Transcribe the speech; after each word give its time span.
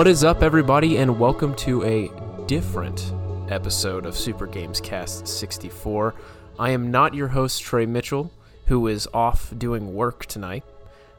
What 0.00 0.08
is 0.08 0.24
up, 0.24 0.42
everybody, 0.42 0.96
and 0.96 1.18
welcome 1.18 1.54
to 1.56 1.84
a 1.84 2.10
different 2.46 3.12
episode 3.50 4.06
of 4.06 4.16
Super 4.16 4.46
Games 4.46 4.80
Cast 4.80 5.28
64. 5.28 6.14
I 6.58 6.70
am 6.70 6.90
not 6.90 7.12
your 7.12 7.28
host, 7.28 7.60
Trey 7.60 7.84
Mitchell, 7.84 8.32
who 8.64 8.86
is 8.86 9.06
off 9.12 9.52
doing 9.58 9.92
work 9.92 10.24
tonight. 10.24 10.64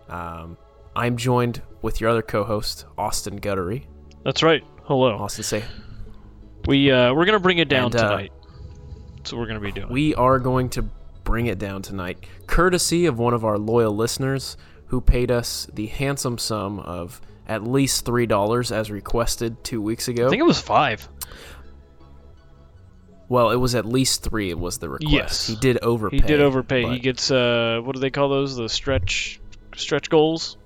Um, 0.10 0.58
I'm 0.96 1.16
joined 1.16 1.62
with 1.84 2.02
your 2.02 2.10
other 2.10 2.24
co 2.24 2.44
host, 2.44 2.86
Austin 2.98 3.40
Guttery. 3.40 3.84
That's 4.24 4.42
right. 4.42 4.64
Hello. 4.86 5.16
Austin, 5.16 5.44
say, 5.44 5.64
We 6.66 6.90
uh, 6.90 7.14
we're 7.14 7.26
gonna 7.26 7.40
bring 7.40 7.60
it 7.60 7.70
down 7.70 7.92
And, 7.92 7.98
uh, 7.98 8.10
tonight. 8.10 8.34
That's 9.18 9.32
what 9.32 9.42
we're 9.42 9.48
gonna 9.48 9.60
be 9.60 9.72
doing. 9.74 9.90
we 9.90 10.16
are 10.16 10.40
going 10.40 10.70
to 10.70 10.82
bring 11.24 11.46
it 11.46 11.60
down 11.60 11.84
tonight, 11.84 12.26
courtesy 12.48 13.06
of 13.06 13.20
one 13.20 13.36
of 13.36 13.46
our 13.46 13.60
loyal 13.60 13.96
listeners 13.96 14.58
who 14.88 15.02
paid 15.02 15.30
us 15.30 15.68
the 15.72 15.86
handsome 15.86 16.40
sum 16.40 16.80
of 16.80 17.22
at 17.52 17.64
least 17.68 18.06
$3 18.06 18.72
as 18.72 18.90
requested 18.90 19.62
two 19.62 19.82
weeks 19.82 20.08
ago. 20.08 20.28
I 20.28 20.30
think 20.30 20.40
it 20.40 20.46
was 20.46 20.62
five. 20.62 21.08
well, 23.28 23.52
it 23.52 23.58
was 23.58 23.76
at 23.76 23.86
least 23.86 24.24
three, 24.24 24.50
it 24.50 24.58
was 24.58 24.78
the 24.78 24.88
request. 24.90 25.14
Yes. 25.14 25.48
He 25.48 25.56
did 25.58 25.78
overpay. 25.82 26.16
He 26.16 26.22
did 26.22 26.40
overpay. 26.42 26.90
He 26.90 27.00
gets 27.00 27.30
uh, 27.30 27.82
what 27.84 27.94
do 27.96 28.00
they 28.00 28.10
call 28.10 28.30
those? 28.30 28.56
The 28.56 28.70
stretch 28.70 29.42
stretch 29.76 30.10
goals. 30.10 30.58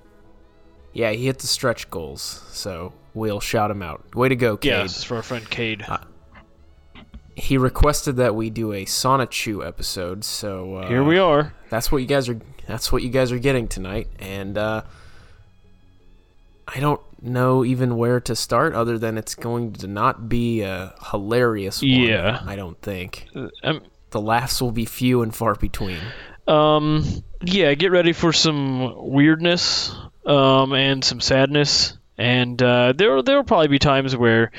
Yeah, 0.92 1.10
he 1.10 1.26
hit 1.26 1.40
the 1.40 1.46
stretch 1.46 1.90
goals, 1.90 2.42
so 2.50 2.92
we'll 3.14 3.40
shout 3.40 3.70
him 3.70 3.82
out. 3.82 4.14
Way 4.14 4.28
to 4.30 4.36
go, 4.36 4.56
Cade. 4.56 4.70
Yeah, 4.70 4.86
for 4.86 5.16
our 5.16 5.22
friend 5.22 5.48
Cade. 5.48 5.84
He 7.34 7.58
requested 7.58 8.16
that 8.16 8.34
we 8.34 8.48
do 8.48 8.72
a 8.72 8.84
Sonichu 8.86 9.66
episode, 9.66 10.24
so 10.24 10.76
uh, 10.76 10.88
Here 10.88 11.04
we 11.04 11.18
are. 11.18 11.52
That's 11.68 11.92
what 11.92 11.98
you 11.98 12.06
guys 12.06 12.28
are. 12.28 12.40
That's 12.66 12.90
what 12.90 13.02
you 13.02 13.10
guys 13.10 13.30
are 13.30 13.38
getting 13.38 13.68
tonight, 13.68 14.08
and 14.18 14.56
uh, 14.56 14.82
I 16.68 16.80
don't 16.80 17.00
know 17.22 17.64
even 17.64 17.96
where 17.96 18.20
to 18.20 18.34
start, 18.36 18.74
other 18.74 18.98
than 18.98 19.16
it's 19.18 19.34
going 19.34 19.72
to 19.74 19.86
not 19.86 20.28
be 20.28 20.62
a 20.62 20.94
hilarious 21.10 21.80
one. 21.80 21.90
Yeah. 21.90 22.40
I 22.44 22.56
don't 22.56 22.80
think 22.82 23.28
Um, 23.62 23.82
the 24.10 24.20
laughs 24.20 24.60
will 24.60 24.72
be 24.72 24.84
few 24.84 25.22
and 25.22 25.34
far 25.34 25.54
between. 25.54 25.98
Um, 26.46 27.04
yeah, 27.42 27.74
get 27.74 27.90
ready 27.90 28.12
for 28.12 28.32
some 28.32 29.10
weirdness, 29.10 29.94
um, 30.24 30.72
and 30.72 31.04
some 31.04 31.20
sadness, 31.20 31.96
and 32.18 32.60
uh, 32.62 32.92
there 32.92 33.20
there 33.22 33.36
will 33.36 33.44
probably 33.44 33.68
be 33.68 33.78
times 33.78 34.16
where 34.16 34.52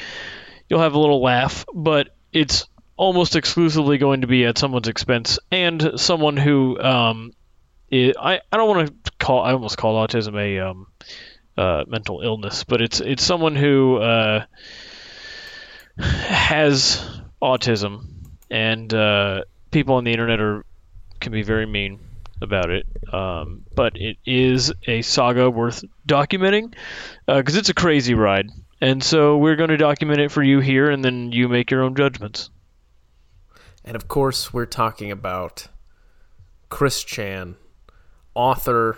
you'll 0.70 0.82
have 0.82 0.94
a 0.96 1.00
little 1.00 1.22
laugh, 1.22 1.66
but 1.74 2.10
it's 2.34 2.68
almost 2.98 3.36
exclusively 3.36 3.98
going 3.98 4.22
to 4.22 4.28
be 4.28 4.44
at 4.46 4.58
someone's 4.58 4.88
expense 4.88 5.40
and 5.52 5.92
someone 5.98 6.36
who 6.36 6.80
um, 6.80 7.32
i 7.92 8.12
I 8.20 8.42
I 8.52 8.58
don't 8.58 8.68
want 8.68 8.88
to 9.06 9.12
call 9.20 9.44
I 9.44 9.54
almost 9.54 9.78
call 9.78 9.96
autism 10.06 10.36
a 10.36 10.60
um, 10.60 10.88
uh, 11.58 11.84
mental 11.88 12.22
illness, 12.22 12.64
but 12.64 12.82
it's 12.82 13.00
it's 13.00 13.24
someone 13.24 13.56
who 13.56 13.98
uh, 13.98 14.46
has 16.00 17.22
autism, 17.42 18.06
and 18.50 18.94
uh, 18.94 19.42
people 19.72 19.96
on 19.96 20.04
the 20.04 20.12
internet 20.12 20.40
are 20.40 20.66
can 21.20 21.32
be 21.32 21.44
very 21.44 21.66
mean 21.66 22.00
about 22.42 22.70
it. 22.70 22.86
Um, 23.12 23.66
but 23.76 23.94
it 23.96 24.18
is 24.26 24.72
a 24.86 25.02
saga 25.02 25.50
worth 25.50 25.84
documenting 26.08 26.76
because 27.26 27.56
it's 27.56 27.70
a 27.70 27.74
crazy 27.74 28.14
ride. 28.14 28.50
And 28.80 29.04
so 29.04 29.38
we're 29.38 29.56
going 29.56 29.72
to 29.72 29.78
document 29.78 30.20
it 30.20 30.32
for 30.32 30.44
you 30.44 30.60
here, 30.60 30.92
and 30.92 31.04
then 31.04 31.32
you 31.32 31.48
make 31.48 31.72
your 31.72 31.82
own 31.82 31.96
judgments. 31.96 32.52
And 33.84 33.96
of 33.96 34.08
course, 34.08 34.54
we're 34.54 34.68
talking 34.68 35.12
about 35.12 35.68
Chris 36.70 37.04
Chan, 37.04 37.56
author 38.36 38.98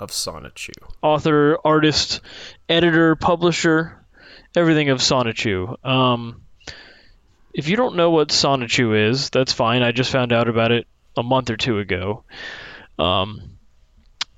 of 0.00 0.10
Sonichu. 0.10 0.72
Author, 1.02 1.58
artist, 1.64 2.20
editor, 2.68 3.14
publisher, 3.16 4.02
everything 4.56 4.88
of 4.88 4.98
Sonichu. 4.98 5.76
Um, 5.86 6.42
if 7.52 7.68
you 7.68 7.76
don't 7.76 7.96
know 7.96 8.10
what 8.10 8.28
Sonichu 8.28 9.10
is, 9.10 9.30
that's 9.30 9.52
fine. 9.52 9.82
I 9.82 9.92
just 9.92 10.10
found 10.10 10.32
out 10.32 10.48
about 10.48 10.72
it 10.72 10.86
a 11.16 11.22
month 11.22 11.50
or 11.50 11.56
two 11.56 11.78
ago. 11.78 12.24
Um, 12.98 13.58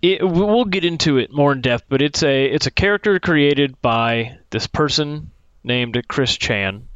it, 0.03 0.21
we- 0.23 0.29
we'll 0.45 0.65
get 0.65 0.85
into 0.85 1.19
it 1.19 1.33
more 1.33 1.53
in 1.53 1.61
depth, 1.61 1.85
but 1.89 2.03
it's 2.03 2.23
a 2.25 2.45
it's 2.47 2.67
a 2.67 2.71
character 2.73 3.21
created 3.21 3.81
by 3.81 4.39
this 4.51 4.67
person 4.67 5.31
named 5.63 6.03
Chris 6.09 6.37
Chan, 6.37 6.89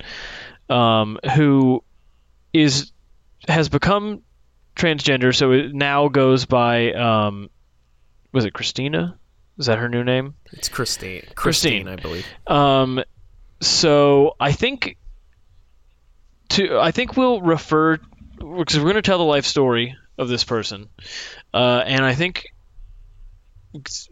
um, 0.69 1.19
who 1.37 1.85
is 2.53 2.91
has 3.47 3.69
become 3.69 4.23
transgender, 4.75 5.33
so 5.35 5.53
it 5.53 5.73
now 5.73 6.09
goes 6.09 6.47
by 6.47 6.93
um, 6.93 7.49
was 8.33 8.45
it 8.45 8.53
Christina? 8.53 9.19
Is 9.59 9.67
that 9.67 9.79
her 9.79 9.89
new 9.89 10.05
name? 10.05 10.35
It's 10.53 10.69
Christine. 10.69 11.23
Christine. 11.35 11.85
Christine, 11.85 11.89
I 11.89 11.97
believe. 11.97 12.27
Um, 12.47 13.03
so 13.61 14.37
I 14.39 14.53
think 14.53 14.99
to 16.51 16.79
I 16.79 16.91
think 16.91 17.17
we'll 17.17 17.41
refer 17.41 17.97
because 17.97 18.77
we're 18.77 18.85
going 18.85 18.95
to 18.97 19.03
tell 19.03 19.19
the 19.19 19.25
life 19.25 19.47
story 19.47 19.97
of 20.19 20.29
this 20.29 20.45
person, 20.45 20.89
uh, 21.55 21.83
and 21.87 22.05
I 22.05 22.15
think 22.15 22.47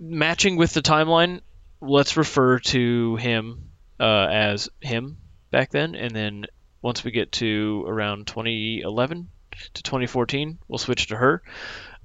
matching 0.00 0.56
with 0.56 0.72
the 0.72 0.82
timeline, 0.82 1.40
let's 1.80 2.16
refer 2.16 2.58
to 2.58 3.16
him 3.16 3.70
uh, 4.00 4.26
as 4.30 4.68
him 4.80 5.18
back 5.50 5.70
then, 5.70 5.94
and 5.94 6.14
then 6.14 6.46
once 6.82 7.04
we 7.04 7.10
get 7.10 7.32
to 7.32 7.84
around 7.86 8.26
2011 8.26 9.28
to 9.74 9.82
2014, 9.82 10.58
we'll 10.68 10.78
switch 10.78 11.08
to 11.08 11.16
her, 11.16 11.42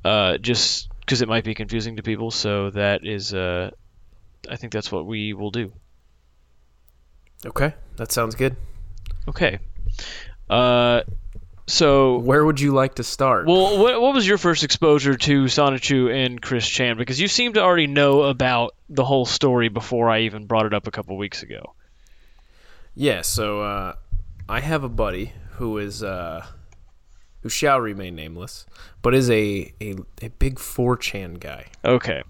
uh, 0.06 0.38
just 0.38 0.89
because 1.10 1.24
it 1.24 1.28
might 1.28 1.44
be 1.44 1.56
confusing 1.56 1.96
to 1.96 2.04
people. 2.04 2.30
So 2.30 2.70
that 2.70 3.04
is, 3.04 3.34
uh, 3.34 3.72
I 4.48 4.58
think 4.58 4.72
that's 4.72 4.92
what 4.92 5.08
we 5.08 5.34
will 5.34 5.50
do. 5.50 5.72
Okay, 7.44 7.74
that 7.96 8.12
sounds 8.12 8.36
good. 8.36 8.56
Okay. 9.28 9.58
Uh, 10.48 11.02
so, 11.66 12.20
Where 12.20 12.46
would 12.46 12.60
you 12.60 12.74
like 12.74 12.96
to 12.96 13.04
start? 13.04 13.48
well, 13.48 13.80
what, 13.80 14.00
what 14.00 14.14
was 14.14 14.28
your 14.28 14.38
first 14.38 14.64
exposure 14.64 15.16
to 15.16 15.46
Sonichu 15.46 16.14
and 16.14 16.40
Chris 16.40 16.68
Chan? 16.68 16.98
Because 16.98 17.20
you 17.20 17.28
seem 17.28 17.54
to 17.54 17.62
already 17.64 17.88
know 17.88 18.22
about 18.22 18.76
the 18.88 19.04
whole 19.04 19.26
story 19.26 19.70
before 19.70 20.12
I 20.12 20.22
even 20.22 20.46
brought 20.46 20.68
it 20.68 20.76
up 20.76 20.86
a 20.86 20.92
couple 20.92 21.18
weeks 21.18 21.42
ago. 21.42 21.74
Yeah, 22.94 23.22
so 23.22 23.64
uh, 23.64 23.96
I 24.48 24.60
have 24.60 24.84
a 24.84 24.90
buddy 24.90 25.34
who 25.54 25.80
is 25.80 26.04
uh, 26.04 26.46
who 27.42 27.50
shall 27.50 27.80
remain 27.80 28.16
nameless, 28.16 28.66
but 29.02 29.14
is 29.16 29.30
a 29.30 29.74
a, 29.82 29.96
a 30.22 30.30
big 30.40 30.56
4chan 30.56 31.40
guy. 31.40 31.68
Okay. 31.84 32.24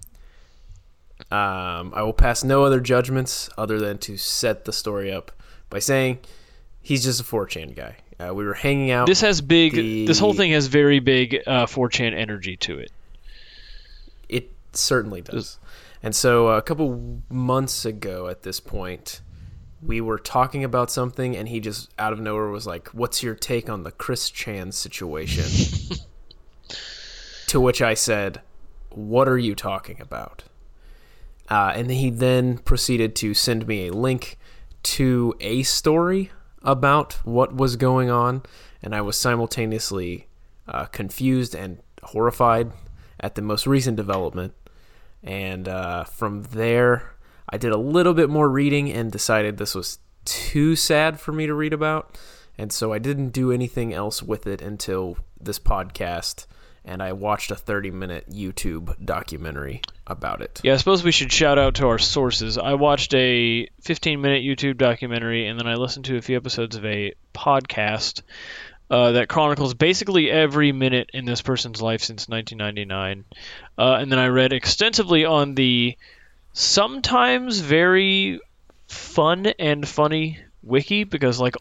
Um, 1.31 1.92
I 1.94 2.02
will 2.02 2.14
pass 2.14 2.44
no 2.44 2.64
other 2.64 2.80
judgments 2.80 3.50
other 3.58 3.80
than 3.80 3.97
to 4.00 4.18
set 4.18 4.66
the 4.66 4.74
story 4.74 5.12
up 5.12 5.31
by 5.70 5.80
saying 5.80 6.20
he's 6.81 7.03
just 7.03 7.20
a 7.22 7.24
4chan 7.24 7.75
guy. 7.75 7.97
Uh, 8.20 8.34
we 8.34 8.44
were 8.46 8.53
hanging 8.53 8.92
out. 8.92 9.06
This 9.08 9.22
has 9.22 9.42
big. 9.42 9.74
The- 9.74 10.06
This 10.06 10.20
whole 10.20 10.34
thing 10.34 10.52
has 10.52 10.68
very 10.68 11.00
big 11.00 11.41
uh, 11.46 11.66
4chan 11.66 12.14
energy 12.14 12.56
to 12.58 12.80
it. 12.80 12.91
It 14.28 14.52
certainly 14.73 15.22
does. 15.22 15.58
And 16.02 16.16
so 16.16 16.50
uh, 16.50 16.58
a 16.58 16.61
couple 16.61 17.22
months 17.29 17.84
ago 17.85 18.28
at 18.28 18.44
this 18.44 18.59
point, 18.59 19.22
we 19.81 20.02
were 20.02 20.20
talking 20.20 20.64
about 20.64 20.91
something, 20.91 21.35
and 21.35 21.47
he 21.47 21.59
just 21.59 21.90
out 21.97 22.14
of 22.14 22.20
nowhere 22.20 22.49
was 22.49 22.67
like, 22.67 22.90
What's 22.90 23.23
your 23.23 23.35
take 23.35 23.70
on 23.70 23.84
the 23.84 23.91
Chris 23.91 24.29
Chan 24.29 24.73
situation? 24.73 25.46
to 27.47 27.59
which 27.59 27.81
I 27.81 27.93
said, 27.93 28.41
What 28.90 29.28
are 29.28 29.37
you 29.37 29.55
talking 29.55 30.02
about? 30.02 30.43
Uh, 31.49 31.73
and 31.76 31.90
he 31.90 32.09
then 32.09 32.59
proceeded 32.59 33.16
to 33.16 33.34
send 33.34 33.67
me 33.67 33.87
a 33.87 33.93
link 33.93 34.37
to 34.84 35.34
a 35.40 35.64
story 35.64 36.32
about 36.61 37.14
what 37.23 37.55
was 37.55 37.75
going 37.75 38.09
on, 38.09 38.43
and 38.84 38.93
I 38.93 39.02
was 39.02 39.17
simultaneously 39.17 40.28
uh, 40.67 40.85
confused 40.85 41.55
and 41.55 41.79
horrified 42.03 42.72
at 43.20 43.35
the 43.35 43.41
most 43.41 43.66
recent 43.66 43.97
development. 43.97 44.53
And 45.23 45.67
uh, 45.67 46.03
from 46.05 46.43
there, 46.43 47.16
I 47.49 47.57
did 47.57 47.72
a 47.72 47.78
little 47.78 48.13
bit 48.13 48.29
more 48.29 48.49
reading 48.49 48.91
and 48.91 49.11
decided 49.11 49.57
this 49.57 49.75
was 49.75 49.99
too 50.25 50.75
sad 50.75 51.19
for 51.19 51.31
me 51.31 51.47
to 51.47 51.53
read 51.53 51.73
about. 51.73 52.17
And 52.57 52.72
so 52.72 52.93
I 52.93 52.99
didn't 52.99 53.29
do 53.29 53.51
anything 53.51 53.93
else 53.93 54.22
with 54.22 54.46
it 54.46 54.61
until 54.61 55.17
this 55.40 55.59
podcast 55.59 56.46
and 56.85 57.03
I 57.03 57.13
watched 57.13 57.51
a 57.51 57.55
30 57.55 57.91
minute 57.91 58.29
YouTube 58.29 58.93
documentary 59.03 59.81
about 60.07 60.41
it. 60.41 60.59
Yeah, 60.63 60.73
I 60.73 60.78
suppose 60.78 61.03
we 61.03 61.11
should 61.11 61.31
shout 61.31 61.59
out 61.59 61.75
to 61.75 61.87
our 61.87 61.99
sources. 61.99 62.57
I 62.57 62.73
watched 62.73 63.13
a 63.13 63.67
15 63.81 64.22
minute 64.22 64.43
YouTube 64.43 64.78
documentary, 64.78 65.47
and 65.47 65.59
then 65.59 65.67
I 65.67 65.75
listened 65.75 66.05
to 66.05 66.17
a 66.17 66.22
few 66.22 66.35
episodes 66.35 66.75
of 66.75 66.85
a 66.85 67.13
podcast 67.34 68.23
uh, 68.90 69.11
that 69.11 69.29
chronicles 69.29 69.75
basically 69.75 70.31
every 70.31 70.72
minute 70.72 71.11
in 71.13 71.25
this 71.25 71.43
person's 71.43 71.81
life 71.81 72.01
since 72.01 72.28
1999. 72.28 73.25
Uh, 73.78 73.97
and 74.01 74.11
then 74.11 74.19
I 74.19 74.28
read 74.28 74.51
extensively 74.51 75.25
on 75.25 75.53
the 75.53 75.96
sometimes 76.59 77.59
very 77.59 78.41
fun 78.90 79.47
and 79.58 79.88
funny 79.88 80.40
wiki 80.61 81.06
because 81.06 81.40
like 81.40 81.56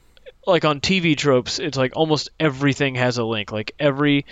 like 0.45 0.65
on 0.65 0.81
TV 0.81 1.17
tropes, 1.17 1.59
it's 1.59 1.79
like 1.79 1.93
almost 1.95 2.31
everything 2.41 2.97
has 2.97 3.19
a 3.19 3.25
link. 3.25 3.53
Like 3.53 3.73
every 3.79 4.27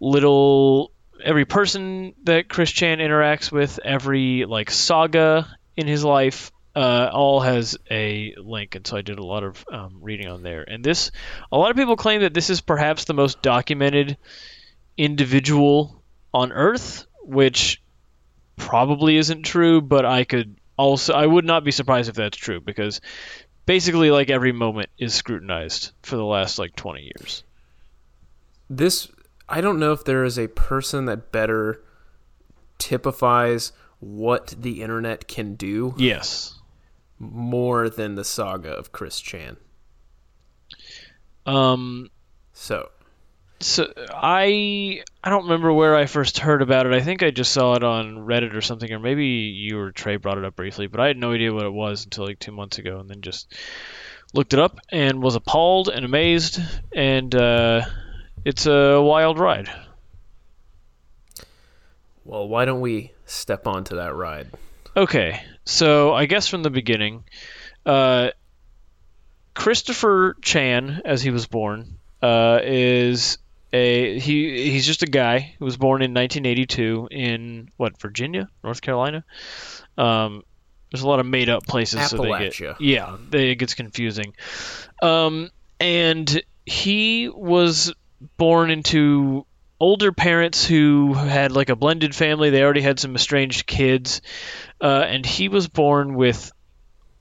little 0.00 0.90
every 1.22 1.44
person 1.44 2.14
that 2.24 2.48
Chris 2.48 2.70
Chan 2.72 2.98
interacts 2.98 3.52
with, 3.52 3.78
every 3.84 4.44
like 4.44 4.70
saga 4.72 5.46
in 5.76 5.86
his 5.86 6.02
life, 6.02 6.50
uh, 6.74 7.10
all 7.12 7.40
has 7.40 7.76
a 7.88 8.34
link, 8.38 8.74
and 8.74 8.84
so 8.84 8.96
I 8.96 9.02
did 9.02 9.20
a 9.20 9.24
lot 9.24 9.44
of 9.44 9.64
um, 9.70 9.98
reading 10.00 10.28
on 10.28 10.42
there. 10.42 10.62
And 10.62 10.82
this, 10.82 11.12
a 11.52 11.58
lot 11.58 11.70
of 11.70 11.76
people 11.76 11.96
claim 11.96 12.22
that 12.22 12.34
this 12.34 12.50
is 12.50 12.60
perhaps 12.60 13.04
the 13.04 13.14
most 13.14 13.40
documented 13.40 14.16
individual 14.96 16.02
on 16.34 16.50
Earth, 16.50 17.06
which 17.22 17.81
probably 18.56 19.16
isn't 19.16 19.42
true, 19.42 19.80
but 19.80 20.04
I 20.04 20.24
could 20.24 20.56
also 20.76 21.12
I 21.14 21.26
would 21.26 21.44
not 21.44 21.64
be 21.64 21.70
surprised 21.70 22.08
if 22.08 22.14
that's 22.16 22.36
true 22.36 22.60
because 22.60 23.00
basically 23.66 24.10
like 24.10 24.30
every 24.30 24.52
moment 24.52 24.88
is 24.98 25.14
scrutinized 25.14 25.92
for 26.02 26.16
the 26.16 26.24
last 26.24 26.58
like 26.58 26.74
20 26.76 27.02
years. 27.02 27.44
This 28.70 29.08
I 29.48 29.60
don't 29.60 29.78
know 29.78 29.92
if 29.92 30.04
there 30.04 30.24
is 30.24 30.38
a 30.38 30.48
person 30.48 31.04
that 31.06 31.30
better 31.32 31.82
typifies 32.78 33.72
what 34.00 34.54
the 34.58 34.82
internet 34.82 35.28
can 35.28 35.54
do 35.54 35.94
Yes. 35.98 36.58
more 37.18 37.88
than 37.88 38.14
the 38.16 38.24
saga 38.24 38.70
of 38.70 38.90
Chris 38.92 39.20
Chan. 39.20 39.56
Um 41.46 42.10
So, 42.52 42.90
so 43.62 43.92
I 44.10 45.02
I 45.22 45.30
don't 45.30 45.44
remember 45.44 45.72
where 45.72 45.96
I 45.96 46.06
first 46.06 46.38
heard 46.38 46.62
about 46.62 46.86
it. 46.86 46.92
I 46.92 47.00
think 47.00 47.22
I 47.22 47.30
just 47.30 47.52
saw 47.52 47.74
it 47.74 47.82
on 47.82 48.18
Reddit 48.18 48.54
or 48.54 48.60
something, 48.60 48.90
or 48.92 48.98
maybe 48.98 49.26
you 49.26 49.78
or 49.78 49.92
Trey 49.92 50.16
brought 50.16 50.38
it 50.38 50.44
up 50.44 50.56
briefly, 50.56 50.86
but 50.86 51.00
I 51.00 51.06
had 51.06 51.16
no 51.16 51.32
idea 51.32 51.52
what 51.52 51.66
it 51.66 51.72
was 51.72 52.04
until 52.04 52.26
like 52.26 52.38
two 52.38 52.52
months 52.52 52.78
ago, 52.78 52.98
and 52.98 53.08
then 53.08 53.20
just 53.20 53.54
looked 54.34 54.52
it 54.52 54.58
up 54.58 54.78
and 54.90 55.22
was 55.22 55.34
appalled 55.34 55.88
and 55.88 56.04
amazed, 56.04 56.60
and 56.94 57.34
uh, 57.34 57.82
it's 58.44 58.66
a 58.66 59.00
wild 59.00 59.38
ride. 59.38 59.70
well, 62.24 62.48
why 62.48 62.64
don't 62.64 62.80
we 62.80 63.12
step 63.26 63.66
onto 63.66 63.96
that 63.96 64.14
ride? 64.14 64.48
Okay, 64.96 65.42
so 65.64 66.12
I 66.12 66.26
guess 66.26 66.48
from 66.48 66.62
the 66.62 66.70
beginning, 66.70 67.24
uh, 67.86 68.30
Christopher 69.54 70.36
Chan, 70.42 71.02
as 71.04 71.22
he 71.22 71.30
was 71.30 71.46
born, 71.46 71.98
uh, 72.22 72.60
is 72.62 73.38
a 73.72 74.18
he. 74.18 74.70
He's 74.70 74.86
just 74.86 75.02
a 75.02 75.06
guy 75.06 75.54
who 75.58 75.64
was 75.64 75.76
born 75.76 76.02
in 76.02 76.12
1982 76.12 77.08
in 77.10 77.70
what 77.76 78.00
Virginia, 78.00 78.48
North 78.62 78.80
Carolina. 78.80 79.24
Um, 79.96 80.42
there's 80.90 81.02
a 81.02 81.08
lot 81.08 81.20
of 81.20 81.26
made 81.26 81.48
up 81.48 81.66
places. 81.66 82.08
So 82.08 82.18
they 82.18 82.50
get, 82.50 82.80
yeah, 82.80 83.16
they, 83.30 83.50
it 83.50 83.56
gets 83.56 83.74
confusing. 83.74 84.34
Um, 85.02 85.50
and 85.80 86.42
he 86.66 87.28
was 87.28 87.92
born 88.36 88.70
into 88.70 89.46
older 89.80 90.12
parents 90.12 90.64
who 90.64 91.14
had 91.14 91.52
like 91.52 91.70
a 91.70 91.76
blended 91.76 92.14
family. 92.14 92.50
They 92.50 92.62
already 92.62 92.82
had 92.82 93.00
some 93.00 93.14
estranged 93.14 93.66
kids, 93.66 94.20
uh, 94.80 95.04
and 95.06 95.24
he 95.24 95.48
was 95.48 95.66
born 95.66 96.14
with 96.14 96.52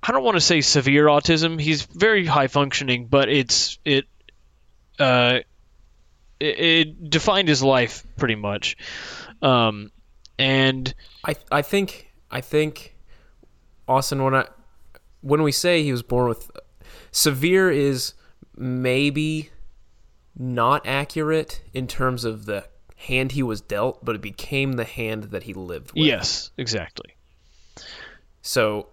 I 0.03 0.11
don't 0.11 0.23
want 0.23 0.35
to 0.35 0.41
say 0.41 0.61
severe 0.61 1.05
autism. 1.05 1.59
He's 1.59 1.83
very 1.83 2.25
high 2.25 2.47
functioning, 2.47 3.07
but 3.07 3.29
it's 3.29 3.77
it 3.85 4.05
uh, 4.99 5.39
it, 6.41 6.59
it 6.59 7.09
defined 7.09 7.47
his 7.47 7.63
life 7.63 8.05
pretty 8.17 8.35
much. 8.35 8.75
Um, 9.41 9.91
and 10.37 10.93
I 11.25 11.35
I 11.51 11.61
think 11.61 12.11
I 12.29 12.41
think 12.41 12.95
Austin 13.87 14.23
when 14.23 14.35
I 14.35 14.47
when 15.21 15.43
we 15.43 15.51
say 15.51 15.83
he 15.83 15.91
was 15.91 16.03
born 16.03 16.27
with 16.29 16.49
severe 17.11 17.69
is 17.69 18.13
maybe 18.55 19.51
not 20.37 20.85
accurate 20.87 21.61
in 21.73 21.87
terms 21.87 22.23
of 22.25 22.45
the 22.45 22.65
hand 22.95 23.33
he 23.33 23.43
was 23.43 23.61
dealt, 23.61 24.03
but 24.03 24.15
it 24.15 24.21
became 24.21 24.73
the 24.73 24.83
hand 24.83 25.25
that 25.25 25.43
he 25.43 25.53
lived 25.53 25.91
with. 25.93 26.05
yes, 26.05 26.51
exactly. 26.57 27.15
So, 28.41 28.89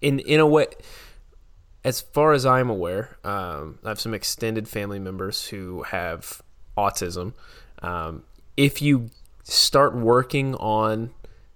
in 0.00 0.20
in 0.20 0.40
a 0.40 0.46
way, 0.46 0.66
as 1.84 2.00
far 2.00 2.32
as 2.32 2.46
I'm 2.46 2.70
aware, 2.70 3.18
um, 3.24 3.78
I 3.84 3.90
have 3.90 4.00
some 4.00 4.14
extended 4.14 4.68
family 4.68 4.98
members 4.98 5.48
who 5.48 5.82
have 5.82 6.40
autism. 6.76 7.34
Um, 7.82 8.24
if 8.56 8.80
you 8.80 9.10
start 9.42 9.94
working 9.94 10.54
on 10.54 11.10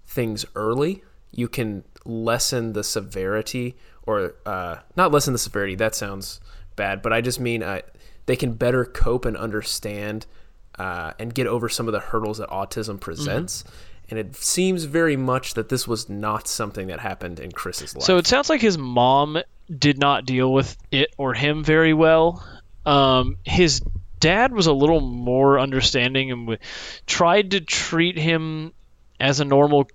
things 0.05 0.45
early, 0.55 1.03
you 1.31 1.47
can 1.47 1.83
lessen 2.05 2.73
the 2.73 2.83
severity, 2.83 3.75
or 4.03 4.35
uh, 4.45 4.77
not 4.95 5.11
lessen 5.11 5.33
the 5.33 5.39
severity. 5.39 5.75
That 5.75 5.95
sounds 5.95 6.39
bad, 6.75 7.01
but 7.01 7.11
I 7.11 7.21
just 7.21 7.39
mean 7.39 7.63
uh, 7.63 7.81
they 8.27 8.35
can 8.35 8.53
better 8.53 8.85
cope 8.85 9.25
and 9.25 9.35
understand 9.35 10.27
uh, 10.77 11.13
and 11.19 11.33
get 11.33 11.47
over 11.47 11.67
some 11.69 11.87
of 11.87 11.91
the 11.91 11.99
hurdles 11.99 12.37
that 12.37 12.49
autism 12.49 12.99
presents. 12.99 13.63
And 14.09 14.19
it 14.19 14.35
seems 14.35 14.85
very 14.85 15.15
much 15.15 15.53
that 15.53 15.69
this 15.69 15.87
was 15.87 16.09
not 16.09 16.47
something 16.47 16.87
that 16.87 16.99
happened 16.99 17.39
in 17.39 17.51
Chris's 17.51 17.95
life. 17.95 18.03
So 18.03 18.17
it 18.17 18.27
sounds 18.27 18.49
like 18.49 18.61
his 18.61 18.77
mom 18.77 19.37
did 19.75 19.99
not 19.99 20.25
deal 20.25 20.51
with 20.51 20.75
it 20.91 21.13
or 21.17 21.33
him 21.33 21.63
very 21.63 21.93
well. 21.93 22.43
Um, 22.85 23.37
his 23.43 23.81
dad 24.19 24.51
was 24.51 24.67
a 24.67 24.73
little 24.73 25.01
more 25.01 25.59
understanding 25.59 26.31
and 26.31 26.41
w- 26.47 26.59
tried 27.05 27.51
to 27.51 27.61
treat 27.61 28.17
him 28.17 28.73
as 29.19 29.39
a 29.39 29.45
normal 29.45 29.87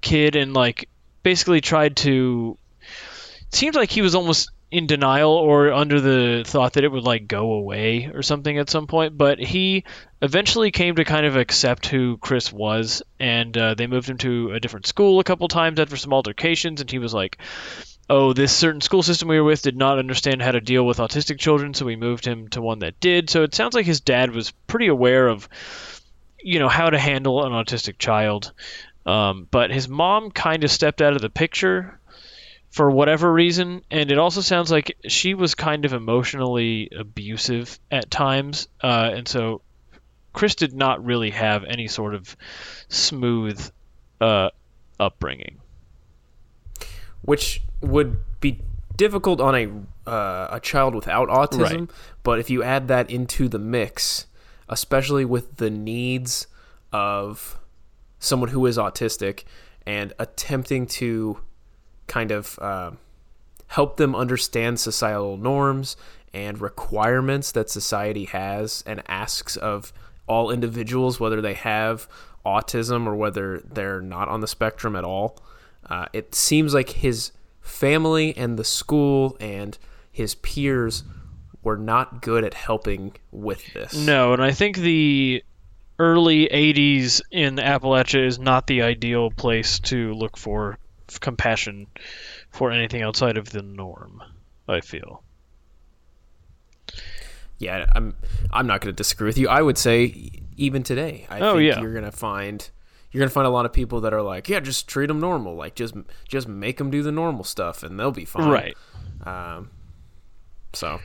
kid 0.00 0.36
and 0.36 0.52
like 0.52 0.88
basically 1.22 1.60
tried 1.60 1.96
to. 1.98 2.58
It 2.80 3.54
seems 3.54 3.76
like 3.76 3.90
he 3.90 4.02
was 4.02 4.14
almost 4.14 4.50
in 4.70 4.86
denial 4.86 5.32
or 5.32 5.72
under 5.72 6.00
the 6.00 6.44
thought 6.46 6.74
that 6.74 6.84
it 6.84 6.92
would 6.92 7.02
like 7.02 7.26
go 7.26 7.52
away 7.52 8.10
or 8.14 8.22
something 8.22 8.56
at 8.56 8.70
some 8.70 8.86
point. 8.86 9.18
But 9.18 9.38
he 9.40 9.84
eventually 10.22 10.70
came 10.70 10.94
to 10.96 11.04
kind 11.04 11.26
of 11.26 11.36
accept 11.36 11.86
who 11.86 12.18
Chris 12.18 12.52
was, 12.52 13.02
and 13.18 13.56
uh, 13.56 13.74
they 13.74 13.86
moved 13.86 14.08
him 14.08 14.18
to 14.18 14.52
a 14.52 14.60
different 14.60 14.86
school 14.86 15.18
a 15.18 15.24
couple 15.24 15.48
times 15.48 15.80
after 15.80 15.96
some 15.96 16.12
altercations, 16.12 16.80
and 16.80 16.90
he 16.90 16.98
was 16.98 17.12
like, 17.12 17.38
"Oh, 18.08 18.32
this 18.32 18.52
certain 18.52 18.80
school 18.80 19.02
system 19.02 19.28
we 19.28 19.38
were 19.38 19.44
with 19.44 19.62
did 19.62 19.76
not 19.76 19.98
understand 19.98 20.40
how 20.42 20.52
to 20.52 20.60
deal 20.60 20.86
with 20.86 20.98
autistic 20.98 21.38
children, 21.38 21.74
so 21.74 21.86
we 21.86 21.96
moved 21.96 22.24
him 22.24 22.48
to 22.48 22.62
one 22.62 22.80
that 22.80 23.00
did." 23.00 23.28
So 23.28 23.42
it 23.42 23.54
sounds 23.54 23.74
like 23.74 23.86
his 23.86 24.00
dad 24.00 24.30
was 24.30 24.52
pretty 24.68 24.86
aware 24.86 25.26
of, 25.26 25.48
you 26.40 26.60
know, 26.60 26.68
how 26.68 26.90
to 26.90 26.98
handle 26.98 27.44
an 27.44 27.52
autistic 27.52 27.98
child. 27.98 28.52
Um, 29.06 29.48
but 29.50 29.70
his 29.70 29.88
mom 29.88 30.30
kind 30.30 30.62
of 30.62 30.70
stepped 30.70 31.00
out 31.00 31.14
of 31.14 31.22
the 31.22 31.30
picture 31.30 31.98
for 32.70 32.90
whatever 32.90 33.32
reason, 33.32 33.82
and 33.90 34.10
it 34.10 34.18
also 34.18 34.40
sounds 34.40 34.70
like 34.70 34.96
she 35.08 35.34
was 35.34 35.54
kind 35.54 35.84
of 35.84 35.92
emotionally 35.92 36.88
abusive 36.96 37.78
at 37.90 38.10
times, 38.10 38.68
uh, 38.82 39.10
and 39.14 39.26
so 39.28 39.60
Chris 40.32 40.54
did 40.54 40.72
not 40.72 41.04
really 41.04 41.30
have 41.30 41.64
any 41.64 41.88
sort 41.88 42.14
of 42.14 42.36
smooth 42.88 43.60
uh, 44.20 44.50
upbringing. 44.98 45.58
which 47.22 47.60
would 47.80 48.18
be 48.40 48.60
difficult 48.96 49.40
on 49.40 49.54
a 49.54 50.10
uh, 50.10 50.48
a 50.52 50.60
child 50.60 50.94
without 50.94 51.28
autism. 51.28 51.80
Right. 51.80 51.90
But 52.22 52.38
if 52.38 52.50
you 52.50 52.62
add 52.62 52.88
that 52.88 53.10
into 53.10 53.48
the 53.48 53.58
mix, 53.58 54.26
especially 54.68 55.24
with 55.24 55.56
the 55.56 55.70
needs 55.70 56.46
of 56.92 57.58
someone 58.18 58.50
who 58.50 58.66
is 58.66 58.76
autistic 58.76 59.44
and 59.86 60.12
attempting 60.18 60.86
to 60.86 61.38
kind 62.10 62.32
of 62.32 62.58
uh, 62.60 62.90
help 63.68 63.96
them 63.96 64.16
understand 64.16 64.80
societal 64.80 65.36
norms 65.36 65.96
and 66.34 66.60
requirements 66.60 67.52
that 67.52 67.70
society 67.70 68.24
has 68.24 68.82
and 68.84 69.00
asks 69.06 69.56
of 69.56 69.92
all 70.26 70.50
individuals, 70.50 71.20
whether 71.20 71.40
they 71.40 71.54
have 71.54 72.08
autism 72.44 73.06
or 73.06 73.14
whether 73.14 73.60
they're 73.60 74.00
not 74.00 74.28
on 74.28 74.40
the 74.40 74.48
spectrum 74.48 74.96
at 74.96 75.04
all. 75.04 75.40
Uh, 75.88 76.06
it 76.12 76.34
seems 76.34 76.74
like 76.74 76.90
his 76.90 77.30
family 77.60 78.36
and 78.36 78.58
the 78.58 78.64
school 78.64 79.36
and 79.38 79.78
his 80.10 80.34
peers 80.34 81.04
were 81.62 81.76
not 81.76 82.22
good 82.22 82.42
at 82.42 82.54
helping 82.54 83.12
with 83.30 83.72
this. 83.72 83.94
No, 83.94 84.32
and 84.32 84.42
I 84.42 84.50
think 84.50 84.76
the 84.76 85.44
early 85.98 86.48
80s 86.48 87.20
in 87.30 87.56
Appalachia 87.56 88.26
is 88.26 88.38
not 88.38 88.66
the 88.66 88.82
ideal 88.82 89.30
place 89.30 89.78
to 89.80 90.12
look 90.14 90.36
for 90.36 90.78
compassion 91.18 91.86
for 92.50 92.70
anything 92.70 93.02
outside 93.02 93.36
of 93.36 93.50
the 93.50 93.62
norm, 93.62 94.22
I 94.68 94.80
feel. 94.80 95.22
yeah, 97.58 97.86
I'm 97.94 98.14
I'm 98.52 98.66
not 98.66 98.80
going 98.80 98.92
to 98.94 98.96
disagree 98.96 99.26
with 99.26 99.38
you. 99.38 99.48
I 99.48 99.60
would 99.62 99.78
say 99.78 100.30
even 100.56 100.82
today, 100.82 101.26
I 101.30 101.40
Oh, 101.40 101.54
think 101.56 101.66
yeah. 101.74 101.80
you're 101.80 101.92
going 101.92 102.04
to 102.04 102.12
find 102.12 102.68
you're 103.12 103.20
going 103.20 103.28
to 103.28 103.34
find 103.34 103.46
a 103.46 103.50
lot 103.50 103.66
of 103.66 103.72
people 103.72 104.02
that 104.02 104.14
are 104.14 104.22
like, 104.22 104.48
yeah, 104.48 104.60
just 104.60 104.86
treat 104.88 105.06
them 105.06 105.20
normal, 105.20 105.54
like 105.56 105.74
just 105.74 105.94
just 106.28 106.48
make 106.48 106.78
them 106.78 106.90
do 106.90 107.02
the 107.02 107.12
normal 107.12 107.44
stuff, 107.44 107.82
and 107.82 107.98
they'll 107.98 108.12
be 108.12 108.24
fine. 108.24 108.48
Right. 108.48 108.76
Um. 109.24 109.70
So, 110.72 111.00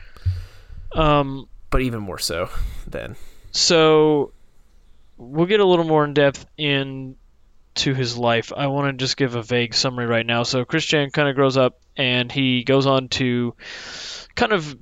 Um, 0.94 1.48
but 1.70 1.82
even 1.82 2.00
more 2.00 2.18
so 2.18 2.48
then. 2.86 3.16
so 3.50 4.32
we'll 5.18 5.46
get 5.46 5.58
a 5.60 5.64
little 5.64 5.84
more 5.84 6.04
in 6.04 6.14
depth 6.14 6.46
into 7.76 7.94
his 7.94 8.16
life. 8.16 8.52
I 8.56 8.68
want 8.68 8.98
to 8.98 9.04
just 9.04 9.18
give 9.18 9.34
a 9.34 9.42
vague 9.42 9.74
summary 9.74 10.06
right 10.06 10.24
now. 10.24 10.44
So 10.44 10.64
Chris 10.64 10.84
Chan 10.84 11.10
kind 11.10 11.28
of 11.28 11.34
grows 11.34 11.58
up 11.58 11.78
and 11.94 12.32
he 12.32 12.64
goes 12.64 12.86
on 12.86 13.08
to 13.08 13.54
kind 14.34 14.52
of 14.52 14.76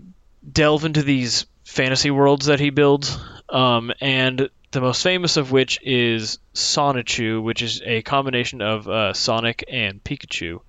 delve 0.50 0.84
into 0.84 1.02
these 1.02 1.46
fantasy 1.64 2.12
worlds 2.12 2.46
that 2.46 2.60
he 2.60 2.70
builds. 2.70 3.18
Um, 3.48 3.92
and 4.00 4.48
the 4.70 4.80
most 4.80 5.02
famous 5.02 5.36
of 5.36 5.50
which 5.50 5.80
is 5.82 6.38
Sonichu, 6.54 7.42
which 7.42 7.62
is 7.62 7.82
a 7.84 8.02
combination 8.02 8.62
of 8.62 8.88
uh, 8.88 9.12
Sonic 9.12 9.64
and 9.68 10.02
Pikachu. 10.02 10.60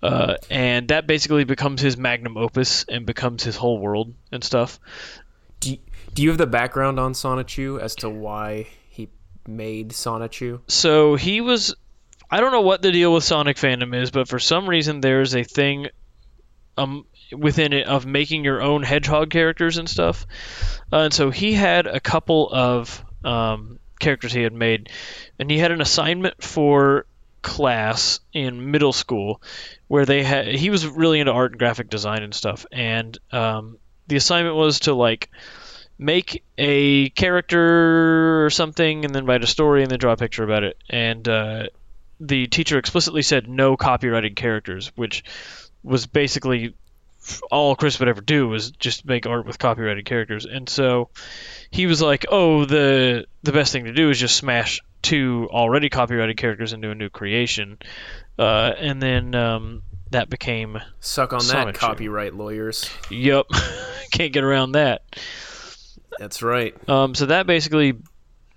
Uh, 0.00 0.36
and 0.48 0.88
that 0.88 1.08
basically 1.08 1.42
becomes 1.42 1.80
his 1.80 1.96
magnum 1.96 2.36
opus 2.36 2.84
and 2.88 3.04
becomes 3.04 3.42
his 3.42 3.56
whole 3.56 3.80
world 3.80 4.14
and 4.30 4.44
stuff. 4.44 4.78
Do 5.58 5.72
you, 5.72 5.78
do 6.14 6.22
you 6.22 6.28
have 6.28 6.38
the 6.38 6.46
background 6.46 7.00
on 7.00 7.14
Sonichu 7.14 7.80
as 7.80 7.96
to 7.96 8.08
why 8.08 8.68
made 9.48 9.90
Sonichu? 9.90 10.60
so 10.68 11.16
he 11.16 11.40
was 11.40 11.74
I 12.30 12.40
don't 12.40 12.52
know 12.52 12.60
what 12.60 12.82
the 12.82 12.92
deal 12.92 13.14
with 13.14 13.24
Sonic 13.24 13.56
fandom 13.56 13.94
is, 13.94 14.10
but 14.10 14.28
for 14.28 14.38
some 14.38 14.68
reason 14.68 15.00
there's 15.00 15.34
a 15.34 15.44
thing 15.44 15.88
um 16.76 17.06
within 17.32 17.72
it 17.72 17.86
of 17.86 18.06
making 18.06 18.44
your 18.44 18.62
own 18.62 18.82
hedgehog 18.82 19.30
characters 19.30 19.78
and 19.78 19.88
stuff. 19.88 20.26
Uh, 20.92 20.98
and 20.98 21.12
so 21.12 21.30
he 21.30 21.52
had 21.52 21.86
a 21.86 22.00
couple 22.00 22.48
of 22.50 23.04
um, 23.24 23.78
characters 23.98 24.32
he 24.32 24.42
had 24.42 24.52
made, 24.52 24.88
and 25.38 25.50
he 25.50 25.58
had 25.58 25.72
an 25.72 25.80
assignment 25.80 26.42
for 26.42 27.06
class 27.42 28.20
in 28.32 28.70
middle 28.70 28.92
school 28.92 29.40
where 29.86 30.04
they 30.04 30.22
had 30.22 30.48
he 30.48 30.70
was 30.70 30.86
really 30.86 31.20
into 31.20 31.32
art 31.32 31.52
and 31.52 31.58
graphic 31.58 31.90
design 31.90 32.22
and 32.22 32.34
stuff, 32.34 32.66
and 32.72 33.18
um, 33.32 33.78
the 34.06 34.16
assignment 34.16 34.56
was 34.56 34.80
to 34.80 34.94
like 34.94 35.30
make 35.98 36.44
a 36.56 37.10
character 37.10 38.44
or 38.44 38.50
something 38.50 39.04
and 39.04 39.14
then 39.14 39.26
write 39.26 39.42
a 39.42 39.46
story 39.46 39.82
and 39.82 39.90
then 39.90 39.98
draw 39.98 40.12
a 40.12 40.16
picture 40.16 40.44
about 40.44 40.62
it. 40.62 40.76
And 40.88 41.26
uh, 41.28 41.66
the 42.20 42.46
teacher 42.46 42.78
explicitly 42.78 43.22
said 43.22 43.48
no 43.48 43.76
copyrighted 43.76 44.36
characters 44.36 44.92
which 44.96 45.24
was 45.82 46.06
basically 46.06 46.74
all 47.50 47.76
chris 47.76 47.98
would 47.98 48.08
ever 48.08 48.20
do 48.20 48.48
was 48.48 48.70
just 48.72 49.04
make 49.04 49.26
art 49.26 49.44
with 49.44 49.58
copyrighted 49.58 50.04
characters. 50.04 50.44
And 50.46 50.68
so 50.68 51.10
he 51.70 51.86
was 51.86 52.00
like 52.00 52.26
oh 52.30 52.64
the 52.64 53.26
the 53.42 53.52
best 53.52 53.72
thing 53.72 53.84
to 53.84 53.92
do 53.92 54.10
is 54.10 54.18
just 54.18 54.36
smash 54.36 54.80
two 55.02 55.48
already 55.50 55.88
copyrighted 55.88 56.36
characters 56.36 56.72
into 56.72 56.90
a 56.90 56.94
new 56.94 57.08
creation. 57.08 57.78
Uh, 58.38 58.72
and 58.78 59.02
then 59.02 59.34
um, 59.34 59.82
that 60.10 60.30
became 60.30 60.78
Suck 61.00 61.32
on 61.32 61.44
that, 61.48 61.74
copyright 61.74 62.34
lawyers. 62.34 62.88
yep 63.10 63.46
can't 64.12 64.32
get 64.32 64.44
around 64.44 64.72
that 64.72 65.02
That's 66.18 66.42
right. 66.42 66.74
Um, 66.88 67.14
so 67.14 67.26
that 67.26 67.46
basically 67.46 67.94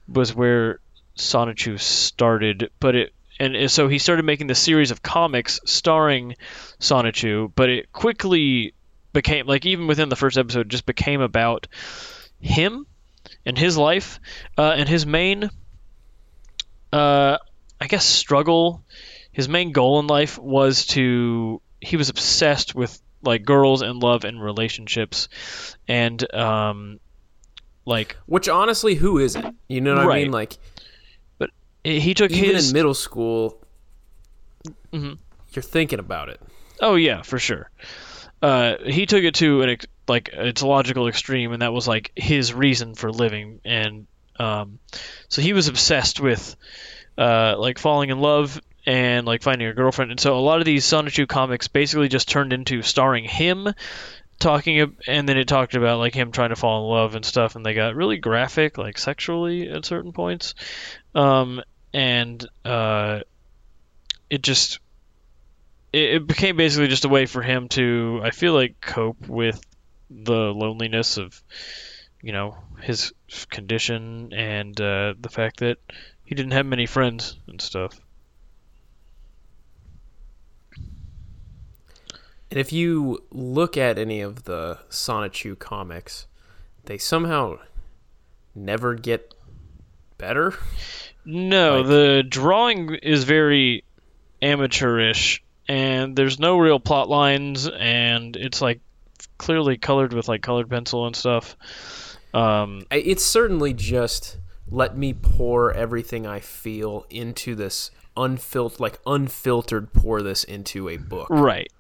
was 0.08 0.36
where 0.36 0.80
Sonichu 1.16 1.80
started, 1.80 2.72
but 2.80 2.96
it 2.96 3.14
and 3.40 3.72
so 3.72 3.88
he 3.88 3.98
started 3.98 4.24
making 4.24 4.48
the 4.48 4.56
series 4.56 4.92
of 4.92 5.02
comics 5.02 5.60
starring 5.66 6.36
Sonichu, 6.80 7.52
but 7.56 7.70
it 7.70 7.92
quickly 7.92 8.74
became 9.14 9.48
like 9.48 9.66
even 9.66 9.88
within 9.88 10.10
the 10.10 10.16
first 10.16 10.38
episode, 10.38 10.70
just 10.70 10.86
became 10.86 11.22
about 11.22 11.68
him 12.40 12.86
and 13.46 13.58
his 13.58 13.78
life, 13.78 14.20
uh, 14.58 14.74
and 14.78 14.88
his 14.88 15.06
main, 15.06 15.50
uh, 16.94 17.38
I 17.80 17.88
guess, 17.88 18.06
struggle. 18.06 18.84
His 19.32 19.50
main 19.50 19.72
goal 19.72 20.00
in 20.00 20.08
life 20.08 20.38
was 20.38 20.86
to 20.88 21.62
he 21.80 21.98
was 21.98 22.10
obsessed 22.10 22.76
with 22.76 23.02
like 23.24 23.44
girls 23.44 23.82
and 23.82 24.02
love 24.02 24.24
and 24.24 24.42
relationships, 24.42 25.30
and 25.88 26.34
um, 26.34 27.00
like 27.86 28.16
Which 28.26 28.48
honestly, 28.50 28.96
who 28.96 29.18
isn't? 29.20 29.56
You 29.68 29.82
know 29.82 29.96
what 29.96 30.12
I 30.16 30.24
mean? 30.24 30.32
Like 30.32 30.58
but 31.38 31.50
he 31.84 32.14
took 32.14 32.32
even 32.32 32.56
his 32.56 32.70
in 32.70 32.74
middle 32.74 32.94
school, 32.94 33.58
Mhm. 34.94 35.18
you're 35.54 35.64
thinking 35.64 36.00
about 36.00 36.30
it. 36.30 36.40
oh 36.82 36.96
yeah 36.96 37.22
for 37.22 37.40
sure 37.40 37.70
uh, 38.42 38.76
he 38.86 39.06
took 39.06 39.24
it 39.24 39.36
to 39.36 39.62
an 39.62 39.70
ex- 39.70 39.86
like 40.08 40.30
its 40.34 40.64
logical 40.64 41.08
extreme 41.08 41.52
and 41.54 41.62
that 41.62 41.72
was 41.74 41.88
like 41.88 42.12
his 42.16 42.54
reason 42.54 42.96
for 42.96 43.12
living 43.12 43.60
and 43.64 44.08
um, 44.40 44.80
so 45.30 45.42
he 45.42 45.54
was 45.54 45.68
obsessed 45.68 46.20
with 46.20 46.56
uh, 47.18 47.56
like 47.58 47.78
falling 47.78 48.10
in 48.10 48.20
love 48.20 48.60
and 48.86 49.28
like 49.28 49.44
finding 49.44 49.68
a 49.68 49.74
girlfriend 49.74 50.10
and 50.10 50.20
so 50.20 50.36
a 50.38 50.42
lot 50.42 50.58
of 50.60 50.66
these 50.66 50.84
Sonichu 50.86 51.28
comics 51.28 51.68
basically 51.68 52.08
just 52.08 52.28
turned 52.28 52.52
into 52.52 52.82
starring 52.82 53.26
him 53.26 53.68
talking 54.42 54.96
and 55.08 55.30
then 55.30 55.38
it 55.38 55.48
talked 55.48 55.76
about 55.76 56.00
like 56.00 56.14
him 56.14 56.32
trying 56.32 56.50
to 56.50 56.56
fall 56.56 56.84
in 56.84 56.90
love 56.90 57.16
and 57.16 57.24
stuff 57.24 57.56
and 57.56 57.66
they 57.66 57.74
got 57.74 57.96
really 57.96 58.18
graphic 58.18 58.78
like 58.78 58.98
sexually 58.98 59.70
at 59.70 59.86
certain 59.86 60.12
points 60.12 60.56
um, 61.16 61.62
and 61.94 62.46
uh, 62.66 63.20
it 64.30 64.42
just 64.42 64.80
it, 65.94 66.16
it 66.16 66.28
became 66.28 66.58
basically 66.58 66.88
just 66.88 67.06
a 67.06 67.10
way 67.10 67.26
for 67.26 67.42
him 67.42 67.68
to 67.70 68.20
I 68.24 68.32
feel 68.32 68.54
like 68.54 68.82
cope 68.82 69.28
with 69.28 69.64
the 70.10 70.34
loneliness 70.34 71.18
of 71.18 71.42
you 72.22 72.34
know 72.34 72.58
his 72.82 73.14
condition 73.50 74.34
and 74.34 74.80
uh, 74.82 75.14
the 75.20 75.30
fact 75.30 75.60
that 75.60 75.78
he 76.26 76.36
didn't 76.36 76.54
have 76.54 76.66
many 76.66 76.86
friends 76.86 77.38
and 77.48 77.62
stuff. 77.62 78.00
And 82.52 82.60
if 82.60 82.72
you 82.74 83.24
look 83.32 83.78
at 83.78 83.98
any 83.98 84.22
of 84.22 84.44
the 84.44 84.78
Sonichu 84.90 85.58
comics, 85.58 86.28
they 86.86 86.98
somehow 86.98 87.58
never 88.54 88.94
get 88.94 89.34
better. 90.18 90.54
No, 91.26 91.78
Like- 91.78 91.88
the 91.88 92.24
drawing 92.28 92.96
is 92.96 93.24
very 93.24 93.84
amateurish, 94.42 95.44
and 95.68 96.16
there's 96.16 96.40
no 96.40 96.58
real 96.58 96.80
plot 96.80 97.08
lines, 97.10 97.68
and 97.68 98.36
it's 98.36 98.62
like 98.62 98.82
clearly 99.38 99.78
colored 99.78 100.14
with 100.14 100.28
like 100.28 100.42
colored 100.42 100.70
pencil 100.70 101.06
and 101.08 101.16
stuff. 101.16 101.56
Um, 102.34 102.82
It's 102.92 103.26
certainly 103.26 103.74
just 103.74 104.38
let 104.70 104.98
me 104.98 105.14
pour 105.14 105.72
everything 105.74 106.26
I 106.28 106.40
feel 106.40 107.06
into 107.10 107.56
this 107.56 107.92
unfiltered, 108.18 108.80
like 108.80 109.00
unfiltered, 109.06 109.94
pour 109.94 110.22
this 110.22 110.44
into 110.44 110.90
a 110.90 110.98
book. 110.98 111.28
right. 111.30 111.72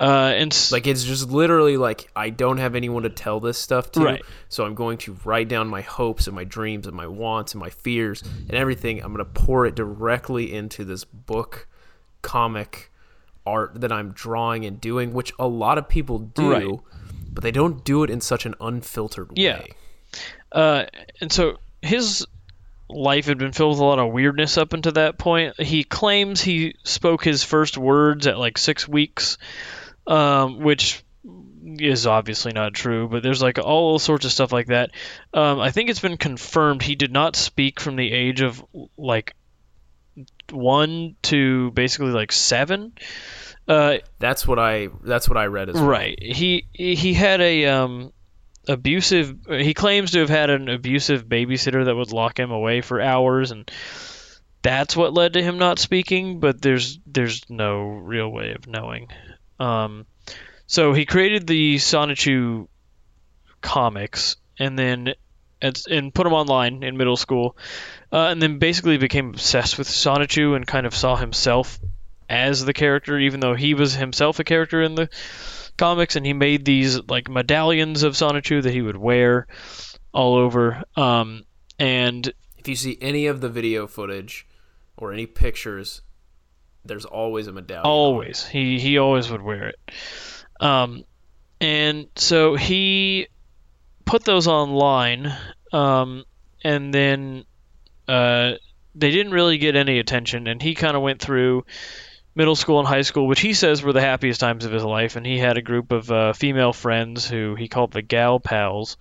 Uh, 0.00 0.32
and 0.36 0.68
Like 0.72 0.86
it's 0.88 1.04
just 1.04 1.30
literally 1.30 1.76
like 1.76 2.10
I 2.16 2.30
don't 2.30 2.58
have 2.58 2.74
anyone 2.74 3.04
to 3.04 3.10
tell 3.10 3.38
this 3.38 3.58
stuff 3.58 3.92
to, 3.92 4.00
Right. 4.00 4.22
so 4.48 4.64
I'm 4.64 4.74
going 4.74 4.98
to 4.98 5.16
write 5.24 5.48
down 5.48 5.68
my 5.68 5.82
hopes 5.82 6.26
and 6.26 6.34
my 6.34 6.42
dreams 6.44 6.86
and 6.88 6.96
my 6.96 7.06
wants 7.06 7.52
and 7.54 7.60
my 7.60 7.70
fears 7.70 8.22
and 8.22 8.54
everything. 8.54 8.98
I'm 9.02 9.12
going 9.14 9.24
to 9.24 9.30
pour 9.40 9.66
it 9.66 9.76
directly 9.76 10.52
into 10.52 10.84
this 10.84 11.04
book, 11.04 11.68
comic, 12.22 12.90
art 13.46 13.80
that 13.82 13.92
I'm 13.92 14.10
drawing 14.12 14.64
and 14.64 14.80
doing, 14.80 15.12
which 15.12 15.32
a 15.38 15.46
lot 15.46 15.78
of 15.78 15.88
people 15.88 16.18
do, 16.18 16.50
Right. 16.50 16.68
but 17.32 17.44
they 17.44 17.52
don't 17.52 17.84
do 17.84 18.02
it 18.02 18.10
in 18.10 18.20
such 18.20 18.46
an 18.46 18.54
unfiltered 18.60 19.30
Yeah. 19.36 19.60
way. 19.60 19.68
Uh, 20.50 20.84
and 21.20 21.30
so 21.30 21.58
his 21.82 22.26
life 22.88 23.26
had 23.26 23.38
been 23.38 23.52
filled 23.52 23.70
with 23.72 23.80
a 23.80 23.84
lot 23.84 23.98
of 23.98 24.12
weirdness 24.12 24.56
up 24.58 24.72
until 24.72 24.92
that 24.92 25.18
point. 25.18 25.58
He 25.60 25.84
claims 25.84 26.40
he 26.40 26.74
spoke 26.84 27.22
his 27.24 27.42
first 27.44 27.76
words 27.78 28.26
at 28.26 28.38
like 28.38 28.58
six 28.58 28.88
weeks, 28.88 29.36
um, 30.06 30.60
which 30.60 31.02
is 31.64 32.06
obviously 32.06 32.52
not 32.52 32.74
true, 32.74 33.08
but 33.08 33.22
there's 33.22 33.42
like 33.42 33.58
all 33.58 33.98
sorts 33.98 34.24
of 34.24 34.32
stuff 34.32 34.52
like 34.52 34.66
that. 34.66 34.90
Um, 35.32 35.60
I 35.60 35.70
think 35.70 35.90
it's 35.90 36.00
been 36.00 36.16
confirmed 36.16 36.82
he 36.82 36.94
did 36.94 37.12
not 37.12 37.36
speak 37.36 37.80
from 37.80 37.96
the 37.96 38.12
age 38.12 38.42
of 38.42 38.64
like 38.96 39.34
one 40.50 41.16
to 41.22 41.70
basically 41.72 42.12
like 42.12 42.32
seven. 42.32 42.92
Uh, 43.66 43.96
That's 44.18 44.46
what 44.46 44.58
I. 44.58 44.88
That's 45.02 45.28
what 45.28 45.38
I 45.38 45.46
read 45.46 45.70
as 45.70 45.76
well. 45.76 45.86
Right. 45.86 46.22
He 46.22 46.66
he 46.72 47.14
had 47.14 47.40
a 47.40 47.66
um 47.66 48.12
abusive 48.66 49.36
he 49.48 49.74
claims 49.74 50.12
to 50.12 50.20
have 50.20 50.30
had 50.30 50.48
an 50.48 50.68
abusive 50.70 51.26
babysitter 51.26 51.84
that 51.84 51.94
would 51.94 52.12
lock 52.12 52.38
him 52.38 52.50
away 52.50 52.80
for 52.80 52.98
hours 52.98 53.50
and 53.50 53.70
that's 54.62 54.96
what 54.96 55.12
led 55.12 55.34
to 55.34 55.42
him 55.42 55.58
not 55.58 55.78
speaking, 55.78 56.40
but 56.40 56.62
there's 56.62 56.98
there's 57.06 57.42
no 57.50 57.82
real 57.82 58.30
way 58.30 58.52
of 58.52 58.66
knowing. 58.66 59.08
Um 59.58 60.06
so 60.66 60.92
he 60.92 61.04
created 61.04 61.46
the 61.46 61.76
Sonichu 61.76 62.68
comics 63.60 64.36
and 64.58 64.78
then 64.78 65.14
it's, 65.60 65.86
and 65.86 66.14
put 66.14 66.24
them 66.24 66.32
online 66.32 66.82
in 66.82 66.96
middle 66.96 67.16
school. 67.16 67.56
Uh, 68.12 68.28
and 68.28 68.40
then 68.40 68.58
basically 68.58 68.98
became 68.98 69.30
obsessed 69.30 69.78
with 69.78 69.88
Sonichu 69.88 70.54
and 70.54 70.66
kind 70.66 70.86
of 70.86 70.94
saw 70.94 71.16
himself 71.16 71.80
as 72.28 72.64
the 72.64 72.72
character, 72.72 73.18
even 73.18 73.40
though 73.40 73.54
he 73.54 73.74
was 73.74 73.94
himself 73.94 74.38
a 74.38 74.44
character 74.44 74.82
in 74.82 74.94
the 74.94 75.08
comics, 75.76 76.16
and 76.16 76.24
he 76.24 76.32
made 76.32 76.64
these 76.64 77.00
like 77.08 77.28
medallions 77.28 78.02
of 78.02 78.14
Sonichu 78.14 78.62
that 78.62 78.72
he 78.72 78.82
would 78.82 78.96
wear 78.96 79.46
all 80.12 80.36
over. 80.36 80.82
Um, 80.96 81.44
and 81.78 82.32
If 82.58 82.68
you 82.68 82.76
see 82.76 82.98
any 83.00 83.26
of 83.26 83.40
the 83.40 83.48
video 83.48 83.86
footage 83.86 84.46
or 84.96 85.12
any 85.12 85.26
pictures, 85.26 86.02
there's 86.84 87.04
always 87.04 87.46
a 87.46 87.52
medallion. 87.52 87.84
on 87.84 87.90
always 87.90 88.46
he 88.46 88.78
he 88.78 88.98
always 88.98 89.30
would 89.30 89.42
wear 89.42 89.68
it. 89.68 89.78
Um, 90.60 91.04
and 91.60 92.08
so 92.16 92.56
he 92.56 93.28
put 94.04 94.24
those 94.24 94.46
online, 94.46 95.32
um, 95.72 96.24
and 96.62 96.92
then 96.92 97.44
uh, 98.08 98.52
they 98.94 99.10
didn't 99.10 99.32
really 99.32 99.58
get 99.58 99.76
any 99.76 99.98
attention. 99.98 100.46
And 100.46 100.60
he 100.60 100.74
kind 100.74 100.96
of 100.96 101.02
went 101.02 101.20
through 101.20 101.64
middle 102.34 102.56
school 102.56 102.78
and 102.80 102.88
high 102.88 103.02
school, 103.02 103.26
which 103.26 103.40
he 103.40 103.54
says 103.54 103.82
were 103.82 103.92
the 103.92 104.00
happiest 104.00 104.40
times 104.40 104.64
of 104.64 104.72
his 104.72 104.84
life. 104.84 105.16
And 105.16 105.24
he 105.24 105.38
had 105.38 105.56
a 105.56 105.62
group 105.62 105.92
of 105.92 106.10
uh, 106.10 106.32
female 106.32 106.72
friends 106.72 107.28
who 107.28 107.54
he 107.54 107.68
called 107.68 107.92
the 107.92 108.02
gal 108.02 108.40
pals. 108.40 108.96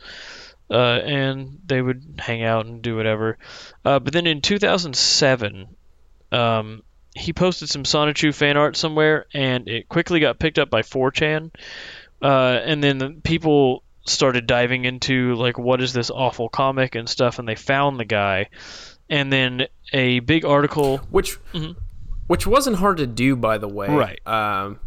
Uh, 0.70 1.00
and 1.04 1.60
they 1.66 1.82
would 1.82 2.16
hang 2.18 2.44
out 2.44 2.66
and 2.66 2.82
do 2.82 2.96
whatever. 2.96 3.38
Uh, 3.84 4.00
but 4.00 4.13
then 4.13 4.25
in 4.25 4.42
2007, 4.42 5.68
um, 6.32 6.82
he 7.15 7.34
posted 7.34 7.70
some 7.70 7.84
Sonichu 7.84 8.34
fan 8.34 8.58
art 8.58 8.75
somewhere, 8.75 9.25
and 9.34 9.67
it 9.67 9.88
quickly 9.89 10.20
got 10.20 10.39
picked 10.39 10.58
up 10.60 10.70
by 10.70 10.82
4chan. 10.82 11.51
Uh, 12.22 12.60
and 12.63 12.84
then 12.84 12.98
the 12.98 13.10
people 13.24 13.84
started 14.05 14.48
diving 14.48 14.86
into 14.86 15.34
like 15.36 15.58
what 15.58 15.82
is 15.82 15.93
this 15.93 16.10
awful 16.10 16.50
comic 16.50 16.96
and 16.96 17.08
stuff, 17.08 17.39
and 17.39 17.48
they 17.48 17.55
found 17.55 18.00
the 18.00 18.05
guy. 18.05 18.50
And 19.10 19.32
then 19.32 19.67
a 19.91 20.20
big 20.22 20.43
article. 20.46 20.98
which 21.10 21.38
Mhm. 21.53 21.75
which 22.27 22.48
wasn't 22.48 22.77
hard 22.77 22.98
to 22.98 23.05
do 23.08 23.36
by 23.36 23.58
the 23.58 23.67
way 23.67 23.88
Right. 23.89 24.25
um, 24.27 24.79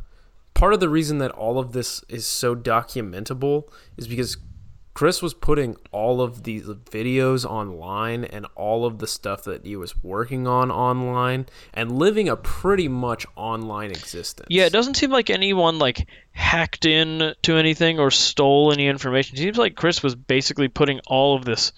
part 0.54 0.73
of 0.73 0.80
the 0.80 0.88
reason 0.88 1.18
that 1.18 1.30
all 1.33 1.59
of 1.59 1.73
this 1.73 2.02
is 2.09 2.26
so 2.26 2.56
documentable 2.56 3.64
is 3.99 4.09
because 4.09 4.38
chris 4.97 5.21
was 5.21 5.35
putting 5.35 5.76
all 5.93 6.23
of 6.23 6.45
these 6.45 6.65
videos 6.65 7.45
online 7.45 8.25
and 8.25 8.47
all 8.55 8.87
of 8.87 8.99
the 8.99 9.07
stuff 9.07 9.45
that 9.45 9.62
he 9.67 9.76
was 9.76 10.03
working 10.03 10.47
on 10.47 10.71
online 10.71 11.45
and 11.75 11.99
living 11.99 12.31
a 12.31 12.35
pretty 12.37 12.88
much 12.88 13.26
online 13.37 13.91
existence 13.91 14.47
Yeah, 14.49 14.65
it 14.65 14.73
doesn't 14.73 14.95
seem 14.95 15.11
like 15.11 15.29
anyone 15.29 15.79
like 15.79 16.09
hacked 16.33 16.87
in 16.87 17.35
to 17.43 17.57
anything 17.57 17.99
or 17.99 18.11
stole 18.11 18.73
any 18.73 18.87
information. 18.87 19.37
It 19.37 19.41
seems 19.41 19.59
like 19.59 19.75
Chris 19.75 20.03
was 20.03 20.15
basically 20.15 20.69
putting 20.69 21.00
all 21.07 21.37
of 21.37 21.45
this 21.45 21.73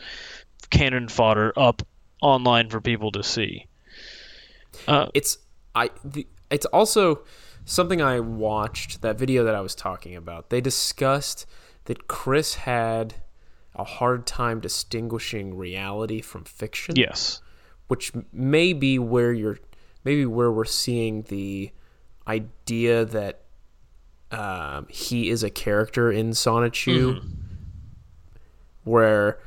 cannon 0.71 1.09
fodder 1.09 1.53
up 1.57 1.83
online 2.23 2.71
for 2.71 2.81
people 2.81 3.11
to 3.11 3.25
see. 3.25 3.67
Uh, 4.87 5.09
it's 5.13 5.39
I 5.75 5.91
the, 6.05 6.25
it's 6.53 6.67
also 6.67 7.25
something 7.65 8.01
I 8.01 8.21
watched 8.21 9.03
that 9.03 9.19
video 9.19 9.43
that 9.43 9.57
I 9.57 9.61
was 9.61 9.75
talking 9.75 10.15
about. 10.15 10.51
They 10.51 10.61
discussed 10.61 11.47
that 11.89 12.07
Chris 12.07 12.55
had 12.55 13.15
a 13.75 13.83
hard 13.83 14.27
time 14.27 14.61
distinguishing 14.61 15.57
reality 15.57 16.21
from 16.21 16.45
fiction. 16.45 16.95
yes. 16.97 17.41
which 17.87 18.13
may 18.31 18.75
be 18.75 18.99
where 18.99 19.33
you're 19.33 19.59
maybe 20.05 20.27
where 20.27 20.53
we're 20.53 20.67
seeing 20.67 21.23
the 21.23 21.71
idea 22.27 23.07
that 23.07 23.41
um, 24.31 24.87
he 24.91 25.31
is 25.31 25.43
a 25.43 25.49
character 25.49 26.13
in 26.13 26.33
Sonichu, 26.33 27.25
where 28.85 29.39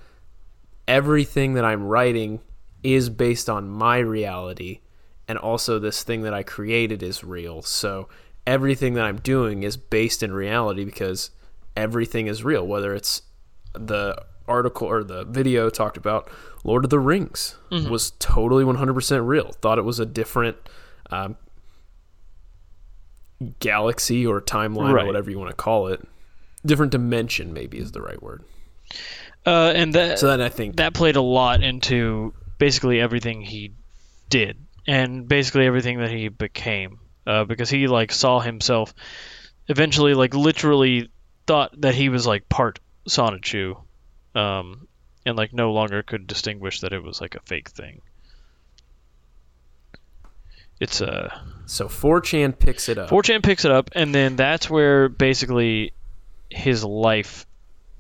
everything 0.88 1.54
that 1.54 1.64
I'm 1.64 1.84
writing 1.84 2.40
is 2.82 3.08
based 3.10 3.52
on 3.52 3.70
my 3.70 4.00
reality, 4.00 4.80
and 5.28 5.38
also 5.38 5.78
this 5.78 6.02
thing 6.02 6.24
that 6.24 6.34
I 6.34 6.42
created 6.42 7.04
is 7.04 7.24
real. 7.24 7.62
So 7.62 8.10
everything 8.48 8.96
that 8.96 9.06
I'm 9.06 9.20
doing 9.20 9.62
is 9.62 9.78
based 9.78 10.24
in 10.24 10.34
reality 10.34 10.84
because 10.86 11.30
everything 11.76 12.28
is 12.28 12.44
real, 12.44 12.66
whether 12.66 12.94
it's 12.94 13.22
the 13.74 14.16
article 14.48 14.88
or 14.88 15.04
the 15.04 15.24
video 15.26 15.70
talked 15.70 15.98
about 15.98 16.30
Lord 16.64 16.84
of 16.84 16.90
the 16.90 17.00
Rings 17.00 17.56
was 17.90 18.12
totally 18.20 18.64
100% 18.64 19.26
real. 19.28 19.52
Thought 19.62 19.78
it 19.80 19.84
was 19.86 20.00
a 20.00 20.06
different 20.06 20.58
um, 21.10 21.38
galaxy 23.60 24.26
or 24.26 24.42
timeline 24.42 24.94
Right. 24.94 25.04
or 25.04 25.08
whatever 25.08 25.32
you 25.32 25.40
want 25.40 25.50
to 25.52 25.56
call 25.56 25.88
it. 25.88 26.02
Different 26.66 26.92
dimension, 26.92 27.54
maybe 27.54 27.78
is 27.80 27.92
the 27.92 28.02
right 28.02 28.22
word. 28.22 28.44
Uh, 29.46 29.72
and 29.76 29.94
that 29.96 30.20
So 30.20 30.28
then 30.28 30.42
I 30.42 30.50
think 30.50 30.76
that 30.76 30.94
played 30.94 31.16
a 31.16 31.22
lot 31.22 31.64
into 31.64 32.34
basically 32.60 33.00
everything 33.02 33.42
he 33.42 33.74
did 34.30 34.58
and 34.88 35.28
basically 35.28 35.66
everything 35.66 36.00
that 36.00 36.12
he 36.12 36.28
became 36.28 37.00
uh, 37.26 37.46
because 37.46 37.70
he 37.70 37.88
like 37.88 38.12
saw 38.12 38.40
himself 38.40 38.94
eventually 39.68 40.14
like 40.14 40.36
literally 40.36 41.10
thought 41.48 41.80
that 41.82 41.96
he 41.96 42.10
was 42.10 42.28
like 42.28 42.48
part 42.50 42.80
Sonichu 43.08 43.82
um, 44.36 44.88
and 45.26 45.38
like 45.38 45.54
no 45.54 45.72
longer 45.72 46.04
could 46.04 46.28
distinguish 46.28 46.82
that 46.82 46.94
it 46.94 47.04
was 47.04 47.22
like 47.22 47.36
a 47.36 47.42
fake 47.42 47.70
thing 47.70 48.02
it's 50.82 51.00
uh 51.00 51.30
so. 51.68 51.88
4chan 51.88 52.58
picks 52.58 52.90
it 52.90 52.98
up. 52.98 53.10
4chan 53.10 53.44
picks 53.44 53.64
it 53.64 53.72
up, 53.72 53.92
and 53.94 54.14
then 54.14 54.36
that's 54.36 54.70
where 54.70 55.08
basically 55.08 55.94
his 56.50 56.84
life 56.84 57.46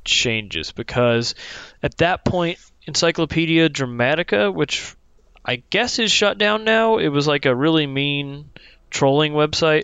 changes 0.04 0.72
because 0.72 1.36
at 1.84 1.96
that 1.98 2.26
point, 2.26 2.58
Encyclopedia 2.88 3.70
Dramatica, 3.70 4.52
which 4.54 4.96
I 5.46 5.58
guess 5.70 6.00
is 6.00 6.12
shut 6.12 6.40
down 6.40 6.66
now, 6.66 6.98
it 6.98 7.10
was 7.10 7.28
like 7.28 7.46
a 7.46 7.56
really 7.56 7.86
mean 7.86 8.50
trolling 8.90 9.34
website. 9.34 9.84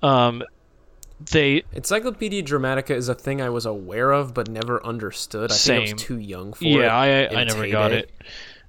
Um, 0.00 0.44
they 1.20 1.62
Encyclopedia 1.72 2.42
Dramatica 2.42 2.90
is 2.90 3.08
a 3.08 3.14
thing 3.14 3.40
I 3.40 3.50
was 3.50 3.66
aware 3.66 4.10
of 4.10 4.34
but 4.34 4.48
never 4.48 4.84
understood. 4.84 5.52
I 5.52 5.54
think 5.54 5.88
I 5.88 5.92
was 5.92 6.02
too 6.02 6.18
young 6.18 6.52
for 6.52 6.64
it. 6.64 6.68
yeah, 6.68 6.94
I 6.94 7.28
I 7.28 7.44
never 7.44 7.68
got 7.68 7.92
it. 7.92 8.10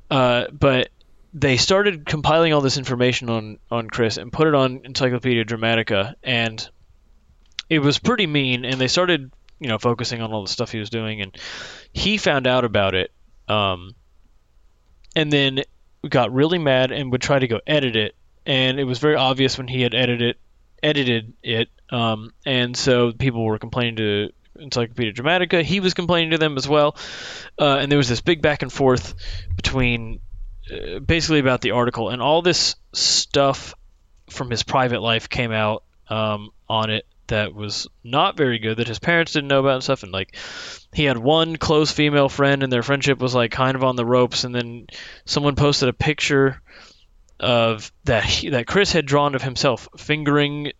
Uh, 0.09 0.45
but 0.51 0.89
they 1.33 1.57
started 1.57 2.05
compiling 2.05 2.53
all 2.53 2.61
this 2.61 2.77
information 2.77 3.29
on 3.29 3.59
on 3.71 3.89
Chris 3.89 4.17
and 4.17 4.31
put 4.31 4.47
it 4.47 4.55
on 4.55 4.81
Encyclopedia 4.83 5.43
Dramatica, 5.43 6.13
and 6.23 6.67
it 7.69 7.79
was 7.79 7.99
pretty 7.99 8.27
mean. 8.27 8.63
And 8.63 8.79
they 8.79 8.87
started, 8.87 9.31
you 9.59 9.67
know, 9.67 9.77
focusing 9.77 10.21
on 10.21 10.31
all 10.31 10.43
the 10.43 10.51
stuff 10.51 10.71
he 10.71 10.79
was 10.79 10.89
doing, 10.89 11.21
and 11.21 11.35
he 11.91 12.17
found 12.17 12.47
out 12.47 12.63
about 12.63 12.93
it, 12.93 13.11
um, 13.47 13.95
and 15.15 15.31
then 15.31 15.63
got 16.07 16.31
really 16.31 16.59
mad 16.59 16.91
and 16.91 17.11
would 17.11 17.21
try 17.21 17.39
to 17.39 17.47
go 17.47 17.59
edit 17.65 17.95
it, 17.95 18.15
and 18.45 18.79
it 18.79 18.83
was 18.83 18.99
very 18.99 19.15
obvious 19.15 19.57
when 19.57 19.67
he 19.67 19.81
had 19.81 19.95
edited 19.95 20.37
edited 20.81 21.33
it, 21.43 21.69
um, 21.89 22.31
and 22.45 22.75
so 22.75 23.11
people 23.11 23.43
were 23.43 23.59
complaining 23.59 23.95
to 23.97 24.29
Encyclopedia 24.59 25.13
Dramatica. 25.13 25.63
He 25.63 25.79
was 25.79 25.93
complaining 25.93 26.31
to 26.31 26.37
them 26.37 26.57
as 26.57 26.67
well, 26.67 26.95
uh, 27.59 27.77
and 27.79 27.91
there 27.91 27.97
was 27.97 28.09
this 28.09 28.21
big 28.21 28.41
back 28.41 28.61
and 28.61 28.71
forth 28.71 29.13
between 29.55 30.19
uh, 30.71 30.99
basically 30.99 31.39
about 31.39 31.61
the 31.61 31.71
article, 31.71 32.09
and 32.09 32.21
all 32.21 32.41
this 32.41 32.75
stuff 32.93 33.73
from 34.29 34.49
his 34.49 34.63
private 34.63 35.01
life 35.01 35.29
came 35.29 35.51
out 35.51 35.83
um, 36.09 36.51
on 36.67 36.89
it 36.89 37.05
that 37.27 37.53
was 37.53 37.87
not 38.03 38.37
very 38.37 38.59
good 38.59 38.77
that 38.77 38.87
his 38.87 38.99
parents 38.99 39.33
didn't 39.33 39.47
know 39.47 39.59
about 39.59 39.75
and 39.75 39.83
stuff. 39.83 40.03
And 40.03 40.11
like 40.11 40.35
he 40.93 41.05
had 41.05 41.17
one 41.17 41.55
close 41.55 41.91
female 41.91 42.29
friend 42.29 42.63
and 42.63 42.71
their 42.71 42.83
friendship 42.83 43.19
was 43.19 43.33
like 43.33 43.51
kind 43.51 43.75
of 43.75 43.83
on 43.83 43.95
the 43.95 44.05
ropes. 44.05 44.43
And 44.43 44.53
then 44.53 44.87
someone 45.25 45.55
posted 45.55 45.89
a 45.89 45.93
picture 45.93 46.61
of 47.39 47.91
that 48.05 48.23
he, 48.23 48.49
that 48.49 48.67
Chris 48.67 48.91
had 48.91 49.05
drawn 49.05 49.35
of 49.35 49.41
himself 49.41 49.87
fingering 49.97 50.71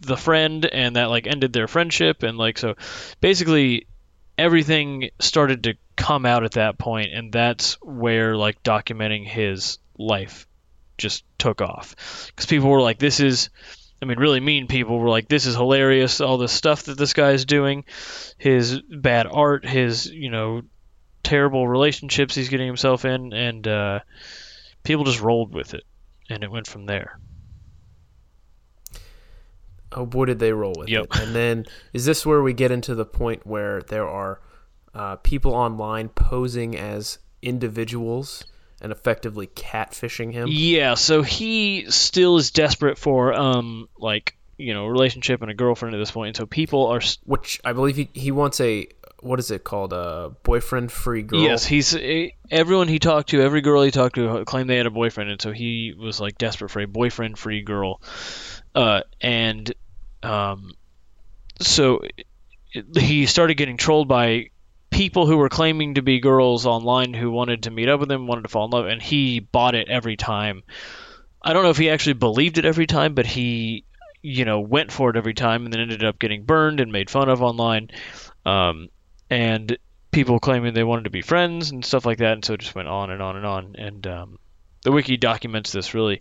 the 0.00 0.16
friend 0.16 0.64
and 0.66 0.96
that 0.96 1.10
like 1.10 1.26
ended 1.26 1.52
their 1.52 1.68
friendship 1.68 2.22
and 2.24 2.36
like 2.36 2.58
so 2.58 2.74
basically 3.20 3.86
everything 4.36 5.10
started 5.20 5.64
to 5.64 5.74
come 5.96 6.26
out 6.26 6.44
at 6.44 6.52
that 6.52 6.78
point 6.78 7.12
and 7.12 7.32
that's 7.32 7.74
where 7.82 8.36
like 8.36 8.62
documenting 8.62 9.26
his 9.26 9.78
life 9.96 10.48
just 10.98 11.24
took 11.38 11.60
off. 11.60 11.94
Because 12.28 12.46
people 12.46 12.70
were 12.70 12.80
like 12.80 12.98
this 12.98 13.20
is 13.20 13.50
i 14.00 14.04
mean 14.04 14.18
really 14.18 14.40
mean 14.40 14.66
people 14.66 14.98
were 14.98 15.08
like 15.08 15.28
this 15.28 15.46
is 15.46 15.54
hilarious 15.54 16.20
all 16.20 16.36
the 16.36 16.48
stuff 16.48 16.84
that 16.84 16.98
this 16.98 17.12
guy's 17.12 17.44
doing 17.44 17.84
his 18.36 18.80
bad 18.80 19.28
art 19.30 19.64
his 19.64 20.06
you 20.06 20.28
know 20.28 20.62
terrible 21.22 21.68
relationships 21.68 22.34
he's 22.34 22.48
getting 22.48 22.66
himself 22.66 23.04
in 23.04 23.32
and 23.32 23.68
uh, 23.68 24.00
people 24.82 25.04
just 25.04 25.20
rolled 25.20 25.54
with 25.54 25.74
it 25.74 25.84
and 26.34 26.42
it 26.44 26.50
went 26.50 26.66
from 26.66 26.86
there 26.86 27.18
Oh 29.94 30.06
boy, 30.06 30.24
did 30.24 30.38
they 30.38 30.52
roll 30.54 30.72
with 30.78 30.88
Yep. 30.88 31.04
it! 31.04 31.20
And 31.20 31.34
then 31.34 31.66
is 31.92 32.06
this 32.06 32.24
where 32.24 32.42
we 32.42 32.54
get 32.54 32.70
into 32.70 32.94
the 32.94 33.04
point 33.04 33.46
where 33.46 33.82
there 33.82 34.08
are 34.08 34.40
uh, 34.94 35.16
people 35.16 35.52
online 35.52 36.08
posing 36.08 36.76
as 36.78 37.18
individuals 37.42 38.44
and 38.80 38.90
effectively 38.90 39.48
catfishing 39.48 40.32
him? 40.32 40.48
Yeah, 40.50 40.94
so 40.94 41.20
he 41.20 41.90
still 41.90 42.38
is 42.38 42.50
desperate 42.52 42.96
for 42.96 43.34
um 43.34 43.88
like 43.98 44.34
you 44.56 44.72
know 44.72 44.86
a 44.86 44.90
relationship 44.90 45.42
and 45.42 45.50
a 45.50 45.54
girlfriend 45.54 45.94
at 45.94 45.98
this 45.98 46.10
point, 46.10 46.28
and 46.28 46.36
so 46.38 46.46
people 46.46 46.86
are 46.86 46.98
s- 47.02 47.18
Which 47.24 47.60
I 47.62 47.74
believe 47.74 47.96
he, 47.96 48.08
he 48.14 48.30
wants 48.30 48.62
a 48.62 48.88
what 49.22 49.38
is 49.38 49.50
it 49.50 49.64
called 49.64 49.92
a 49.92 50.32
boyfriend 50.42 50.90
free 50.90 51.22
girl. 51.22 51.40
yes 51.40 51.64
he's 51.64 51.94
eh, 51.94 52.28
everyone 52.50 52.88
he 52.88 52.98
talked 52.98 53.30
to, 53.30 53.40
every 53.40 53.60
girl 53.60 53.82
he 53.82 53.90
talked 53.90 54.16
to 54.16 54.44
claimed 54.44 54.68
they 54.68 54.76
had 54.76 54.86
a 54.86 54.90
boyfriend, 54.90 55.30
and 55.30 55.40
so 55.40 55.52
he 55.52 55.94
was 55.96 56.20
like 56.20 56.36
desperate 56.38 56.70
for 56.70 56.80
a 56.80 56.86
boyfriend 56.86 57.38
free 57.38 57.62
girl, 57.62 58.00
uh 58.74 59.00
and 59.20 59.72
um 60.22 60.72
so 61.60 62.02
he 62.96 63.26
started 63.26 63.54
getting 63.54 63.76
trolled 63.76 64.08
by 64.08 64.50
people 64.90 65.26
who 65.26 65.36
were 65.36 65.48
claiming 65.48 65.94
to 65.94 66.02
be 66.02 66.20
girls 66.20 66.66
online 66.66 67.14
who 67.14 67.30
wanted 67.30 67.64
to 67.64 67.70
meet 67.70 67.88
up 67.88 68.00
with 68.00 68.10
him, 68.10 68.26
wanted 68.26 68.42
to 68.42 68.48
fall 68.48 68.66
in 68.66 68.70
love, 68.70 68.86
and 68.86 69.02
he 69.02 69.40
bought 69.40 69.74
it 69.74 69.88
every 69.88 70.16
time. 70.16 70.62
I 71.42 71.52
don't 71.52 71.64
know 71.64 71.70
if 71.70 71.78
he 71.78 71.90
actually 71.90 72.12
believed 72.14 72.58
it 72.58 72.64
every 72.64 72.86
time, 72.86 73.14
but 73.14 73.26
he, 73.26 73.84
you 74.20 74.44
know, 74.44 74.60
went 74.60 74.92
for 74.92 75.10
it 75.10 75.16
every 75.16 75.34
time, 75.34 75.64
and 75.64 75.72
then 75.72 75.80
ended 75.80 76.04
up 76.04 76.18
getting 76.18 76.44
burned 76.44 76.78
and 76.78 76.92
made 76.92 77.10
fun 77.10 77.28
of 77.28 77.42
online, 77.42 77.90
um, 78.44 78.88
and 79.32 79.78
people 80.10 80.38
claiming 80.38 80.74
they 80.74 80.84
wanted 80.84 81.04
to 81.04 81.10
be 81.10 81.22
friends 81.22 81.70
and 81.70 81.82
stuff 81.82 82.04
like 82.04 82.18
that, 82.18 82.34
and 82.34 82.44
so 82.44 82.52
it 82.52 82.60
just 82.60 82.74
went 82.74 82.88
on 82.88 83.10
and 83.10 83.22
on 83.22 83.36
and 83.36 83.46
on, 83.46 83.76
and 83.78 84.06
um, 84.06 84.38
the 84.82 84.92
wiki 84.92 85.16
documents 85.16 85.72
this 85.72 85.94
really 85.94 86.20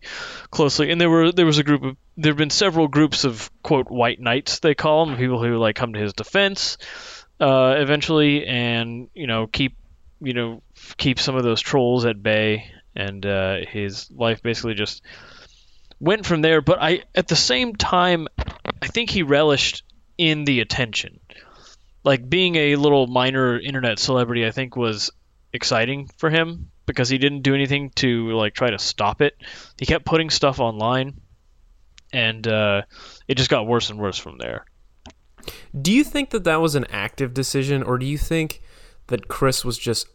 closely. 0.49 0.91
And 0.91 1.01
there 1.01 1.09
were 1.09 1.33
there 1.33 1.45
was 1.45 1.57
a 1.57 1.63
group 1.63 1.83
of 1.83 1.97
there 2.15 2.31
have 2.31 2.37
been 2.37 2.49
several 2.49 2.87
groups 2.87 3.25
of 3.25 3.51
quote 3.63 3.91
white 3.91 4.21
knights 4.21 4.59
they 4.59 4.75
call 4.75 5.05
them, 5.05 5.17
people 5.17 5.43
who 5.43 5.57
like 5.57 5.75
come 5.75 5.91
to 5.91 5.99
his 5.99 6.13
defense 6.13 6.77
uh, 7.41 7.75
eventually, 7.77 8.45
and 8.47 9.09
you 9.13 9.27
know 9.27 9.45
keep 9.45 9.75
you 10.21 10.33
know 10.33 10.63
keep 10.95 11.19
some 11.19 11.35
of 11.35 11.43
those 11.43 11.59
trolls 11.59 12.05
at 12.05 12.23
bay, 12.23 12.71
and 12.95 13.25
uh, 13.25 13.57
his 13.67 14.09
life 14.09 14.41
basically 14.41 14.75
just 14.75 15.03
went 15.99 16.25
from 16.25 16.41
there. 16.41 16.61
But 16.61 16.81
I 16.81 17.03
at 17.13 17.27
the 17.27 17.35
same 17.35 17.75
time, 17.75 18.29
I 18.81 18.87
think 18.87 19.09
he 19.09 19.23
relished 19.23 19.83
in 20.17 20.45
the 20.45 20.61
attention. 20.61 21.19
Like 22.03 22.29
being 22.29 22.55
a 22.55 22.75
little 22.75 23.07
minor 23.07 23.59
internet 23.59 23.99
celebrity, 23.99 24.45
I 24.45 24.51
think 24.51 24.75
was 24.75 25.11
exciting 25.53 26.09
for 26.17 26.29
him 26.29 26.71
because 26.85 27.09
he 27.09 27.17
didn't 27.17 27.41
do 27.41 27.53
anything 27.53 27.91
to 27.91 28.31
like 28.31 28.53
try 28.53 28.69
to 28.69 28.79
stop 28.79 29.21
it. 29.21 29.35
He 29.77 29.85
kept 29.85 30.05
putting 30.05 30.29
stuff 30.29 30.59
online, 30.59 31.21
and 32.11 32.45
uh, 32.47 32.83
it 33.27 33.35
just 33.35 33.49
got 33.49 33.67
worse 33.67 33.89
and 33.89 33.99
worse 33.99 34.17
from 34.17 34.37
there. 34.37 34.65
Do 35.79 35.91
you 35.91 36.03
think 36.03 36.31
that 36.31 36.43
that 36.43 36.61
was 36.61 36.75
an 36.75 36.85
active 36.89 37.33
decision, 37.33 37.83
or 37.83 37.97
do 37.97 38.05
you 38.05 38.17
think 38.17 38.61
that 39.07 39.27
Chris 39.27 39.63
was 39.65 39.77
just 39.77 40.07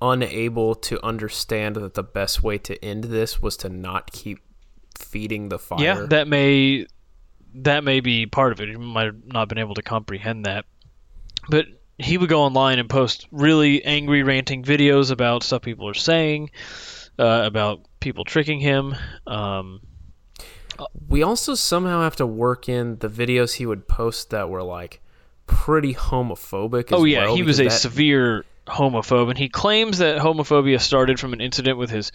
unable 0.00 0.74
to 0.74 1.04
understand 1.04 1.76
that 1.76 1.94
the 1.94 2.02
best 2.02 2.42
way 2.42 2.58
to 2.58 2.84
end 2.84 3.04
this 3.04 3.42
was 3.42 3.56
to 3.58 3.68
not 3.68 4.12
keep 4.12 4.38
feeding 4.96 5.48
the 5.48 5.58
fire? 5.58 5.82
Yeah, 5.82 6.06
that 6.10 6.28
may 6.28 6.86
that 7.54 7.84
may 7.84 8.00
be 8.00 8.26
part 8.26 8.52
of 8.52 8.60
it. 8.60 8.68
He 8.68 8.76
might 8.76 9.06
have 9.06 9.24
not 9.24 9.48
been 9.48 9.58
able 9.58 9.74
to 9.74 9.82
comprehend 9.82 10.46
that. 10.46 10.64
But 11.48 11.66
he 11.98 12.18
would 12.18 12.28
go 12.28 12.42
online 12.42 12.78
and 12.78 12.88
post 12.88 13.26
really 13.30 13.84
angry 13.84 14.22
ranting 14.22 14.62
videos 14.62 15.10
about 15.10 15.42
stuff 15.42 15.62
people 15.62 15.88
are 15.88 15.94
saying, 15.94 16.50
uh, 17.18 17.42
about 17.44 17.80
people 18.00 18.24
tricking 18.24 18.60
him. 18.60 18.94
Um, 19.26 19.80
we 21.08 21.22
also 21.22 21.54
somehow 21.54 22.02
have 22.02 22.16
to 22.16 22.26
work 22.26 22.68
in 22.68 22.98
the 22.98 23.08
videos 23.08 23.54
he 23.54 23.66
would 23.66 23.88
post 23.88 24.30
that 24.30 24.48
were 24.48 24.62
like 24.62 25.00
pretty 25.46 25.94
homophobic. 25.94 26.92
As 26.92 27.00
oh 27.00 27.04
yeah, 27.04 27.24
well, 27.24 27.36
he 27.36 27.42
was 27.42 27.58
a 27.58 27.64
that- 27.64 27.70
severe 27.70 28.44
homophobe, 28.66 29.30
and 29.30 29.38
he 29.38 29.48
claims 29.48 29.98
that 29.98 30.20
homophobia 30.20 30.80
started 30.80 31.18
from 31.18 31.32
an 31.32 31.40
incident 31.40 31.78
with 31.78 31.90
his 31.90 32.12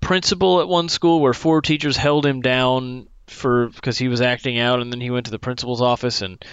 principal 0.00 0.60
at 0.60 0.68
one 0.68 0.88
school 0.88 1.20
where 1.20 1.32
four 1.32 1.62
teachers 1.62 1.96
held 1.96 2.26
him 2.26 2.42
down 2.42 3.08
for 3.26 3.68
because 3.70 3.96
he 3.96 4.08
was 4.08 4.20
acting 4.20 4.58
out, 4.58 4.80
and 4.80 4.92
then 4.92 5.00
he 5.00 5.10
went 5.10 5.24
to 5.24 5.32
the 5.32 5.38
principal's 5.38 5.80
office 5.80 6.20
and 6.22 6.44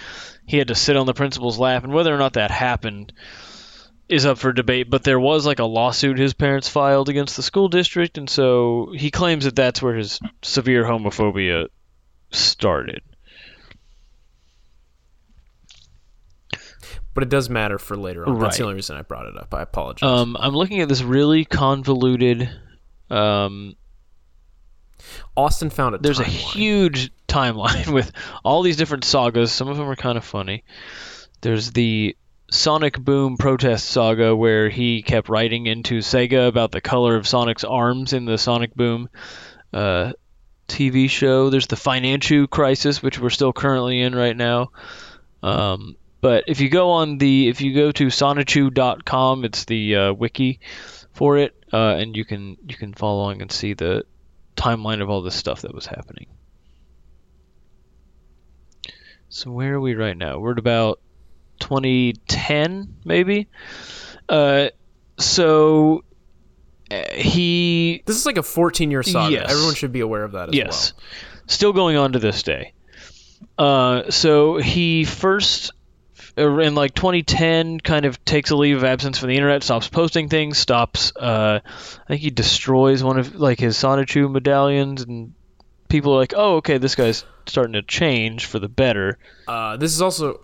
he 0.52 0.58
had 0.58 0.68
to 0.68 0.76
sit 0.76 0.98
on 0.98 1.06
the 1.06 1.14
principal's 1.14 1.58
lap, 1.58 1.86
and 1.86 1.94
whether 1.94 2.14
or 2.14 2.18
not 2.18 2.34
that 2.34 2.52
happened 2.52 3.14
is 4.10 4.26
up 4.26 4.38
for 4.38 4.52
debate. 4.52 4.90
But 4.90 5.04
there 5.04 5.20
was 5.20 5.46
like 5.46 5.60
a 5.60 5.66
lawsuit 5.66 6.20
his 6.20 6.34
parents 6.34 6.68
filed 6.68 7.08
against 7.08 7.38
the 7.38 7.42
school 7.42 7.70
district, 7.70 8.18
and 8.18 8.30
so 8.30 8.92
he 8.94 9.12
claims 9.12 9.46
that 9.46 9.56
that's 9.56 9.82
where 9.82 9.96
his 9.96 10.20
severe 10.42 10.84
homophobia 10.84 11.68
started. 12.32 13.02
but 17.14 17.24
it 17.24 17.30
does 17.30 17.50
matter 17.50 17.78
for 17.78 17.98
later 17.98 18.28
on. 18.28 18.40
That's 18.40 18.58
the 18.58 18.64
only 18.64 18.76
reason 18.76 18.96
I 18.96 19.02
brought 19.02 19.26
it 19.28 19.38
up. 19.38 19.54
I 19.54 19.62
apologize. 19.62 20.08
Um, 20.08 20.38
I'm 20.40 20.54
looking 20.54 20.80
at 20.80 20.88
this 20.88 21.02
really 21.02 21.44
convoluted. 21.44 22.50
Um, 23.10 23.76
Austin 25.36 25.70
found 25.70 25.96
it. 25.96 26.02
there's 26.02 26.20
a 26.20 26.26
huge 26.26 27.12
timeline 27.32 27.88
with 27.94 28.12
all 28.44 28.62
these 28.62 28.78
different 28.78 29.04
sagas. 29.04 29.52
Some 29.52 29.68
of 29.68 29.78
them 29.78 29.90
are 29.90 29.96
kind 29.96 30.18
of 30.18 30.26
funny. 30.26 30.64
There's 31.42 31.72
the 31.72 32.16
Sonic 32.52 33.00
Boom 33.00 33.38
protest 33.38 33.90
saga 33.90 34.36
where 34.36 34.70
he 34.70 35.02
kept 35.02 35.30
writing 35.30 35.68
into 35.68 36.00
Sega 36.00 36.48
about 36.48 36.72
the 36.72 36.82
color 36.82 37.16
of 37.16 37.28
Sonic's 37.28 37.64
arms 37.64 38.14
in 38.14 38.26
the 38.26 38.38
Sonic 38.38 38.76
Boom 38.76 39.10
uh, 39.74 40.12
TV 40.68 41.10
show. 41.10 41.50
There's 41.50 41.68
the 41.68 41.78
financial 41.78 42.48
crisis, 42.48 43.02
which 43.02 43.20
we're 43.20 43.30
still 43.30 43.54
currently 43.54 44.02
in 44.02 44.14
right 44.14 44.36
now. 44.36 44.72
Um, 45.42 45.96
but 46.20 46.44
if 46.48 46.60
you 46.60 46.70
go 46.70 46.92
on 46.92 47.18
the, 47.18 47.48
if 47.48 47.62
you 47.62 47.74
go 47.74 47.92
to 47.94 48.08
sonichu.com, 48.08 49.46
it's 49.46 49.66
the 49.66 49.96
uh, 49.96 50.14
wiki 50.14 50.60
for 51.14 51.38
it, 51.38 51.56
uh, 51.74 51.96
and 51.96 52.16
you 52.16 52.26
can 52.26 52.58
you 52.68 52.76
can 52.76 52.94
follow 52.94 53.22
along 53.22 53.42
and 53.42 53.52
see 53.52 53.74
the 53.74 54.06
timeline 54.56 55.02
of 55.02 55.10
all 55.10 55.22
this 55.22 55.36
stuff 55.36 55.62
that 55.62 55.74
was 55.74 55.86
happening. 55.86 56.28
So 59.34 59.50
where 59.50 59.76
are 59.76 59.80
we 59.80 59.96
right 59.96 60.18
now? 60.18 60.40
We're 60.40 60.52
at 60.52 60.60
about 60.60 61.00
2010, 61.62 62.96
maybe. 63.06 63.48
Uh, 64.28 64.70
so 65.18 66.04
uh, 66.92 67.14
he 67.14 68.04
This 68.06 68.18
is 68.18 68.26
like 68.26 68.38
a 68.38 68.44
14 68.44 68.92
year 68.92 69.04
saga. 69.04 69.32
Yes. 69.32 69.50
Everyone 69.50 69.74
should 69.74 69.94
be 69.94 70.02
aware 70.02 70.26
of 70.26 70.34
that 70.34 70.50
as 70.50 70.54
well. 70.54 70.66
yes, 70.66 70.94
still 71.48 71.72
going 71.72 71.96
on 71.96 72.12
to 72.12 72.20
this 72.20 72.44
day. 72.44 72.74
Uh, 73.58 74.12
so 74.12 74.58
he 74.58 75.06
first 75.06 75.72
uh, 76.38 76.58
in 76.58 76.76
like 76.76 76.94
2010 76.94 77.80
kind 77.80 78.06
of 78.06 78.24
takes 78.26 78.50
a 78.50 78.56
leave 78.58 78.76
of 78.76 78.84
absence 78.84 79.18
from 79.18 79.30
the 79.30 79.36
internet, 79.36 79.64
stops 79.64 79.88
posting 79.88 80.28
things, 80.28 80.58
stops. 80.58 81.14
Uh, 81.16 81.62
I 81.66 82.08
think 82.08 82.22
he 82.22 82.32
destroys 82.32 83.02
one 83.02 83.18
of 83.18 83.36
like 83.36 83.60
his 83.60 83.78
Sonichu 83.78 84.30
medallions, 84.30 85.04
and 85.04 85.34
people 85.92 86.14
are 86.14 86.18
like, 86.18 86.34
"Oh, 86.36 86.56
okay, 86.58 86.78
this 86.80 86.96
guy's 86.96 87.24
starting 87.46 87.74
to 87.74 87.82
change 87.84 88.46
for 88.46 88.58
the 88.60 88.70
better." 88.70 89.18
Uh, 89.48 89.78
this 89.78 89.94
is 89.94 90.02
also. 90.02 90.40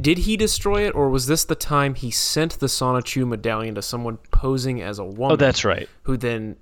Did 0.00 0.18
he 0.18 0.36
destroy 0.36 0.86
it, 0.88 0.94
or 0.96 1.08
was 1.10 1.28
this 1.28 1.44
the 1.44 1.54
time 1.54 1.94
he 1.94 2.10
sent 2.10 2.58
the 2.58 2.66
Sonichu 2.66 3.26
medallion 3.26 3.76
to 3.76 3.82
someone 3.82 4.18
posing 4.32 4.82
as 4.82 4.98
a 4.98 5.04
woman? 5.04 5.32
Oh, 5.32 5.36
that's 5.36 5.64
right. 5.64 5.88
Who 6.02 6.16
then 6.16 6.56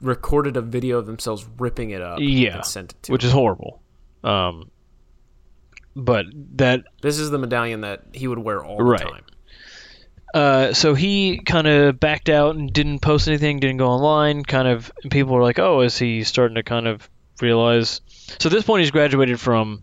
recorded 0.00 0.56
a 0.56 0.62
video 0.62 0.96
of 0.98 1.06
themselves 1.06 1.46
ripping 1.58 1.90
it 1.90 2.00
up 2.00 2.18
Yeah, 2.20 2.56
and 2.56 2.64
sent 2.64 2.92
it 2.92 3.02
to 3.04 3.12
which 3.12 3.22
him. 3.22 3.28
is 3.28 3.32
horrible. 3.34 3.82
Um, 4.24 4.70
but 5.94 6.24
that 6.56 6.84
This 7.02 7.18
is 7.18 7.30
the 7.30 7.38
medallion 7.38 7.82
that 7.82 8.02
he 8.12 8.26
would 8.26 8.38
wear 8.38 8.64
all 8.64 8.78
the 8.78 8.96
time. 8.96 9.24
Uh, 10.34 10.72
so 10.72 10.94
he 10.94 11.38
kind 11.44 11.66
of 11.66 12.00
backed 12.00 12.30
out 12.30 12.56
and 12.56 12.72
didn't 12.72 13.00
post 13.00 13.28
anything, 13.28 13.60
didn't 13.60 13.76
go 13.76 13.88
online. 13.88 14.42
Kind 14.42 14.66
of, 14.68 14.90
and 15.02 15.12
people 15.12 15.34
were 15.34 15.42
like, 15.42 15.58
"Oh, 15.58 15.82
is 15.82 15.98
he 15.98 16.24
starting 16.24 16.54
to 16.54 16.62
kind 16.62 16.88
of 16.88 17.10
realize?" 17.42 18.00
So 18.38 18.48
at 18.48 18.52
this 18.52 18.64
point, 18.64 18.80
he's 18.82 18.90
graduated 18.90 19.38
from 19.40 19.82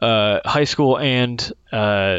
uh, 0.00 0.40
high 0.44 0.64
school 0.64 0.98
and 0.98 1.52
uh, 1.70 2.18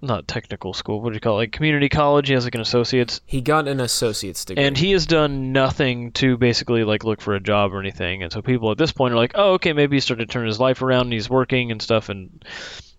not 0.00 0.26
technical 0.26 0.72
school. 0.74 1.00
What 1.00 1.10
do 1.10 1.14
you 1.14 1.20
call 1.20 1.34
it? 1.34 1.42
Like 1.42 1.52
community 1.52 1.88
college. 1.88 2.28
He 2.28 2.34
has 2.34 2.44
like 2.44 2.54
an 2.54 2.60
associate's, 2.60 3.20
He 3.26 3.40
got 3.40 3.68
an 3.68 3.78
associate's 3.80 4.44
degree. 4.44 4.64
and 4.64 4.76
he 4.76 4.92
has 4.92 5.06
done 5.06 5.52
nothing 5.52 6.10
to 6.12 6.36
basically 6.36 6.82
like 6.84 7.04
look 7.04 7.20
for 7.20 7.34
a 7.34 7.40
job 7.40 7.72
or 7.74 7.80
anything. 7.80 8.22
And 8.22 8.32
so 8.32 8.42
people 8.42 8.70
at 8.70 8.78
this 8.78 8.92
point 8.92 9.12
are 9.14 9.16
like, 9.16 9.32
"Oh, 9.34 9.52
okay, 9.54 9.72
maybe 9.72 9.96
he's 9.96 10.04
starting 10.04 10.26
to 10.26 10.32
turn 10.32 10.46
his 10.46 10.58
life 10.60 10.82
around. 10.82 11.02
and 11.02 11.12
He's 11.12 11.30
working 11.30 11.70
and 11.70 11.80
stuff." 11.82 12.08
And 12.08 12.44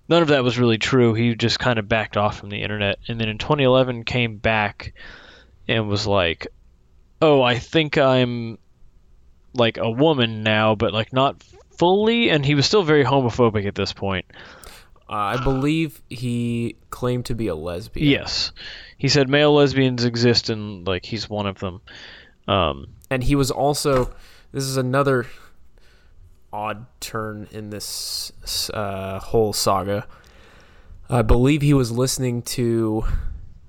none 0.08 0.22
of 0.22 0.28
that 0.30 0.44
was 0.44 0.58
really 0.60 0.78
true. 0.78 1.14
He 1.14 1.36
just 1.36 1.60
kind 1.60 1.80
of 1.80 1.90
backed 1.90 2.18
off 2.18 2.38
from 2.40 2.50
the 2.50 2.62
internet, 2.62 3.00
and 3.08 3.20
then 3.20 3.30
in 3.30 3.38
2011 3.38 4.04
came 4.04 4.38
back 4.38 4.94
and 5.68 5.88
was 5.90 6.06
like, 6.08 6.48
"Oh, 7.22 7.42
I 7.42 7.58
think 7.60 7.98
I'm 7.98 8.58
like 9.54 9.78
a 9.78 9.90
woman 9.90 10.44
now, 10.44 10.76
but 10.76 10.94
like 10.94 11.14
not 11.14 11.44
fully." 11.78 12.30
And 12.30 12.46
he 12.46 12.56
was 12.56 12.66
still 12.66 12.84
very 12.84 13.04
homophobic 13.04 13.66
at 13.66 13.76
this 13.76 13.94
point. 13.94 14.26
uh, 15.10 15.14
I 15.14 15.44
believe 15.44 16.02
he 16.10 16.76
claimed 16.90 17.26
to 17.26 17.36
be 17.36 17.48
a 17.48 17.56
lesbian. 17.56 18.08
Yes, 18.08 18.52
he 18.98 19.08
said 19.10 19.30
male 19.30 19.54
lesbians 19.54 20.06
exist, 20.06 20.50
and 20.50 20.88
like 20.88 21.06
he's 21.06 21.30
one 21.30 21.46
of 21.48 21.60
them. 21.60 21.82
Um, 22.48 22.88
and 23.10 23.24
he 23.24 23.36
was 23.36 23.52
also 23.52 24.14
this 24.52 24.64
is 24.64 24.78
another 24.78 25.26
odd 26.52 26.86
turn 27.00 27.48
in 27.52 27.70
this 27.72 28.32
uh, 28.74 29.20
whole 29.20 29.54
saga 29.54 30.06
i 31.10 31.22
believe 31.22 31.62
he 31.64 31.74
was 31.74 31.92
listening 31.92 32.42
to 32.44 33.04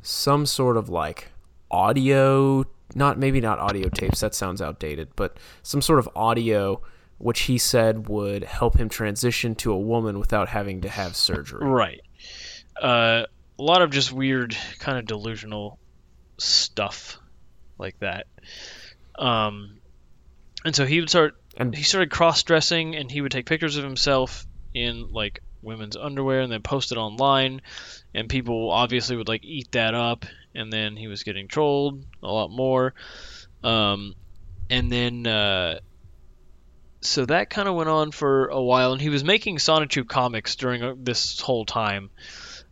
some 0.02 0.44
sort 0.44 0.76
of 0.76 0.88
like 0.90 1.30
audio 1.70 2.64
not 2.94 3.18
maybe 3.18 3.40
not 3.40 3.58
audio 3.58 3.88
tapes 3.88 4.20
that 4.20 4.34
sounds 4.34 4.62
outdated 4.62 5.08
but 5.16 5.36
some 5.62 5.82
sort 5.82 5.98
of 5.98 6.08
audio 6.14 6.80
which 7.18 7.42
he 7.42 7.58
said 7.58 8.08
would 8.08 8.44
help 8.44 8.76
him 8.76 8.88
transition 8.88 9.54
to 9.54 9.72
a 9.72 9.78
woman 9.78 10.18
without 10.18 10.48
having 10.48 10.80
to 10.80 10.88
have 10.88 11.14
surgery 11.16 11.64
Right. 11.64 12.00
Uh, 12.80 13.24
a 13.56 13.62
lot 13.62 13.82
of 13.82 13.90
just 13.90 14.10
weird, 14.10 14.56
kind 14.80 14.98
of 14.98 15.06
delusional 15.06 15.78
stuff 16.38 17.18
like 17.78 17.96
that. 18.00 18.26
Um, 19.16 19.78
and 20.64 20.74
so 20.74 20.84
he 20.84 20.98
would 21.00 21.08
start. 21.08 21.36
And- 21.56 21.72
he 21.72 21.84
started 21.84 22.10
cross-dressing, 22.10 22.96
and 22.96 23.08
he 23.08 23.20
would 23.20 23.30
take 23.30 23.46
pictures 23.46 23.76
of 23.76 23.84
himself 23.84 24.44
in 24.74 25.12
like 25.12 25.40
women's 25.62 25.96
underwear 25.96 26.40
and 26.40 26.50
then 26.50 26.62
post 26.62 26.90
it 26.90 26.98
online, 26.98 27.62
and 28.12 28.28
people 28.28 28.70
obviously 28.72 29.16
would 29.16 29.28
like 29.28 29.44
eat 29.44 29.70
that 29.72 29.94
up, 29.94 30.26
and 30.54 30.72
then 30.72 30.96
he 30.96 31.08
was 31.08 31.22
getting 31.22 31.48
trolled 31.48 32.04
a 32.22 32.32
lot 32.32 32.50
more, 32.50 32.94
um, 33.62 34.14
and 34.70 34.90
then. 34.90 35.26
Uh, 35.26 35.80
so 37.00 37.26
that 37.26 37.50
kind 37.50 37.68
of 37.68 37.74
went 37.74 37.90
on 37.90 38.12
for 38.12 38.46
a 38.46 38.62
while, 38.62 38.92
and 38.92 39.00
he 39.00 39.10
was 39.10 39.22
making 39.22 39.58
Sonichu 39.58 40.08
comics 40.08 40.56
during 40.56 40.82
uh, 40.82 40.94
this 40.96 41.38
whole 41.38 41.66
time, 41.66 42.08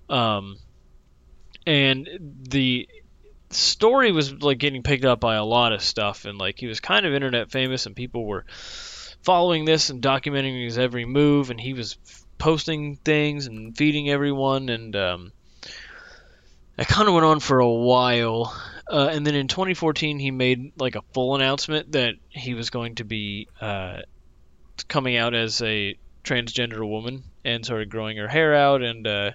um, 0.08 0.56
and 1.66 2.08
the 2.48 2.88
story 3.50 4.10
was 4.10 4.42
like 4.42 4.58
getting 4.58 4.82
picked 4.82 5.04
up 5.04 5.20
by 5.20 5.34
a 5.34 5.44
lot 5.44 5.72
of 5.72 5.82
stuff, 5.82 6.24
and 6.24 6.38
like 6.38 6.58
he 6.58 6.66
was 6.66 6.80
kind 6.80 7.04
of 7.04 7.12
internet 7.12 7.50
famous, 7.50 7.86
and 7.86 7.94
people 7.94 8.24
were 8.24 8.44
following 9.22 9.64
this 9.64 9.90
and 9.90 10.02
documenting 10.02 10.64
his 10.64 10.78
every 10.78 11.04
move, 11.04 11.50
and 11.50 11.60
he 11.60 11.74
was 11.74 11.98
posting 12.38 12.96
things 12.96 13.46
and 13.46 13.76
feeding 13.76 14.08
everyone, 14.08 14.68
and 14.68 14.96
um, 14.96 15.32
that 16.76 16.88
kind 16.88 17.08
of 17.08 17.14
went 17.14 17.26
on 17.26 17.40
for 17.40 17.60
a 17.60 17.70
while. 17.70 18.54
Uh, 18.90 19.08
and 19.10 19.26
then 19.26 19.34
in 19.34 19.48
2014, 19.48 20.18
he 20.18 20.30
made 20.30 20.72
like 20.78 20.96
a 20.96 21.02
full 21.12 21.34
announcement 21.34 21.92
that 21.92 22.14
he 22.28 22.54
was 22.54 22.70
going 22.70 22.96
to 22.96 23.04
be 23.04 23.48
uh, 23.60 23.98
coming 24.88 25.16
out 25.16 25.34
as 25.34 25.62
a 25.62 25.96
transgender 26.24 26.86
woman 26.86 27.24
and 27.44 27.64
started 27.64 27.90
growing 27.90 28.16
her 28.16 28.28
hair 28.28 28.54
out 28.54 28.82
and 28.82 29.06
uh, 29.06 29.30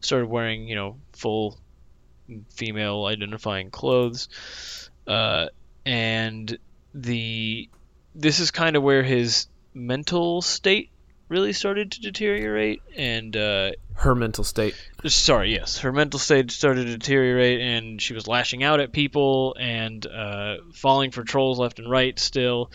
started 0.00 0.26
wearing, 0.26 0.68
you 0.68 0.74
know, 0.74 0.96
full 1.12 1.58
female 2.50 3.04
identifying 3.04 3.70
clothes. 3.70 4.28
Uh, 5.06 5.46
and 5.86 6.58
the 6.94 7.68
this 8.14 8.40
is 8.40 8.50
kind 8.50 8.76
of 8.76 8.82
where 8.82 9.02
his 9.02 9.46
mental 9.74 10.42
state 10.42 10.90
really 11.28 11.52
started 11.52 11.92
to 11.92 12.00
deteriorate 12.00 12.80
and 12.96 13.36
uh, 13.36 13.70
Her 13.94 14.14
mental 14.14 14.44
state. 14.44 14.74
sorry 15.06 15.52
yes 15.54 15.78
her 15.78 15.92
mental 15.92 16.18
state 16.18 16.50
started 16.50 16.86
to 16.86 16.96
deteriorate 16.96 17.60
and 17.60 18.00
she 18.00 18.14
was 18.14 18.26
lashing 18.26 18.62
out 18.62 18.80
at 18.80 18.92
people 18.92 19.54
and 19.60 20.06
uh, 20.06 20.56
falling 20.74 21.10
for 21.10 21.22
trolls 21.24 21.58
left 21.58 21.78
and 21.78 21.90
right 21.90 22.18
still 22.18 22.70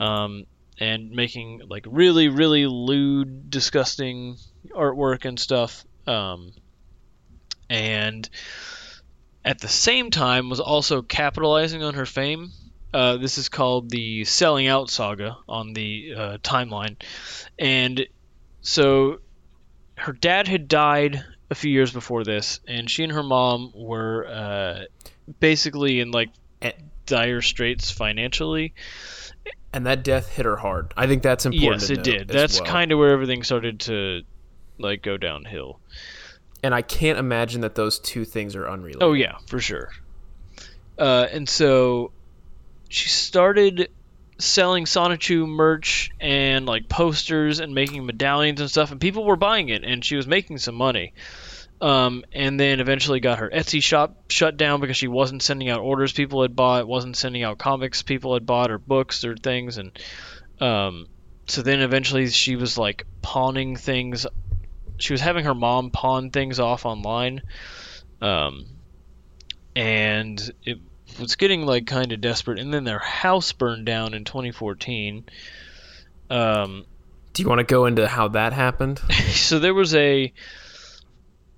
um, 0.00 0.44
and 0.78 1.10
making 1.10 1.62
like 1.68 1.86
really 1.88 2.28
really 2.28 2.66
lewd 2.66 3.50
disgusting 3.50 4.36
artwork 4.74 5.24
and 5.24 5.38
stuff 5.38 5.84
um, 6.06 6.52
and 7.70 8.28
at 9.44 9.58
the 9.60 9.68
same 9.68 10.10
time 10.10 10.48
was 10.48 10.60
also 10.60 11.02
capitalizing 11.02 11.82
on 11.82 11.94
her 11.94 12.06
fame 12.06 12.50
uh, 12.94 13.18
this 13.18 13.36
is 13.36 13.50
called 13.50 13.90
the 13.90 14.24
selling 14.24 14.66
out 14.66 14.88
saga 14.88 15.36
on 15.48 15.74
the 15.74 16.14
uh, 16.16 16.38
timeline 16.38 16.96
and 17.58 18.06
so 18.62 19.18
her 19.96 20.12
dad 20.12 20.48
had 20.48 20.68
died 20.68 21.22
a 21.50 21.54
few 21.54 21.70
years 21.70 21.92
before 21.92 22.24
this, 22.24 22.60
and 22.66 22.90
she 22.90 23.04
and 23.04 23.12
her 23.12 23.22
mom 23.22 23.72
were 23.74 24.26
uh, 24.26 24.84
basically 25.40 26.00
in 26.00 26.10
like 26.10 26.30
dire 27.06 27.42
straits 27.42 27.90
financially. 27.90 28.74
And 29.72 29.86
that 29.86 30.04
death 30.04 30.30
hit 30.30 30.46
her 30.46 30.56
hard. 30.56 30.94
I 30.96 31.06
think 31.06 31.22
that's 31.22 31.46
important. 31.46 31.82
yes, 31.82 31.90
it 31.90 32.02
did. 32.02 32.28
That's 32.28 32.60
well. 32.60 32.70
kind 32.70 32.92
of 32.92 32.98
where 32.98 33.10
everything 33.10 33.42
started 33.42 33.80
to 33.80 34.22
like 34.78 35.02
go 35.02 35.16
downhill. 35.16 35.80
And 36.62 36.74
I 36.74 36.82
can't 36.82 37.18
imagine 37.18 37.60
that 37.60 37.74
those 37.74 37.98
two 37.98 38.24
things 38.24 38.56
are 38.56 38.68
unrelated. 38.68 39.02
Oh 39.02 39.12
yeah, 39.12 39.36
for 39.46 39.60
sure. 39.60 39.90
Uh, 40.98 41.26
and 41.30 41.48
so 41.48 42.12
she 42.94 43.08
started 43.08 43.90
selling 44.38 44.84
Sonichu 44.84 45.48
merch 45.48 46.10
and 46.20 46.64
like 46.64 46.88
posters 46.88 47.58
and 47.58 47.74
making 47.74 48.06
medallions 48.06 48.60
and 48.60 48.70
stuff, 48.70 48.92
and 48.92 49.00
people 49.00 49.24
were 49.24 49.34
buying 49.34 49.68
it, 49.68 49.82
and 49.82 50.04
she 50.04 50.14
was 50.14 50.28
making 50.28 50.58
some 50.58 50.76
money. 50.76 51.12
Um, 51.80 52.24
and 52.32 52.58
then 52.58 52.78
eventually 52.78 53.18
got 53.18 53.40
her 53.40 53.50
Etsy 53.50 53.82
shop 53.82 54.30
shut 54.30 54.56
down 54.56 54.80
because 54.80 54.96
she 54.96 55.08
wasn't 55.08 55.42
sending 55.42 55.68
out 55.68 55.80
orders 55.80 56.12
people 56.12 56.42
had 56.42 56.54
bought, 56.54 56.86
wasn't 56.86 57.16
sending 57.16 57.42
out 57.42 57.58
comics 57.58 58.02
people 58.02 58.34
had 58.34 58.46
bought 58.46 58.70
or 58.70 58.78
books 58.78 59.24
or 59.24 59.36
things, 59.36 59.76
and 59.76 59.90
um, 60.60 61.08
so 61.48 61.62
then 61.62 61.80
eventually 61.80 62.28
she 62.30 62.54
was 62.54 62.78
like 62.78 63.06
pawning 63.22 63.74
things. 63.74 64.24
She 64.98 65.12
was 65.12 65.20
having 65.20 65.46
her 65.46 65.54
mom 65.54 65.90
pawn 65.90 66.30
things 66.30 66.60
off 66.60 66.86
online, 66.86 67.42
um, 68.22 68.66
and 69.74 70.40
it 70.64 70.78
was 71.18 71.36
getting 71.36 71.66
like 71.66 71.86
kind 71.86 72.12
of 72.12 72.20
desperate. 72.20 72.58
And 72.58 72.72
then 72.72 72.84
their 72.84 72.98
house 72.98 73.52
burned 73.52 73.86
down 73.86 74.14
in 74.14 74.24
2014. 74.24 75.24
Um, 76.30 76.84
Do 77.32 77.42
you 77.42 77.48
want 77.48 77.60
to 77.60 77.64
go 77.64 77.86
into 77.86 78.06
how 78.08 78.28
that 78.28 78.52
happened? 78.52 78.98
so 79.30 79.58
there 79.58 79.74
was 79.74 79.94
a 79.94 80.32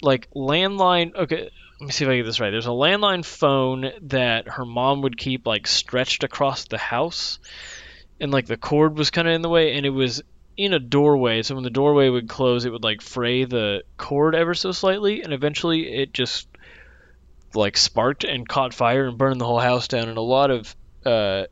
like 0.02 0.28
landline 0.34 1.14
okay 1.14 1.50
let 1.80 1.86
me 1.86 1.90
see 1.90 2.04
if 2.04 2.10
i 2.10 2.16
get 2.16 2.24
this 2.24 2.40
right 2.40 2.50
there's 2.50 2.66
a 2.66 2.70
landline 2.70 3.24
phone 3.24 3.90
that 4.02 4.48
her 4.48 4.64
mom 4.64 5.02
would 5.02 5.16
keep 5.16 5.46
like 5.46 5.66
stretched 5.66 6.24
across 6.24 6.64
the 6.66 6.78
house 6.78 7.38
and 8.20 8.32
like 8.32 8.46
the 8.46 8.56
cord 8.56 8.96
was 8.96 9.10
kind 9.10 9.28
of 9.28 9.34
in 9.34 9.42
the 9.42 9.48
way 9.48 9.74
and 9.74 9.86
it 9.86 9.90
was 9.90 10.22
in 10.56 10.72
a 10.72 10.78
doorway 10.78 11.42
so 11.42 11.54
when 11.54 11.64
the 11.64 11.70
doorway 11.70 12.08
would 12.08 12.28
close 12.28 12.64
it 12.64 12.72
would 12.72 12.84
like 12.84 13.02
fray 13.02 13.44
the 13.44 13.82
cord 13.96 14.34
ever 14.34 14.54
so 14.54 14.72
slightly 14.72 15.22
and 15.22 15.32
eventually 15.32 15.94
it 15.94 16.12
just 16.12 16.48
like 17.56 17.76
sparked 17.76 18.24
and 18.24 18.48
caught 18.48 18.74
fire 18.74 19.06
and 19.06 19.18
burned 19.18 19.40
the 19.40 19.46
whole 19.46 19.58
house 19.58 19.88
down 19.88 20.08
and 20.08 20.18
a 20.18 20.22
lot 20.22 20.50
of 20.50 20.74
uh 21.04 21.44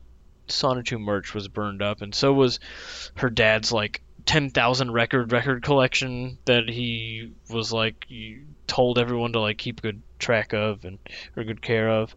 Sonichu 0.47 0.99
merch 0.99 1.33
was 1.33 1.47
burned 1.47 1.81
up 1.81 2.01
and 2.01 2.13
so 2.13 2.31
was 2.31 2.59
her 3.15 3.29
dad's 3.29 3.71
like 3.71 4.01
10,000 4.25 4.91
record 4.91 5.31
record 5.31 5.63
collection 5.63 6.37
that 6.45 6.67
he 6.69 7.31
was 7.49 7.71
like 7.71 8.05
he 8.07 8.41
told 8.67 8.97
everyone 8.97 9.33
to 9.33 9.39
like 9.39 9.57
keep 9.57 9.81
good 9.81 10.01
track 10.19 10.53
of 10.53 10.83
and 10.85 10.97
or 11.35 11.43
good 11.43 11.61
care 11.61 11.89
of. 11.89 12.15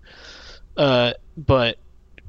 Uh 0.76 1.12
but 1.36 1.78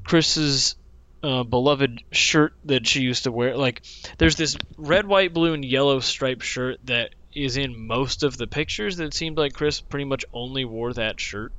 Chris's 0.04 0.76
uh, 1.22 1.42
beloved 1.42 2.02
shirt 2.12 2.54
that 2.64 2.86
she 2.86 3.02
used 3.02 3.24
to 3.24 3.32
wear 3.32 3.56
like 3.56 3.82
there's 4.18 4.36
this 4.36 4.56
red 4.76 5.06
white 5.06 5.34
blue 5.34 5.52
and 5.52 5.64
yellow 5.64 6.00
striped 6.00 6.42
shirt 6.42 6.78
that 6.84 7.14
is 7.34 7.56
in 7.56 7.86
most 7.86 8.22
of 8.22 8.36
the 8.36 8.46
pictures 8.46 8.96
that 8.96 9.14
seemed 9.14 9.38
like 9.38 9.52
Chris 9.52 9.80
pretty 9.80 10.04
much 10.04 10.24
only 10.32 10.64
wore 10.64 10.92
that 10.92 11.20
shirt. 11.20 11.52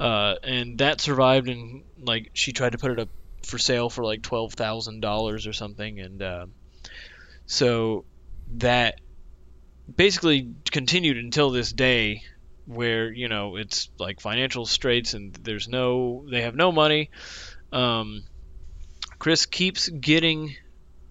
Uh, 0.00 0.34
and 0.42 0.78
that 0.78 1.00
survived 1.00 1.48
and 1.48 1.82
like 2.00 2.30
she 2.32 2.52
tried 2.52 2.72
to 2.72 2.78
put 2.78 2.92
it 2.92 3.00
up 3.00 3.08
for 3.44 3.58
sale 3.58 3.90
for 3.90 4.04
like 4.04 4.22
twelve 4.22 4.52
thousand 4.52 5.00
dollars 5.00 5.46
or 5.46 5.52
something 5.52 5.98
and 6.00 6.22
uh, 6.22 6.46
so 7.46 8.04
that 8.56 9.00
basically 9.94 10.50
continued 10.70 11.16
until 11.16 11.50
this 11.50 11.72
day 11.72 12.22
where 12.66 13.10
you 13.10 13.28
know 13.28 13.56
it's 13.56 13.88
like 13.98 14.20
financial 14.20 14.66
straits 14.66 15.14
and 15.14 15.34
there's 15.34 15.68
no 15.68 16.24
they 16.30 16.42
have 16.42 16.54
no 16.54 16.70
money. 16.70 17.10
Um, 17.72 18.22
chris 19.18 19.46
keeps 19.46 19.88
getting 19.88 20.54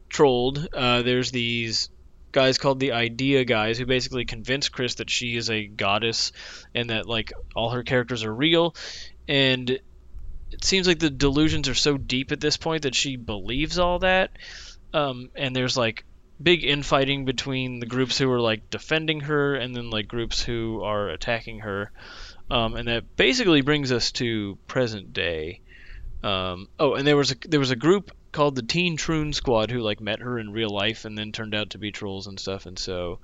trolled. 0.10 0.68
Uh, 0.74 1.02
there's 1.02 1.32
these 1.32 1.90
guys 2.38 2.60
called 2.60 2.80
the 2.80 2.92
idea 2.92 3.44
guys 3.46 3.80
who 3.80 3.86
basically 3.88 4.24
convince 4.24 4.70
chris 4.70 4.96
that 4.96 5.10
she 5.10 5.36
is 5.36 5.50
a 5.50 5.66
goddess 5.66 6.32
and 6.76 6.92
that 6.92 7.08
like 7.08 7.34
all 7.56 7.72
her 7.72 7.82
characters 7.82 8.24
are 8.24 8.34
real. 8.34 8.76
And 9.28 9.68
it 10.52 10.64
seems 10.64 10.88
like 10.88 11.00
the 11.00 11.10
delusions 11.10 11.68
are 11.68 11.74
so 11.74 11.98
deep 11.98 12.32
at 12.32 12.40
this 12.40 12.56
point 12.56 12.84
that 12.84 12.94
she 12.94 13.16
believes 13.16 13.80
all 13.80 13.98
that. 14.00 14.30
Um, 14.94 15.32
and 15.36 15.56
there's 15.56 15.76
like 15.76 16.06
big 16.40 16.64
infighting 16.64 17.26
between 17.26 17.80
the 17.80 17.88
groups 17.88 18.20
who 18.20 18.32
are 18.32 18.40
like 18.40 18.70
defending 18.70 19.22
her 19.22 19.56
and 19.56 19.76
then 19.76 19.90
like 19.90 20.08
groups 20.08 20.40
who 20.40 20.84
are 20.84 21.10
attacking 21.10 21.62
her. 21.62 21.92
Um, 22.52 22.76
and 22.76 22.88
that 22.88 23.16
basically 23.16 23.62
brings 23.62 23.92
us 23.92 24.12
to 24.12 24.60
present 24.68 25.12
day. 25.12 25.62
Um, 26.24 26.68
oh 26.78 26.94
and 26.94 27.08
there 27.08 27.18
was 27.18 27.32
a 27.32 27.36
there 27.48 27.60
was 27.60 27.72
a 27.72 27.76
group 27.76 28.12
called 28.32 28.56
the 28.56 28.62
teen 28.62 28.98
troon 28.98 29.34
squad 29.34 29.72
who 29.72 29.80
like 29.80 30.00
met 30.02 30.20
her 30.20 30.38
in 30.40 30.52
real 30.52 30.70
life 30.70 31.06
and 31.06 31.18
then 31.18 31.32
turned 31.32 31.56
out 31.56 31.72
to 31.72 31.78
be 31.78 31.92
trolls 31.92 32.28
and 32.28 32.40
stuff 32.40 32.66
and 32.66 32.78
so 32.78 33.20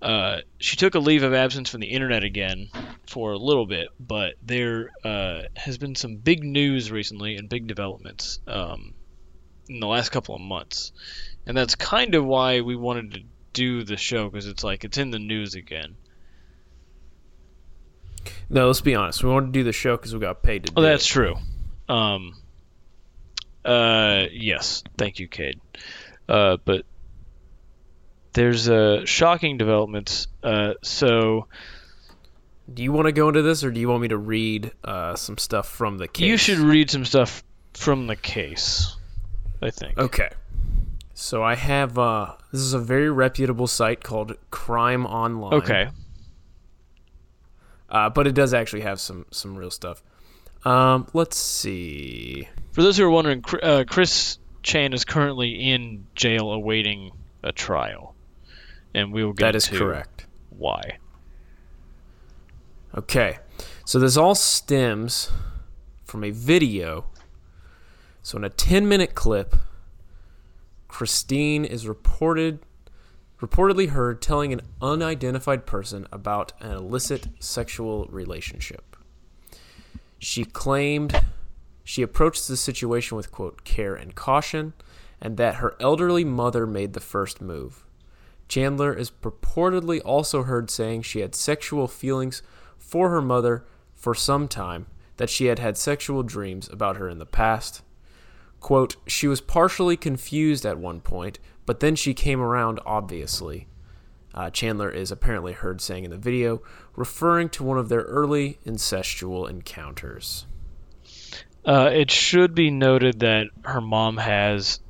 uh, 0.00 0.38
she 0.58 0.76
took 0.76 0.94
a 0.96 0.98
leave 0.98 1.22
of 1.22 1.32
absence 1.32 1.70
from 1.70 1.80
the 1.80 1.86
internet 1.86 2.24
again 2.24 2.68
for 3.06 3.30
a 3.32 3.38
little 3.38 3.66
bit, 3.66 3.86
but 4.00 4.34
there 4.42 4.90
uh, 5.04 5.42
has 5.54 5.78
been 5.78 5.94
some 5.94 6.16
big 6.16 6.42
news 6.42 6.90
recently 6.90 7.36
and 7.36 7.48
big 7.48 7.68
developments 7.68 8.40
um, 8.48 8.94
in 9.68 9.78
the 9.78 9.86
last 9.86 10.08
couple 10.08 10.34
of 10.34 10.40
months, 10.40 10.90
and 11.46 11.56
that's 11.56 11.76
kind 11.76 12.16
of 12.16 12.24
why 12.24 12.62
we 12.62 12.74
wanted 12.74 13.12
to 13.12 13.20
do 13.52 13.84
the 13.84 13.96
show 13.96 14.28
because 14.28 14.48
it's 14.48 14.64
like 14.64 14.82
it's 14.82 14.98
in 14.98 15.12
the 15.12 15.20
news 15.20 15.54
again. 15.54 15.94
No, 18.50 18.66
let's 18.66 18.80
be 18.80 18.96
honest. 18.96 19.22
We 19.22 19.30
wanted 19.30 19.46
to 19.46 19.52
do 19.52 19.62
the 19.62 19.72
show 19.72 19.96
because 19.96 20.12
we 20.12 20.20
got 20.20 20.42
paid 20.42 20.64
to 20.64 20.72
do 20.72 20.80
Oh, 20.80 20.82
that's 20.82 21.04
it. 21.04 21.08
true. 21.12 21.36
Um, 21.88 22.34
uh, 23.64 24.26
yes, 24.32 24.82
thank 24.98 25.18
you, 25.18 25.28
Cade. 25.28 25.60
Uh, 26.28 26.56
but 26.64 26.84
there's 28.32 28.68
uh, 28.68 29.04
shocking 29.04 29.58
developments. 29.58 30.26
Uh, 30.42 30.74
so 30.82 31.46
Do 32.72 32.82
you 32.82 32.92
want 32.92 33.06
to 33.06 33.12
go 33.12 33.28
into 33.28 33.42
this, 33.42 33.64
or 33.64 33.70
do 33.70 33.80
you 33.80 33.88
want 33.88 34.02
me 34.02 34.08
to 34.08 34.16
read 34.16 34.72
uh, 34.84 35.14
some 35.16 35.36
stuff 35.38 35.68
from 35.68 35.98
the 35.98 36.08
case? 36.08 36.26
you 36.26 36.36
should 36.36 36.58
read 36.58 36.90
some 36.90 37.04
stuff 37.04 37.42
from 37.74 38.06
the 38.06 38.16
case. 38.16 38.96
I 39.60 39.70
think. 39.70 39.98
Okay. 39.98 40.30
So 41.14 41.42
I 41.42 41.54
have 41.54 41.98
uh 41.98 42.34
this 42.50 42.60
is 42.62 42.72
a 42.72 42.80
very 42.80 43.10
reputable 43.10 43.66
site 43.68 44.02
called 44.02 44.36
Crime 44.50 45.06
Online. 45.06 45.54
Okay. 45.54 45.88
Uh, 47.88 48.08
but 48.08 48.26
it 48.26 48.34
does 48.34 48.54
actually 48.54 48.80
have 48.82 48.98
some 49.00 49.26
some 49.30 49.54
real 49.54 49.70
stuff. 49.70 50.02
Um, 50.64 51.08
let's 51.12 51.36
see. 51.36 52.48
For 52.72 52.82
those 52.82 52.96
who 52.96 53.04
are 53.04 53.10
wondering, 53.10 53.44
uh, 53.62 53.84
Chris 53.88 54.38
Chan 54.62 54.92
is 54.92 55.04
currently 55.04 55.50
in 55.50 56.06
jail 56.14 56.52
awaiting 56.52 57.12
a 57.42 57.52
trial, 57.52 58.14
and 58.94 59.12
we 59.12 59.24
will 59.24 59.32
get 59.32 59.46
That 59.46 59.56
is 59.56 59.68
correct. 59.68 60.26
why. 60.50 60.98
Okay. 62.96 63.38
So 63.84 63.98
this 63.98 64.16
all 64.16 64.34
stems 64.34 65.30
from 66.04 66.22
a 66.24 66.30
video. 66.30 67.06
So 68.22 68.38
in 68.38 68.44
a 68.44 68.50
10 68.50 68.88
minute 68.88 69.14
clip, 69.14 69.56
Christine 70.88 71.64
is 71.64 71.88
reported 71.88 72.60
reportedly 73.40 73.88
heard 73.88 74.22
telling 74.22 74.52
an 74.52 74.60
unidentified 74.80 75.66
person 75.66 76.06
about 76.12 76.52
an 76.60 76.70
illicit 76.76 77.26
sexual 77.40 78.06
relationship. 78.06 78.91
She 80.22 80.44
claimed 80.44 81.20
she 81.82 82.00
approached 82.00 82.46
the 82.46 82.56
situation 82.56 83.16
with 83.16 83.32
quote 83.32 83.64
care 83.64 83.96
and 83.96 84.14
caution 84.14 84.72
and 85.20 85.36
that 85.36 85.56
her 85.56 85.74
elderly 85.80 86.22
mother 86.22 86.64
made 86.64 86.92
the 86.92 87.00
first 87.00 87.40
move. 87.40 87.84
Chandler 88.46 88.94
is 88.94 89.10
purportedly 89.10 90.00
also 90.04 90.44
heard 90.44 90.70
saying 90.70 91.02
she 91.02 91.22
had 91.22 91.34
sexual 91.34 91.88
feelings 91.88 92.40
for 92.78 93.10
her 93.10 93.20
mother 93.20 93.66
for 93.96 94.14
some 94.14 94.46
time, 94.46 94.86
that 95.16 95.28
she 95.28 95.46
had 95.46 95.58
had 95.58 95.76
sexual 95.76 96.22
dreams 96.22 96.68
about 96.68 96.98
her 96.98 97.08
in 97.08 97.18
the 97.18 97.26
past. 97.26 97.82
Quote, 98.60 98.94
she 99.08 99.26
was 99.26 99.40
partially 99.40 99.96
confused 99.96 100.64
at 100.64 100.78
one 100.78 101.00
point, 101.00 101.40
but 101.66 101.80
then 101.80 101.96
she 101.96 102.14
came 102.14 102.40
around, 102.40 102.78
obviously. 102.86 103.66
Uh, 104.34 104.50
Chandler 104.50 104.90
is 104.90 105.10
apparently 105.10 105.52
heard 105.52 105.80
saying 105.80 106.04
in 106.04 106.10
the 106.10 106.16
video, 106.16 106.62
referring 106.96 107.48
to 107.50 107.62
one 107.64 107.78
of 107.78 107.88
their 107.88 108.02
early 108.02 108.58
incestual 108.66 109.48
encounters. 109.48 110.46
Uh, 111.64 111.90
it 111.92 112.10
should 112.10 112.54
be 112.54 112.70
noted 112.70 113.20
that 113.20 113.46
her 113.64 113.80
mom 113.80 114.16
has 114.16 114.80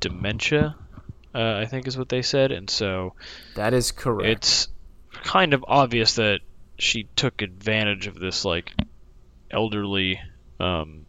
dementia, 0.00 0.76
uh, 1.34 1.56
I 1.56 1.66
think 1.66 1.86
is 1.86 1.98
what 1.98 2.08
they 2.08 2.22
said, 2.22 2.52
and 2.52 2.70
so 2.70 3.14
That 3.56 3.74
is 3.74 3.90
correct. 3.92 4.28
it's 4.28 4.68
kind 5.24 5.52
of 5.52 5.64
obvious 5.66 6.14
that 6.14 6.40
she 6.78 7.04
took 7.16 7.42
advantage 7.42 8.06
of 8.06 8.14
this 8.18 8.44
like 8.44 8.72
elderly, 9.50 10.20
um, 10.58 11.06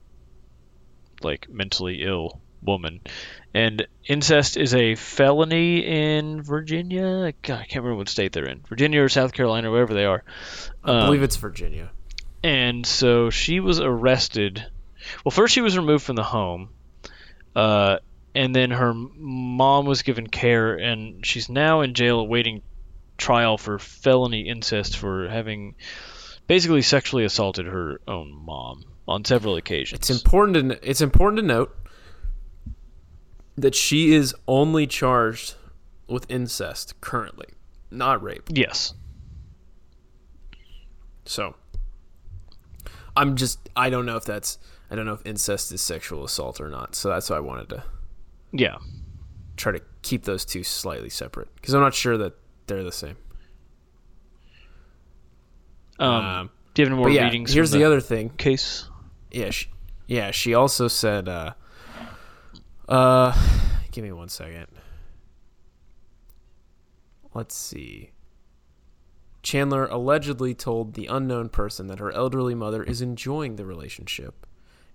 like 1.21 1.47
mentally 1.49 2.03
ill 2.03 2.41
woman. 2.65 3.01
And 3.53 3.85
incest 4.05 4.57
is 4.57 4.73
a 4.73 4.95
felony 4.95 5.79
in 5.79 6.41
Virginia. 6.41 7.31
God, 7.41 7.59
I 7.59 7.65
can't 7.65 7.83
remember 7.83 7.97
what 7.97 8.09
state 8.09 8.31
they're 8.31 8.47
in. 8.47 8.61
Virginia 8.67 9.01
or 9.03 9.09
South 9.09 9.33
Carolina, 9.33 9.69
wherever 9.71 9.93
they 9.93 10.05
are. 10.05 10.23
I 10.83 10.91
Um, 10.91 11.05
believe 11.07 11.23
it's 11.23 11.35
Virginia. 11.35 11.91
and 12.43 12.85
so 12.85 13.29
she 13.29 13.59
was 13.59 13.79
arrested. 13.79 14.65
Well, 15.23 15.31
first 15.31 15.53
she 15.53 15.61
was 15.61 15.77
removed 15.77 16.03
from 16.03 16.15
the 16.15 16.23
home, 16.23 16.69
uh, 17.55 17.97
and 18.35 18.55
then 18.55 18.71
her 18.71 18.93
mom 18.93 19.85
was 19.85 20.01
given 20.01 20.27
care, 20.27 20.75
and 20.75 21.25
she's 21.25 21.49
now 21.49 21.81
in 21.81 21.93
jail 21.93 22.19
awaiting 22.19 22.61
trial 23.17 23.57
for 23.57 23.77
felony 23.77 24.47
incest 24.49 24.97
for 24.97 25.27
having 25.29 25.75
basically 26.47 26.81
sexually 26.81 27.23
assaulted 27.25 27.67
her 27.67 28.01
own 28.07 28.33
mom 28.33 28.83
on 29.07 29.23
several 29.23 29.55
occasions. 29.55 29.99
It's 29.99 30.09
important 30.09 30.71
To, 30.71 30.89
it's 30.89 31.01
important 31.01 31.41
to 31.41 31.45
note 31.45 31.75
that 33.55 33.75
she 33.75 34.13
is 34.13 34.33
only 34.47 34.87
charged 34.87 35.55
with 36.07 36.29
incest 36.29 36.99
currently, 37.01 37.47
not 37.91 38.21
rape. 38.23 38.43
yes. 38.49 38.93
So 41.25 41.55
I'm 43.15 43.35
just 43.37 43.57
I 43.75 43.89
don't 43.89 44.05
know 44.05 44.17
if 44.17 44.25
that's 44.25 44.57
I 44.91 44.95
don't 44.95 45.05
know 45.05 45.13
if 45.13 45.25
incest 45.25 45.71
is 45.71 45.81
sexual 45.81 46.23
assault 46.25 46.59
or 46.59 46.69
not. 46.69 46.95
So 46.95 47.09
that's 47.09 47.29
why 47.29 47.37
I 47.37 47.39
wanted 47.39 47.69
to 47.69 47.83
Yeah. 48.51 48.77
try 49.55 49.71
to 49.71 49.81
keep 50.01 50.23
those 50.25 50.43
two 50.45 50.63
slightly 50.63 51.09
separate 51.09 51.53
because 51.55 51.73
I'm 51.73 51.81
not 51.81 51.93
sure 51.93 52.17
that 52.17 52.33
they're 52.67 52.83
the 52.83 52.91
same. 52.91 53.15
Um, 55.99 56.09
Um, 56.09 56.49
do 56.73 56.81
you 56.81 56.85
have 56.87 56.91
any 56.93 56.99
more 57.01 57.09
yeah, 57.09 57.23
readings? 57.25 57.53
here's 57.53 57.69
from 57.71 57.79
the 57.79 57.85
other 57.85 58.01
thing. 58.01 58.29
case. 58.31 58.89
Yeah, 59.31 59.49
she, 59.51 59.67
yeah. 60.07 60.31
She 60.31 60.53
also 60.53 60.87
said, 60.87 61.29
uh, 61.29 61.53
uh, 62.87 63.33
give 63.91 64.03
me 64.03 64.11
one 64.11 64.29
second. 64.29 64.67
Let's 67.33 67.55
see. 67.55 68.11
Chandler 69.41 69.87
allegedly 69.87 70.53
told 70.53 70.93
the 70.93 71.07
unknown 71.07 71.49
person 71.49 71.87
that 71.87 71.99
her 71.99 72.11
elderly 72.11 72.55
mother 72.55 72.81
is 72.83 73.01
enjoying 73.01 73.55
the 73.55 73.65
relationship, 73.65 74.45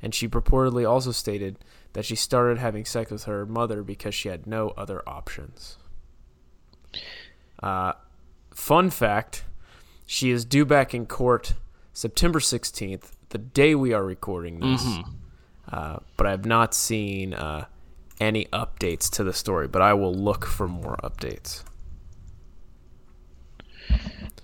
and 0.01 0.15
she 0.15 0.27
purportedly 0.29 0.89
also 0.89 1.13
stated 1.13 1.59
that 1.93 2.05
she 2.05 2.15
started 2.15 2.59
having 2.59 2.85
sex 2.85 3.11
with 3.11 3.25
her 3.25 3.45
mother 3.45 3.83
because 3.83 4.15
she 4.15 4.29
had 4.29 4.47
no 4.47 4.71
other 4.71 5.03
options. 5.07 5.77
Uh, 7.63 7.93
fun 8.55 8.89
fact: 8.89 9.45
she 10.07 10.31
is 10.31 10.45
due 10.47 10.65
back 10.65 10.95
in 10.95 11.05
court 11.05 11.55
September 11.93 12.39
16th, 12.39 13.11
the 13.31 13.39
day 13.39 13.75
we 13.75 13.93
are 13.93 14.05
recording 14.05 14.61
this. 14.61 14.83
Uh, 15.71 15.99
but 16.17 16.27
I 16.27 16.31
have 16.31 16.47
not 16.47 16.73
seen 16.73 17.35
uh, 17.35 17.67
any 18.21 18.47
updates 18.47 19.11
to 19.13 19.25
the 19.25 19.33
story, 19.33 19.69
but 19.69 19.83
I 19.83 19.95
will 19.95 20.15
look 20.15 20.45
for 20.47 20.67
more 20.69 20.97
updates 21.03 21.63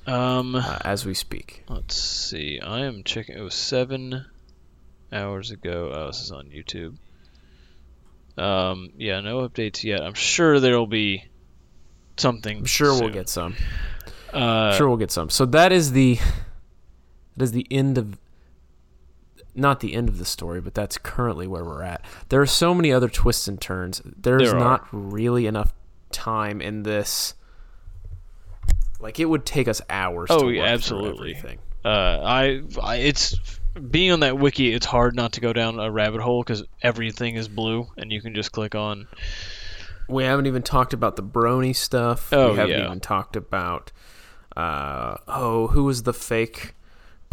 Um, 0.07 0.55
uh, 0.55 0.79
as 0.83 1.07
we 1.07 1.15
speak. 1.15 1.65
Let's 1.69 1.97
see. 2.01 2.61
I 2.61 2.81
am 2.81 3.05
checking. 3.05 3.37
It 3.37 3.41
was 3.41 3.55
seven 3.55 4.27
hours 5.13 5.51
ago. 5.51 5.91
Oh, 5.95 6.07
this 6.09 6.21
is 6.21 6.31
on 6.31 6.47
YouTube. 6.51 6.97
Um, 8.37 8.91
yeah, 8.97 9.21
no 9.21 9.49
updates 9.49 9.85
yet. 9.85 10.03
I'm 10.03 10.15
sure 10.15 10.61
there'll 10.61 10.87
be 10.87 11.25
something. 12.17 12.59
I'm 12.59 12.65
sure 12.65 12.99
we'll 13.01 13.11
get 13.11 13.29
some. 13.29 13.55
Uh, 14.33 14.73
sure 14.77 14.89
we'll 14.89 14.97
get 14.97 15.13
some. 15.13 15.31
So 15.31 15.47
that 15.47 15.73
is 15.73 15.93
the 15.93 16.19
that 17.37 17.45
is 17.45 17.53
the 17.53 17.67
end 17.71 17.97
of 17.97 18.19
not 19.55 19.81
the 19.81 19.95
end 19.95 20.09
of 20.09 20.19
the 20.19 20.25
story, 20.25 20.61
but 20.61 20.75
that's 20.75 20.99
currently 20.99 21.47
where 21.47 21.65
we're 21.65 21.83
at. 21.83 22.05
There 22.29 22.41
are 22.41 22.47
so 22.47 22.75
many 22.75 22.93
other 22.93 23.09
twists 23.09 23.49
and 23.49 23.61
turns. 23.61 24.03
There's 24.05 24.51
There 24.51 24.59
not 24.59 24.87
really 24.93 25.47
enough 25.47 25.73
time 26.11 26.61
in 26.61 26.83
this. 26.83 27.35
Like 29.01 29.21
it 29.21 29.27
would 29.27 29.45
take 29.45 29.69
us 29.69 29.81
hours. 29.89 30.29
Oh, 30.31 30.49
to 30.49 30.51
yeah, 30.51 30.65
absolutely. 30.65 31.35
everything. 31.35 31.59
Uh, 31.85 32.21
I, 32.25 32.63
I, 32.83 32.97
it's 32.97 33.37
being 33.91 34.13
on 34.13 34.21
that 34.21 34.39
wiki. 34.39 34.73
It's 34.73 34.87
hard 34.87 35.15
not 35.15 35.35
to 35.35 35.41
go 35.41 35.53
down 35.53 35.79
a 35.79 35.91
rabbit 35.91 36.21
hole 36.21 36.43
because 36.43 36.65
everything 36.83 37.37
is 37.37 37.49
blue, 37.49 37.87
and 37.97 38.11
you 38.11 38.23
can 38.23 38.35
just 38.35 38.53
click 38.53 38.75
on. 38.75 39.07
We 40.09 40.25
haven't 40.25 40.47
even 40.47 40.63
talked 40.63 40.93
about 40.93 41.17
the 41.17 41.23
Brony 41.23 41.75
stuff. 41.77 42.33
Oh, 42.33 42.53
we 42.53 42.57
haven't 42.57 42.79
yeah. 42.79 42.87
even 42.87 43.01
talked 43.01 43.37
about 43.37 43.93
uh, 44.57 45.17
oh, 45.29 45.69
who 45.69 45.85
was 45.85 46.05
the 46.05 46.15
fake 46.15 46.75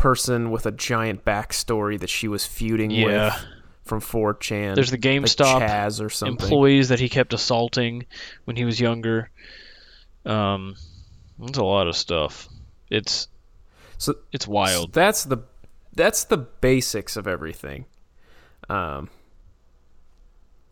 person 0.02 0.52
with 0.52 0.66
a 0.66 0.72
giant 0.72 1.24
backstory 1.24 2.00
that 2.00 2.10
she 2.10 2.28
was 2.28 2.46
feuding 2.46 2.92
Yeah. 2.92 3.06
with 3.36 3.46
from 3.84 4.02
4chan? 4.02 4.76
There's 4.76 4.90
the 4.92 4.98
like 4.98 5.02
GameStop 5.02 5.62
Chaz 5.62 6.04
or 6.04 6.10
something. 6.10 6.44
employees 6.44 6.90
that 6.90 7.00
he 7.00 7.08
kept 7.10 7.34
assaulting 7.34 8.06
when 8.46 8.56
he 8.56 8.66
was 8.66 8.80
younger. 8.80 9.30
Um, 10.26 10.76
there's 11.40 11.58
a 11.58 11.64
lot 11.64 11.88
of 11.88 11.96
stuff. 11.96 12.48
It's 12.90 13.28
So 13.98 14.16
it's 14.32 14.48
wild. 14.48 14.94
that's 14.94 15.24
the 15.24 15.38
that's 15.94 16.24
the 16.24 16.38
basics 16.38 17.18
of 17.18 17.28
everything. 17.28 17.86
Um, 18.70 19.10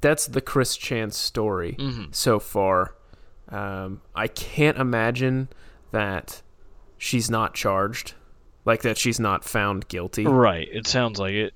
that's 0.01 0.27
the 0.27 0.41
Chris 0.41 0.77
Chan 0.77 1.11
story 1.11 1.75
Mhm. 1.77 2.15
so 2.15 2.39
far. 2.39 2.95
Um, 3.49 4.01
I 4.15 4.27
can't 4.27 4.77
imagine 4.77 5.49
that 5.91 6.41
she's 6.97 7.29
not 7.29 7.53
charged, 7.53 8.13
like 8.69 8.83
that 8.83 8.97
she's 8.97 9.19
not 9.19 9.43
found 9.43 9.87
guilty. 9.87 10.25
Right. 10.25 10.67
It 10.71 10.87
sounds 10.87 11.19
like 11.19 11.33
it. 11.33 11.53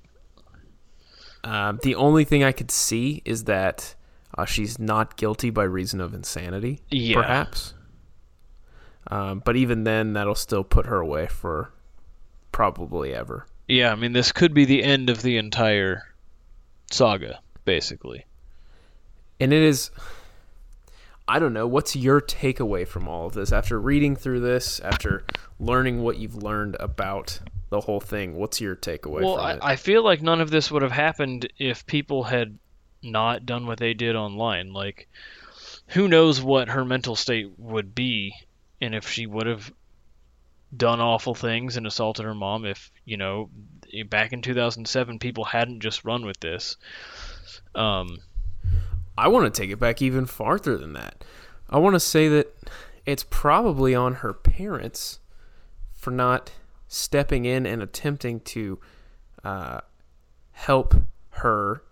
Um, 1.42 1.78
the 1.82 1.94
only 1.94 2.24
thing 2.24 2.42
I 2.44 2.52
could 2.52 2.70
see 2.70 3.22
is 3.24 3.44
that 3.44 3.94
uh, 4.36 4.44
she's 4.44 4.78
not 4.78 5.16
guilty 5.16 5.50
by 5.50 5.64
reason 5.64 6.00
of 6.00 6.14
insanity, 6.14 6.80
Yeah. 6.90 7.16
perhaps. 7.20 7.74
Um, 9.08 9.42
but 9.44 9.54
even 9.56 9.84
then, 9.84 10.14
that'll 10.14 10.34
still 10.34 10.64
put 10.64 10.86
her 10.86 10.98
away 11.00 11.26
for 11.26 11.70
probably 12.52 13.14
ever. 13.14 13.46
Yeah, 13.68 13.92
I 13.92 13.94
mean 13.94 14.12
this 14.12 14.32
could 14.32 14.54
be 14.54 14.64
the 14.64 14.82
end 14.82 15.10
of 15.10 15.22
the 15.22 15.36
entire 15.36 16.02
saga, 16.90 17.40
basically. 17.64 18.24
And 19.40 19.52
it 19.52 19.62
is. 19.62 19.90
I 21.26 21.38
don't 21.38 21.52
know. 21.52 21.66
What's 21.66 21.96
your 21.96 22.20
takeaway 22.20 22.86
from 22.86 23.08
all 23.08 23.26
of 23.26 23.32
this? 23.32 23.52
After 23.52 23.80
reading 23.80 24.14
through 24.14 24.40
this, 24.40 24.80
after 24.80 25.24
learning 25.58 26.02
what 26.02 26.18
you've 26.18 26.42
learned 26.42 26.76
about 26.78 27.40
the 27.70 27.80
whole 27.80 28.00
thing, 28.00 28.36
what's 28.36 28.60
your 28.60 28.76
takeaway 28.76 29.22
well, 29.22 29.36
from 29.36 29.44
I, 29.44 29.52
it? 29.54 29.58
I 29.62 29.76
feel 29.76 30.04
like 30.04 30.20
none 30.20 30.40
of 30.40 30.50
this 30.50 30.70
would 30.70 30.82
have 30.82 30.92
happened 30.92 31.50
if 31.58 31.86
people 31.86 32.24
had 32.24 32.58
not 33.02 33.46
done 33.46 33.66
what 33.66 33.78
they 33.78 33.94
did 33.94 34.16
online. 34.16 34.72
Like, 34.72 35.08
who 35.88 36.08
knows 36.08 36.40
what 36.40 36.68
her 36.68 36.84
mental 36.84 37.16
state 37.16 37.58
would 37.58 37.94
be 37.94 38.34
and 38.80 38.94
if 38.94 39.08
she 39.08 39.26
would 39.26 39.46
have 39.46 39.72
done 40.76 41.00
awful 41.00 41.34
things 41.34 41.76
and 41.76 41.86
assaulted 41.86 42.24
her 42.24 42.34
mom 42.34 42.64
if 42.64 42.90
you 43.04 43.16
know 43.16 43.48
back 44.08 44.32
in 44.32 44.42
2007 44.42 45.20
people 45.20 45.44
hadn't 45.44 45.80
just 45.80 46.04
run 46.04 46.26
with 46.26 46.40
this 46.40 46.76
um 47.76 48.18
I 49.16 49.28
want 49.28 49.52
to 49.52 49.60
take 49.62 49.70
it 49.70 49.78
back 49.78 50.02
even 50.02 50.26
farther 50.26 50.76
than 50.76 50.92
that. 50.94 51.24
I 51.70 51.78
want 51.78 51.94
to 51.94 52.00
say 52.00 52.28
that 52.28 52.54
it's 53.06 53.24
probably 53.28 53.94
on 53.94 54.14
her 54.16 54.32
parents 54.32 55.20
for 55.92 56.10
not 56.10 56.52
stepping 56.88 57.44
in 57.44 57.66
and 57.66 57.82
attempting 57.82 58.40
to 58.40 58.78
uh, 59.44 59.80
help 60.52 60.94
her 61.30 61.82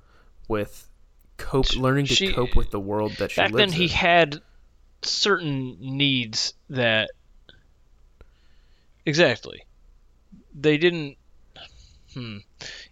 with 0.48 0.88
cope, 1.36 1.74
learning 1.76 2.06
to 2.06 2.14
She- 2.14 2.32
cope 2.32 2.56
with 2.56 2.70
the 2.70 2.80
world 2.80 3.12
that 3.18 3.30
she 3.32 3.40
lives 3.40 3.50
in. 3.50 3.56
back 3.56 3.58
lives 3.58 3.72
then 3.72 3.72
he 3.80 3.88
had 3.88 4.40
certain 5.02 5.76
needs 5.80 6.54
that 6.70 7.10
exactly 9.04 9.64
they 10.54 10.76
didn't 10.78 11.16
hmm 12.14 12.36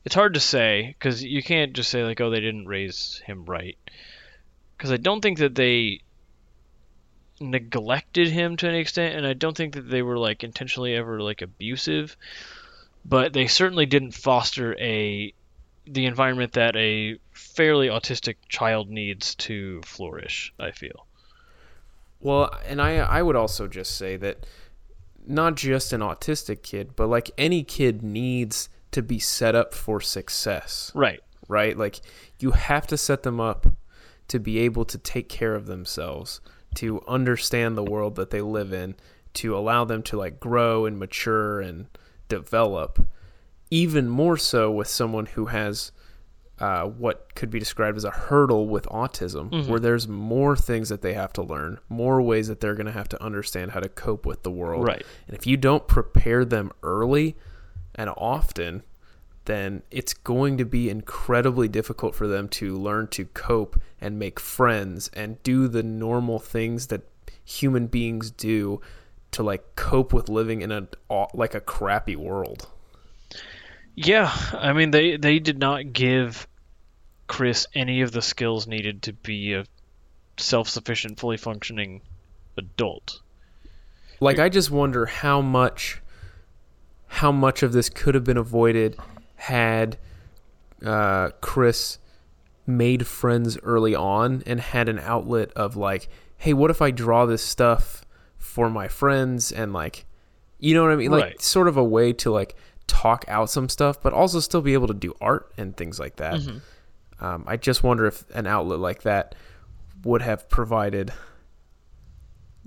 it's 0.04 0.14
hard 0.14 0.34
to 0.34 0.40
say 0.40 0.88
because 0.98 1.22
you 1.22 1.42
can't 1.42 1.72
just 1.72 1.88
say 1.90 2.02
like 2.02 2.20
oh 2.20 2.30
they 2.30 2.40
didn't 2.40 2.66
raise 2.66 3.22
him 3.26 3.44
right 3.44 3.78
because 4.80 4.90
i 4.90 4.96
don't 4.96 5.20
think 5.20 5.36
that 5.36 5.54
they 5.54 6.00
neglected 7.38 8.28
him 8.28 8.56
to 8.56 8.66
an 8.66 8.74
extent 8.74 9.14
and 9.14 9.26
i 9.26 9.34
don't 9.34 9.54
think 9.54 9.74
that 9.74 9.90
they 9.90 10.00
were 10.00 10.16
like 10.16 10.42
intentionally 10.42 10.94
ever 10.94 11.20
like 11.20 11.42
abusive 11.42 12.16
but 13.04 13.34
they 13.34 13.46
certainly 13.46 13.84
didn't 13.84 14.12
foster 14.12 14.74
a 14.80 15.34
the 15.86 16.06
environment 16.06 16.52
that 16.54 16.74
a 16.76 17.18
fairly 17.32 17.88
autistic 17.88 18.36
child 18.48 18.88
needs 18.88 19.34
to 19.34 19.82
flourish 19.82 20.50
i 20.58 20.70
feel 20.70 21.06
Well, 22.20 22.50
and 22.66 22.80
I 22.80 22.96
I 22.96 23.22
would 23.22 23.36
also 23.36 23.68
just 23.68 23.96
say 23.96 24.16
that 24.16 24.46
not 25.26 25.56
just 25.56 25.92
an 25.92 26.00
autistic 26.00 26.62
kid, 26.62 26.96
but 26.96 27.08
like 27.08 27.30
any 27.36 27.62
kid 27.62 28.02
needs 28.02 28.68
to 28.92 29.02
be 29.02 29.18
set 29.18 29.54
up 29.54 29.74
for 29.74 30.00
success. 30.00 30.90
right 30.94 31.20
right? 31.50 31.76
Like 31.76 32.00
you 32.38 32.52
have 32.52 32.86
to 32.86 32.96
set 32.96 33.24
them 33.24 33.40
up 33.40 33.66
to 34.30 34.38
be 34.38 34.60
able 34.60 34.84
to 34.84 34.96
take 34.96 35.28
care 35.28 35.54
of 35.54 35.66
themselves, 35.66 36.40
to 36.76 37.02
understand 37.06 37.76
the 37.76 37.82
world 37.82 38.14
that 38.14 38.30
they 38.30 38.40
live 38.40 38.72
in, 38.72 38.94
to 39.34 39.56
allow 39.56 39.84
them 39.84 40.02
to 40.04 40.16
like 40.16 40.38
grow 40.40 40.86
and 40.86 40.98
mature 40.98 41.60
and 41.60 41.86
develop. 42.28 43.06
Even 43.70 44.08
more 44.08 44.36
so 44.36 44.70
with 44.70 44.88
someone 44.88 45.26
who 45.26 45.46
has 45.46 45.92
uh, 46.60 46.84
what 46.84 47.34
could 47.34 47.50
be 47.50 47.58
described 47.58 47.96
as 47.96 48.04
a 48.04 48.10
hurdle 48.10 48.68
with 48.68 48.84
autism, 48.86 49.66
where 49.66 49.80
there's 49.80 50.06
more 50.06 50.56
things 50.56 50.90
that 50.90 51.02
they 51.02 51.14
have 51.14 51.32
to 51.32 51.42
learn, 51.42 51.78
more 51.88 52.20
ways 52.20 52.48
that 52.48 52.60
they're 52.60 52.74
going 52.74 52.86
to 52.86 52.92
have 52.92 53.08
to 53.08 53.22
understand 53.22 53.72
how 53.72 53.80
to 53.80 53.88
cope 53.88 54.26
with 54.26 54.42
the 54.42 54.50
world. 54.50 54.86
Right. 54.86 55.04
And 55.26 55.36
if 55.36 55.46
you 55.46 55.56
don't 55.56 55.88
prepare 55.88 56.44
them 56.44 56.70
early 56.82 57.36
and 57.94 58.10
often, 58.16 58.82
then 59.46 59.82
it's 59.90 60.14
going 60.14 60.58
to 60.58 60.64
be 60.64 60.90
incredibly 60.90 61.68
difficult 61.68 62.14
for 62.14 62.26
them 62.26 62.48
to 62.48 62.76
learn 62.76 63.08
to 63.08 63.24
cope 63.26 63.80
and 64.00 64.18
make 64.18 64.38
friends 64.38 65.10
and 65.14 65.42
do 65.42 65.66
the 65.66 65.82
normal 65.82 66.38
things 66.38 66.88
that 66.88 67.02
human 67.44 67.86
beings 67.86 68.30
do 68.30 68.80
to 69.32 69.42
like 69.42 69.76
cope 69.76 70.12
with 70.12 70.28
living 70.28 70.62
in 70.62 70.70
a 70.70 70.86
like 71.34 71.54
a 71.54 71.60
crappy 71.60 72.16
world. 72.16 72.68
Yeah, 73.94 74.32
I 74.52 74.72
mean 74.72 74.90
they 74.90 75.16
they 75.16 75.38
did 75.38 75.58
not 75.58 75.92
give 75.92 76.46
Chris 77.26 77.66
any 77.74 78.02
of 78.02 78.12
the 78.12 78.22
skills 78.22 78.66
needed 78.66 79.02
to 79.02 79.12
be 79.12 79.54
a 79.54 79.64
self-sufficient, 80.36 81.20
fully 81.20 81.36
functioning 81.36 82.02
adult. 82.56 83.20
Like 84.20 84.38
I 84.38 84.48
just 84.48 84.70
wonder 84.70 85.06
how 85.06 85.40
much 85.40 86.02
how 87.06 87.32
much 87.32 87.62
of 87.62 87.72
this 87.72 87.88
could 87.88 88.14
have 88.14 88.24
been 88.24 88.36
avoided 88.36 88.96
had 89.40 89.96
uh, 90.84 91.30
Chris 91.40 91.98
made 92.66 93.06
friends 93.06 93.58
early 93.62 93.94
on 93.94 94.42
and 94.44 94.60
had 94.60 94.86
an 94.86 94.98
outlet 94.98 95.50
of 95.54 95.76
like, 95.76 96.08
hey, 96.36 96.52
what 96.52 96.70
if 96.70 96.82
I 96.82 96.90
draw 96.90 97.24
this 97.24 97.42
stuff 97.42 98.04
for 98.36 98.68
my 98.68 98.86
friends 98.86 99.50
and 99.50 99.72
like, 99.72 100.04
you 100.58 100.74
know 100.74 100.82
what 100.82 100.92
I 100.92 100.96
mean? 100.96 101.10
Like 101.10 101.24
Right. 101.24 101.42
sort 101.42 101.68
of 101.68 101.78
a 101.78 101.84
way 101.84 102.12
to 102.14 102.30
like 102.30 102.54
talk 102.86 103.24
out 103.28 103.48
some 103.48 103.70
stuff, 103.70 104.02
but 104.02 104.12
also 104.12 104.40
still 104.40 104.60
be 104.60 104.74
able 104.74 104.88
to 104.88 104.94
do 104.94 105.14
art 105.22 105.50
and 105.56 105.74
things 105.74 105.98
like 105.98 106.16
that. 106.16 106.34
Mm-hmm. 106.34 107.24
Um, 107.24 107.44
I 107.46 107.56
just 107.56 107.82
wonder 107.82 108.04
if 108.04 108.28
an 108.30 108.46
outlet 108.46 108.78
like 108.78 109.02
that 109.02 109.34
would 110.04 110.20
have 110.20 110.50
provided 110.50 111.12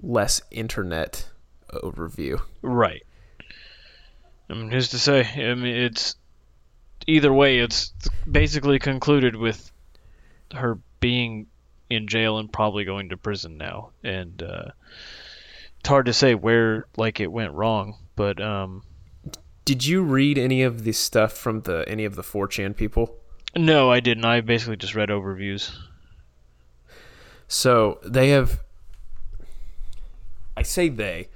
less 0.02 0.42
internet 0.50 1.28
overview. 1.72 2.42
Right. 2.64 3.04
I 4.50 4.56
mean, 4.56 4.72
who's 4.72 4.90
to 4.90 5.00
say? 5.00 5.22
I 5.22 5.54
mean, 5.54 5.76
it's 5.76 6.16
either 7.08 7.34
way. 7.34 7.60
It's 7.60 7.94
basically 8.30 8.80
concluded 8.80 9.36
with 9.36 9.72
her 10.54 10.80
being 11.00 11.48
in 11.90 12.08
jail 12.08 12.38
and 12.38 12.52
probably 12.52 12.86
going 12.86 13.10
to 13.10 13.18
prison 13.18 13.58
now, 13.58 13.92
and 14.04 14.42
uh, 14.42 14.70
it's 15.80 15.90
hard 15.90 16.06
to 16.06 16.14
say 16.14 16.36
where 16.36 16.88
like 16.98 17.20
it 17.20 17.32
went 17.32 17.54
wrong. 17.54 17.98
But 18.16 18.42
um, 18.42 18.84
Did 19.66 19.86
you 19.86 20.04
read 20.04 20.38
any 20.38 20.64
of 20.64 20.84
the 20.84 20.94
stuff 20.94 21.34
from 21.34 21.62
the 21.62 21.84
any 21.88 22.06
of 22.06 22.16
the 22.16 22.22
4chan 22.24 22.76
people? 22.76 23.18
no, 23.56 23.92
I 23.92 24.00
didn't. 24.00 24.26
I 24.26 24.42
basically 24.42 24.78
just 24.78 24.96
read 24.96 25.10
overviews. 25.10 25.76
So 27.48 28.00
they 28.04 28.30
have. 28.30 28.62
I 30.58 30.64
say 30.64 30.90
they. 30.90 31.30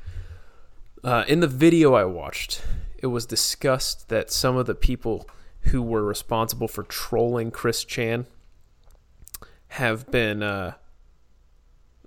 Uh, 1.03 1.23
in 1.27 1.39
the 1.41 1.47
video 1.47 1.93
I 1.93 2.05
watched, 2.05 2.63
it 2.97 3.07
was 3.07 3.25
discussed 3.25 4.09
that 4.09 4.31
some 4.31 4.57
of 4.57 4.65
the 4.65 4.75
people 4.75 5.27
who 5.67 5.81
were 5.81 6.03
responsible 6.03 6.67
for 6.67 6.83
trolling 6.83 7.51
Chris 7.51 7.83
Chan 7.83 8.25
have 9.69 10.09
been, 10.11 10.41
uh, 10.41 10.73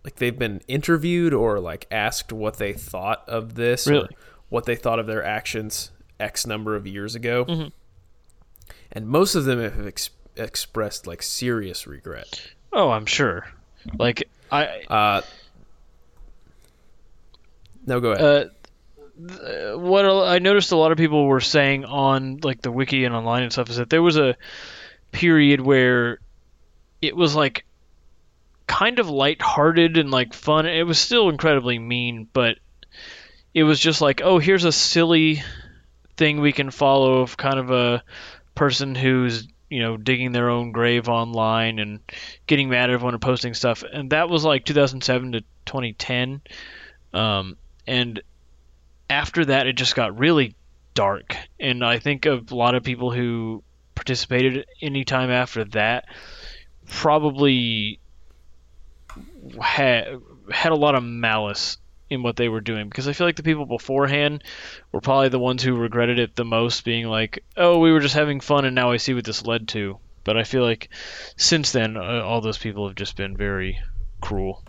like, 0.04 0.16
they've 0.16 0.38
been 0.38 0.60
interviewed 0.66 1.34
or 1.34 1.60
like 1.60 1.86
asked 1.90 2.32
what 2.32 2.56
they 2.56 2.72
thought 2.72 3.22
of 3.28 3.54
this, 3.54 3.86
or 3.86 3.92
Really? 3.92 4.16
what 4.48 4.64
they 4.64 4.76
thought 4.76 4.98
of 4.98 5.06
their 5.06 5.22
actions 5.24 5.90
X 6.18 6.46
number 6.46 6.74
of 6.76 6.86
years 6.86 7.14
ago, 7.14 7.70
and 8.92 9.06
most 9.06 9.34
of 9.34 9.44
them 9.44 9.60
have 9.60 9.86
ex- 9.86 10.10
expressed 10.36 11.06
like 11.06 11.22
serious 11.22 11.86
regret. 11.86 12.40
Oh, 12.72 12.90
I'm 12.90 13.06
sure. 13.06 13.46
Like 13.98 14.28
I 14.52 14.82
Uh, 14.88 15.22
no, 17.86 18.00
go 18.00 18.12
ahead. 18.12 18.24
uh, 18.24 18.50
what 19.76 20.04
I 20.04 20.38
noticed 20.38 20.72
a 20.72 20.76
lot 20.76 20.92
of 20.92 20.98
people 20.98 21.26
were 21.26 21.40
saying 21.40 21.84
on 21.84 22.38
like 22.42 22.62
the 22.62 22.72
wiki 22.72 23.04
and 23.04 23.14
online 23.14 23.42
and 23.42 23.52
stuff 23.52 23.70
is 23.70 23.76
that 23.76 23.90
there 23.90 24.02
was 24.02 24.16
a 24.16 24.36
period 25.12 25.60
where 25.60 26.20
it 27.02 27.16
was 27.16 27.34
like 27.34 27.64
kind 28.66 28.98
of 28.98 29.10
lighthearted 29.10 29.96
and 29.96 30.10
like 30.10 30.32
fun. 30.32 30.66
It 30.66 30.86
was 30.86 30.98
still 30.98 31.28
incredibly 31.28 31.78
mean, 31.78 32.28
but 32.32 32.58
it 33.52 33.64
was 33.64 33.80
just 33.80 34.00
like, 34.00 34.20
oh, 34.22 34.38
here's 34.38 34.64
a 34.64 34.72
silly 34.72 35.42
thing 36.16 36.40
we 36.40 36.52
can 36.52 36.70
follow 36.70 37.20
of 37.20 37.36
kind 37.36 37.58
of 37.58 37.70
a 37.70 38.02
person 38.54 38.94
who's 38.94 39.48
you 39.70 39.80
know 39.80 39.96
digging 39.96 40.32
their 40.32 40.50
own 40.50 40.72
grave 40.72 41.08
online 41.08 41.78
and 41.78 42.00
getting 42.46 42.68
mad 42.68 42.90
at 42.90 42.94
everyone 42.94 43.14
and 43.14 43.22
posting 43.22 43.54
stuff 43.54 43.82
and 43.90 44.10
that 44.10 44.28
was 44.28 44.44
like 44.44 44.64
2007 44.64 45.32
to 45.32 45.40
2010 45.64 46.42
um, 47.14 47.56
and 47.86 48.20
after 49.10 49.44
that 49.44 49.66
it 49.66 49.74
just 49.74 49.94
got 49.94 50.18
really 50.18 50.54
dark 50.94 51.36
and 51.58 51.84
i 51.84 51.98
think 51.98 52.26
a 52.26 52.42
lot 52.50 52.74
of 52.74 52.82
people 52.82 53.10
who 53.10 53.62
participated 53.94 54.66
any 54.80 55.04
time 55.04 55.30
after 55.30 55.64
that 55.64 56.06
probably 56.86 58.00
had 59.60 60.20
had 60.50 60.72
a 60.72 60.76
lot 60.76 60.94
of 60.94 61.02
malice 61.02 61.76
in 62.10 62.22
what 62.24 62.36
they 62.36 62.48
were 62.48 62.60
doing 62.60 62.88
because 62.88 63.06
I 63.06 63.12
feel 63.12 63.26
like 63.26 63.36
the 63.36 63.44
people 63.44 63.66
beforehand 63.66 64.42
were 64.90 65.00
probably 65.00 65.28
the 65.28 65.38
ones 65.38 65.62
who 65.62 65.74
regretted 65.76 66.18
it 66.18 66.34
the 66.34 66.44
most, 66.44 66.84
being 66.84 67.06
like, 67.06 67.44
"Oh, 67.56 67.78
we 67.78 67.92
were 67.92 68.00
just 68.00 68.16
having 68.16 68.40
fun, 68.40 68.64
and 68.64 68.74
now 68.74 68.90
I 68.90 68.96
see 68.96 69.14
what 69.14 69.24
this 69.24 69.46
led 69.46 69.68
to." 69.68 69.98
But 70.24 70.36
I 70.36 70.42
feel 70.42 70.62
like 70.62 70.90
since 71.36 71.72
then, 71.72 71.96
uh, 71.96 72.22
all 72.24 72.40
those 72.40 72.58
people 72.58 72.86
have 72.88 72.96
just 72.96 73.16
been 73.16 73.36
very 73.36 73.78
cruel. 74.20 74.64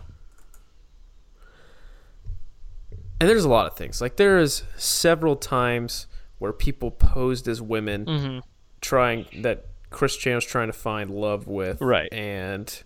And 3.22 3.28
there's 3.28 3.44
a 3.44 3.48
lot 3.48 3.68
of 3.70 3.76
things. 3.76 4.00
Like 4.00 4.16
there 4.16 4.40
is 4.40 4.64
several 4.76 5.36
times 5.36 6.08
where 6.38 6.52
people 6.52 6.90
posed 6.90 7.46
as 7.46 7.62
women, 7.62 8.04
Mm-hmm. 8.04 8.38
trying 8.80 9.26
that 9.42 9.66
Chris 9.90 10.16
Chan 10.16 10.34
was 10.34 10.44
trying 10.44 10.66
to 10.66 10.72
find 10.72 11.08
love 11.08 11.46
with, 11.46 11.80
Right. 11.80 12.12
And 12.12 12.82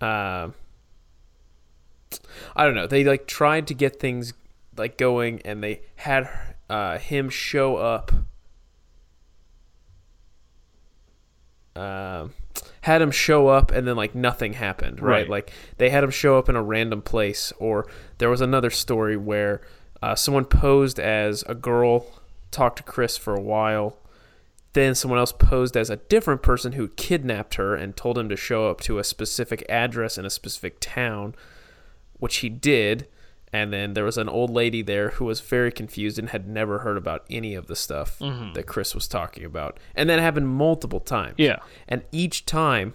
um, 0.00 0.54
I 2.56 2.64
don't 2.64 2.74
know. 2.74 2.86
They 2.86 3.04
like 3.04 3.26
tried 3.26 3.66
to 3.66 3.74
get 3.74 4.00
things 4.00 4.32
like 4.78 4.96
going, 4.96 5.42
and 5.44 5.62
they 5.62 5.82
had 5.96 6.30
uh, 6.70 6.96
him 6.96 7.28
show 7.28 7.76
up. 7.76 8.12
Um, 11.76 12.32
had 12.88 13.02
him 13.02 13.10
show 13.10 13.48
up 13.48 13.70
and 13.70 13.86
then 13.86 13.96
like 13.96 14.14
nothing 14.14 14.54
happened, 14.54 15.02
right? 15.02 15.20
Right. 15.20 15.28
Like 15.28 15.52
they 15.76 15.90
had 15.90 16.02
him 16.02 16.10
show 16.10 16.38
up 16.38 16.48
in 16.48 16.56
a 16.56 16.62
random 16.62 17.02
place, 17.02 17.52
or 17.58 17.86
there 18.16 18.30
was 18.30 18.40
another 18.40 18.70
story 18.70 19.14
where 19.14 19.60
uh, 20.02 20.14
someone 20.14 20.46
posed 20.46 20.98
as 20.98 21.44
a 21.46 21.54
girl, 21.54 22.06
talked 22.50 22.78
to 22.78 22.82
Chris 22.82 23.18
for 23.18 23.34
a 23.34 23.42
while. 23.42 23.98
Then 24.72 24.94
someone 24.94 25.18
else 25.18 25.32
posed 25.32 25.76
as 25.76 25.90
a 25.90 25.96
different 25.96 26.40
person 26.42 26.72
who 26.72 26.88
kidnapped 26.88 27.56
her 27.56 27.74
and 27.74 27.94
told 27.94 28.16
him 28.16 28.30
to 28.30 28.36
show 28.36 28.70
up 28.70 28.80
to 28.82 28.98
a 28.98 29.04
specific 29.04 29.66
address 29.68 30.16
in 30.16 30.24
a 30.24 30.30
specific 30.30 30.78
town, 30.80 31.34
which 32.14 32.38
he 32.38 32.48
did. 32.48 33.06
And 33.52 33.72
then 33.72 33.94
there 33.94 34.04
was 34.04 34.18
an 34.18 34.28
old 34.28 34.50
lady 34.50 34.82
there 34.82 35.10
who 35.10 35.24
was 35.24 35.40
very 35.40 35.72
confused 35.72 36.18
and 36.18 36.28
had 36.30 36.46
never 36.46 36.80
heard 36.80 36.96
about 36.96 37.24
any 37.30 37.54
of 37.54 37.66
the 37.66 37.76
stuff 37.76 38.18
mm-hmm. 38.18 38.52
that 38.52 38.66
Chris 38.66 38.94
was 38.94 39.08
talking 39.08 39.44
about. 39.44 39.78
And 39.94 40.10
that 40.10 40.18
happened 40.18 40.48
multiple 40.48 41.00
times. 41.00 41.36
Yeah. 41.38 41.58
And 41.88 42.02
each 42.12 42.44
time, 42.44 42.94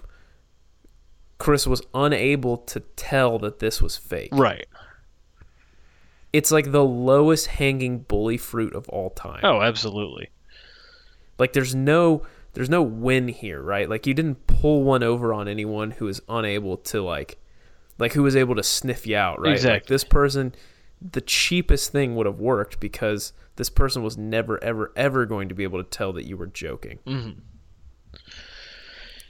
Chris 1.40 1.66
was 1.66 1.82
unable 1.94 2.58
to 2.58 2.82
tell 2.96 3.40
that 3.40 3.60
this 3.60 3.82
was 3.82 3.98
fake. 3.98 4.30
Right. 4.32 4.68
It's 6.32 6.52
like 6.52 6.72
the 6.72 6.84
lowest 6.84 7.48
hanging 7.48 8.00
bully 8.00 8.38
fruit 8.38 8.74
of 8.74 8.88
all 8.90 9.10
time. 9.10 9.42
Oh, 9.44 9.62
absolutely. 9.62 10.30
Like 11.38 11.54
there's 11.54 11.76
no 11.76 12.24
there's 12.54 12.70
no 12.70 12.82
win 12.82 13.28
here, 13.28 13.62
right? 13.62 13.90
Like 13.90 14.06
you 14.06 14.14
didn't 14.14 14.48
pull 14.48 14.84
one 14.84 15.04
over 15.04 15.34
on 15.34 15.48
anyone 15.48 15.92
who 15.92 16.08
is 16.08 16.22
unable 16.30 16.78
to 16.78 17.02
like 17.02 17.38
like 18.04 18.14
who 18.14 18.24
was 18.24 18.36
able 18.36 18.56
to 18.56 18.64
sniff 18.64 19.08
you 19.08 19.16
out, 19.18 19.40
right? 19.40 19.50
Like 19.50 19.56
Exactly. 19.58 19.94
this 19.94 20.04
person 20.04 20.54
the 21.02 21.22
cheapest 21.22 21.92
thing 21.92 22.16
would 22.16 22.26
have 22.26 22.40
worked 22.40 22.80
because 22.80 23.34
this 23.58 23.70
person 23.70 24.04
was 24.04 24.18
never 24.18 24.64
ever 24.64 24.92
ever 24.96 25.26
going 25.26 25.50
to 25.50 25.56
be 25.56 25.64
able 25.64 25.84
to 25.84 25.90
tell 25.90 26.14
that 26.14 26.26
you 26.26 26.38
were 26.38 26.48
joking. 26.48 27.00
Mm-hmm. 27.06 27.40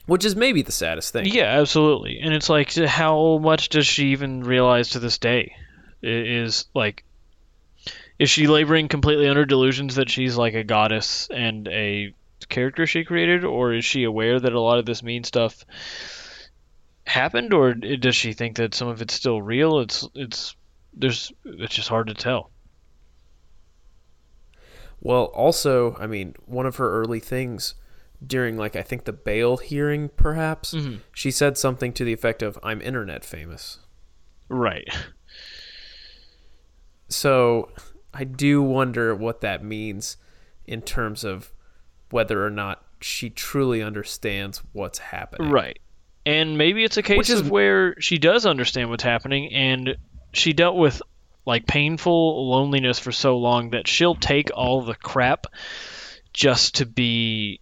Which 0.06 0.26
is 0.26 0.36
maybe 0.36 0.62
the 0.62 0.72
saddest 0.72 1.14
thing. 1.14 1.26
Yeah, 1.28 1.60
absolutely. 1.60 2.20
And 2.22 2.34
it's 2.34 2.50
like, 2.50 2.74
how 2.76 3.38
much 3.38 3.70
does 3.70 3.88
she 3.88 4.08
even 4.08 4.44
realize 4.44 4.90
to 4.90 5.00
this 5.00 5.18
day? 5.18 5.56
I- 6.04 6.08
Is 6.08 6.66
like, 6.74 7.06
is 8.20 8.30
she 8.30 8.48
laboring 8.48 8.90
completely 8.90 9.28
under 9.30 9.46
delusions 9.46 9.96
that 9.96 10.10
she's 10.10 10.36
like 10.36 10.54
a 10.56 10.64
goddess 10.64 11.30
and 11.34 11.68
a 11.70 12.14
character 12.50 12.86
she 12.86 13.06
created, 13.06 13.46
or 13.46 13.74
is 13.74 13.86
she 13.86 14.04
aware 14.04 14.40
that 14.40 14.52
a 14.54 14.60
lot 14.60 14.78
of 14.78 14.86
this 14.86 15.02
mean 15.02 15.24
stuff 15.24 15.66
happened, 17.06 17.54
or 17.54 17.74
does 17.74 18.16
she 18.16 18.34
think 18.34 18.58
that 18.58 18.74
some 18.74 18.88
of 18.88 19.02
it's 19.02 19.14
still 19.14 19.42
real? 19.42 19.80
It's 19.80 20.08
it's 20.16 20.56
there's 20.94 21.32
it's 21.46 21.76
just 21.76 21.90
hard 21.90 22.08
to 22.08 22.14
tell. 22.14 22.52
Well, 25.02 25.26
also, 25.26 25.98
I 26.00 26.08
mean, 26.08 26.34
one 26.46 26.66
of 26.66 26.78
her 26.78 26.90
early 26.90 27.20
things 27.20 27.76
during, 28.26 28.56
like, 28.56 28.78
I 28.78 28.84
think 28.84 29.04
the 29.04 29.12
bail 29.12 29.58
hearing, 29.58 30.08
perhaps, 30.08 30.74
mm-hmm. 30.74 31.00
she 31.12 31.30
said 31.30 31.58
something 31.58 31.92
to 31.94 32.06
the 32.06 32.14
effect 32.14 32.42
of, 32.42 32.58
I'm 32.64 32.82
internet 32.82 33.26
famous. 33.26 33.80
Right. 34.48 34.88
So 37.10 37.70
I 38.14 38.24
do 38.24 38.62
wonder 38.62 39.14
what 39.14 39.42
that 39.42 39.62
means 39.62 40.16
in 40.66 40.82
terms 40.82 41.26
of 41.26 41.52
whether 42.10 42.46
or 42.46 42.50
not 42.50 42.86
she 43.02 43.30
truly 43.30 43.82
understands 43.82 44.62
what's 44.72 45.00
happening. 45.00 45.52
Right. 45.52 45.80
And 46.26 46.58
maybe 46.58 46.84
it's 46.84 46.98
a 46.98 47.04
case 47.04 47.18
Which 47.18 47.30
is- 47.30 47.42
of 47.42 47.50
where 47.52 48.00
she 48.00 48.18
does 48.18 48.46
understand 48.46 48.90
what's 48.90 49.04
happening 49.04 49.52
and 49.54 49.98
she 50.32 50.54
dealt 50.54 50.78
with 50.78 51.02
like 51.46 51.68
painful 51.68 52.50
loneliness 52.50 53.00
for 53.00 53.12
so 53.12 53.38
long 53.38 53.72
that 53.72 53.88
she'll 53.88 54.16
take 54.16 54.50
all 54.56 54.82
the 54.82 54.96
crap 54.96 55.48
just 56.32 56.76
to 56.76 56.86
be 56.86 57.60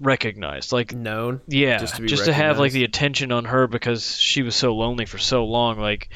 recognized. 0.00 0.72
Like 0.72 0.92
Known. 0.92 1.40
yeah, 1.46 1.78
Just 1.78 2.02
just 2.02 2.24
to 2.24 2.30
to, 2.30 2.32
have 2.34 2.58
like 2.58 2.72
the 2.72 2.84
attention 2.84 3.30
on 3.32 3.44
her 3.44 3.66
because 3.68 4.16
she 4.18 4.42
was 4.42 4.56
so 4.56 4.74
lonely 4.74 5.06
for 5.06 5.18
so 5.18 5.44
long 5.44 5.78
like 5.78 6.08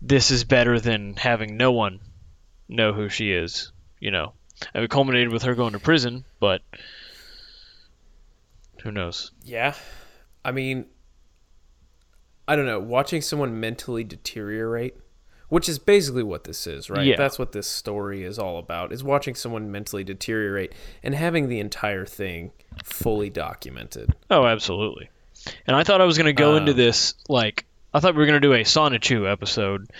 this 0.00 0.30
is 0.30 0.44
better 0.44 0.80
than 0.80 1.14
having 1.16 1.56
no 1.56 1.72
one 1.72 2.00
know 2.68 2.92
who 2.94 3.08
she 3.10 3.30
is, 3.32 3.70
you 4.00 4.10
know. 4.10 4.32
And 4.72 4.84
it 4.84 4.90
culminated 4.90 5.32
with 5.32 5.42
her 5.42 5.54
going 5.54 5.72
to 5.74 5.78
prison, 5.78 6.24
but 6.40 6.62
who 8.82 8.90
knows? 8.90 9.30
Yeah. 9.44 9.74
I 10.44 10.52
mean, 10.52 10.86
I 12.46 12.56
don't 12.56 12.66
know. 12.66 12.80
Watching 12.80 13.22
someone 13.22 13.58
mentally 13.60 14.04
deteriorate, 14.04 14.96
which 15.48 15.68
is 15.68 15.78
basically 15.78 16.22
what 16.22 16.44
this 16.44 16.66
is, 16.66 16.90
right? 16.90 17.06
Yeah. 17.06 17.16
That's 17.16 17.38
what 17.38 17.52
this 17.52 17.66
story 17.66 18.22
is 18.24 18.38
all 18.38 18.58
about, 18.58 18.92
is 18.92 19.02
watching 19.02 19.34
someone 19.34 19.72
mentally 19.72 20.04
deteriorate 20.04 20.74
and 21.02 21.14
having 21.14 21.48
the 21.48 21.60
entire 21.60 22.04
thing 22.04 22.52
fully 22.84 23.30
documented. 23.30 24.14
Oh, 24.30 24.44
absolutely. 24.44 25.10
And 25.66 25.76
I 25.76 25.84
thought 25.84 26.00
I 26.00 26.04
was 26.04 26.18
going 26.18 26.26
to 26.26 26.32
go 26.32 26.56
into 26.56 26.72
Um, 26.72 26.76
this 26.76 27.14
like 27.28 27.66
I 27.92 28.00
thought 28.00 28.14
we 28.14 28.18
were 28.18 28.26
going 28.26 28.40
to 28.40 28.48
do 28.48 28.54
a 28.54 28.64
Sonichu 28.64 29.30
episode, 29.30 29.90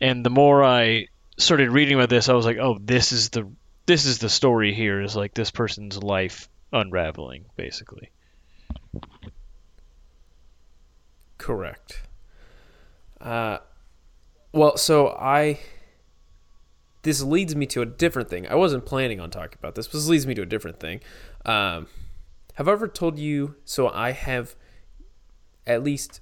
and 0.00 0.24
the 0.24 0.30
more 0.30 0.64
I 0.64 1.08
started 1.36 1.70
reading 1.70 1.94
about 1.94 2.08
this, 2.08 2.28
I 2.28 2.34
was 2.34 2.46
like, 2.46 2.58
oh, 2.58 2.78
this 2.80 3.12
is 3.12 3.30
the 3.30 3.50
this 3.86 4.06
is 4.06 4.18
the 4.18 4.28
story 4.28 4.72
here 4.72 5.00
is 5.00 5.14
like 5.14 5.34
this 5.34 5.50
person's 5.50 6.02
life 6.02 6.48
unraveling, 6.72 7.46
basically. 7.56 8.10
Correct. 11.42 12.02
Uh, 13.20 13.58
well, 14.52 14.76
so 14.76 15.08
I. 15.08 15.58
This 17.02 17.20
leads 17.20 17.56
me 17.56 17.66
to 17.66 17.82
a 17.82 17.86
different 17.86 18.30
thing. 18.30 18.46
I 18.46 18.54
wasn't 18.54 18.86
planning 18.86 19.18
on 19.18 19.28
talking 19.28 19.58
about 19.58 19.74
this, 19.74 19.88
but 19.88 19.94
this 19.94 20.06
leads 20.06 20.24
me 20.24 20.34
to 20.34 20.42
a 20.42 20.46
different 20.46 20.78
thing. 20.78 21.00
Um, 21.44 21.88
have 22.54 22.68
I 22.68 22.72
ever 22.72 22.86
told 22.86 23.18
you? 23.18 23.56
So 23.64 23.88
I 23.88 24.12
have 24.12 24.54
at 25.66 25.82
least, 25.82 26.20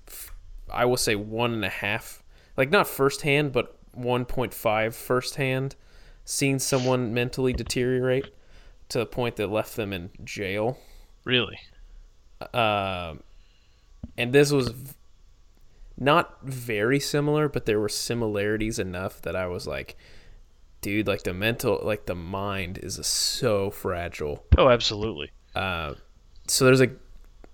I 0.70 0.86
will 0.86 0.96
say 0.96 1.16
one 1.16 1.52
and 1.52 1.66
a 1.66 1.68
half, 1.68 2.22
like 2.56 2.70
not 2.70 2.86
firsthand, 2.86 3.52
but 3.52 3.76
1.5 3.94 4.94
firsthand, 4.94 5.76
seen 6.24 6.58
someone 6.58 7.12
mentally 7.12 7.52
deteriorate 7.52 8.32
to 8.88 9.00
the 9.00 9.06
point 9.06 9.36
that 9.36 9.50
left 9.50 9.76
them 9.76 9.92
in 9.92 10.08
jail. 10.24 10.78
Really? 11.26 11.58
Um, 12.54 13.22
and 14.16 14.32
this 14.32 14.50
was 14.50 14.72
not 16.00 16.42
very 16.42 16.98
similar, 16.98 17.48
but 17.48 17.66
there 17.66 17.78
were 17.78 17.88
similarities 17.88 18.78
enough 18.78 19.20
that 19.22 19.36
I 19.36 19.46
was 19.46 19.66
like, 19.66 19.96
dude, 20.80 21.06
like 21.06 21.22
the 21.22 21.34
mental, 21.34 21.80
like 21.82 22.06
the 22.06 22.14
mind 22.14 22.78
is 22.78 22.94
so 23.06 23.70
fragile. 23.70 24.44
Oh, 24.56 24.68
absolutely. 24.68 25.30
Uh, 25.54 25.94
so 26.48 26.64
there's 26.64 26.80
a 26.80 26.90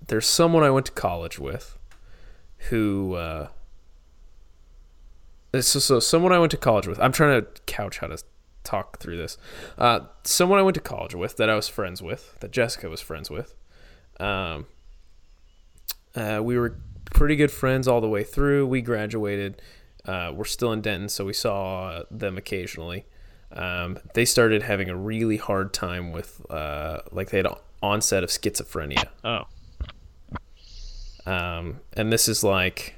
there's 0.06 0.26
someone 0.26 0.62
I 0.62 0.70
went 0.70 0.86
to 0.86 0.92
college 0.92 1.38
with 1.38 1.76
who 2.70 3.14
uh, 3.14 3.48
so, 5.60 5.78
so 5.78 6.00
someone 6.00 6.32
I 6.32 6.38
went 6.38 6.50
to 6.52 6.56
college 6.56 6.86
with. 6.86 6.98
I'm 7.00 7.12
trying 7.12 7.40
to 7.40 7.48
couch 7.66 7.98
how 7.98 8.06
to 8.08 8.22
talk 8.64 8.98
through 8.98 9.16
this. 9.16 9.38
Uh, 9.78 10.00
someone 10.24 10.58
I 10.58 10.62
went 10.62 10.74
to 10.74 10.80
college 10.80 11.14
with 11.14 11.36
that 11.36 11.48
I 11.48 11.54
was 11.54 11.68
friends 11.68 12.02
with, 12.02 12.38
that 12.40 12.50
Jessica 12.50 12.88
was 12.88 13.00
friends 13.00 13.30
with. 13.30 13.54
Um, 14.18 14.66
uh, 16.14 16.40
we 16.42 16.58
were 16.58 16.78
pretty 17.14 17.36
good 17.36 17.50
friends 17.50 17.86
all 17.88 18.00
the 18.00 18.08
way 18.08 18.24
through. 18.24 18.66
We 18.66 18.82
graduated. 18.82 19.60
Uh, 20.04 20.32
we're 20.34 20.44
still 20.44 20.72
in 20.72 20.80
Denton, 20.80 21.08
so 21.08 21.24
we 21.24 21.32
saw 21.32 22.02
them 22.10 22.36
occasionally. 22.38 23.06
Um, 23.52 23.98
they 24.14 24.24
started 24.24 24.62
having 24.62 24.88
a 24.88 24.96
really 24.96 25.36
hard 25.36 25.72
time 25.72 26.12
with, 26.12 26.44
uh, 26.50 27.00
like, 27.12 27.30
they 27.30 27.38
had 27.38 27.46
onset 27.82 28.22
of 28.24 28.30
schizophrenia. 28.30 29.04
Oh, 29.24 29.42
Um, 31.26 31.80
and 31.94 32.12
this 32.12 32.28
is 32.28 32.44
like 32.44 32.94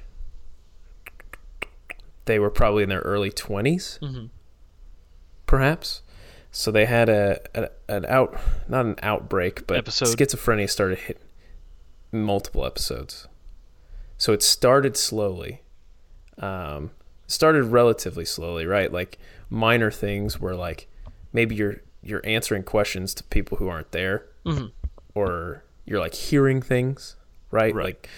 they 2.25 2.37
were 2.39 2.49
probably 2.51 2.83
in 2.83 2.89
their 2.89 2.99
early 3.01 3.31
20s, 3.31 4.29
perhaps. 5.47 6.01
So 6.51 6.71
they 6.71 6.85
had 6.85 7.09
a, 7.09 7.39
a 7.55 7.69
an 7.87 8.05
out 8.07 8.35
not 8.67 8.85
an 8.85 8.95
outbreak, 9.03 9.65
but 9.67 9.77
Episode. 9.77 10.17
schizophrenia 10.17 10.69
started 10.69 10.97
hit 10.99 11.21
multiple 12.11 12.65
episodes. 12.65 13.27
So 14.19 14.33
it 14.33 14.43
started 14.43 14.95
slowly. 14.95 15.63
Um, 16.37 16.91
started 17.25 17.63
relatively 17.63 18.25
slowly, 18.25 18.65
right? 18.65 18.91
Like 18.91 19.17
minor 19.49 19.89
things 19.89 20.39
where 20.39 20.55
like 20.55 20.87
maybe 21.33 21.55
you're 21.55 21.81
you're 22.03 22.25
answering 22.25 22.63
questions 22.63 23.13
to 23.15 23.23
people 23.23 23.57
who 23.57 23.67
aren't 23.67 23.91
there, 23.91 24.25
or 25.15 25.63
you're 25.85 25.99
like 25.99 26.13
hearing 26.13 26.61
things, 26.61 27.15
right? 27.49 27.73
Right. 27.73 27.85
Like 27.85 28.09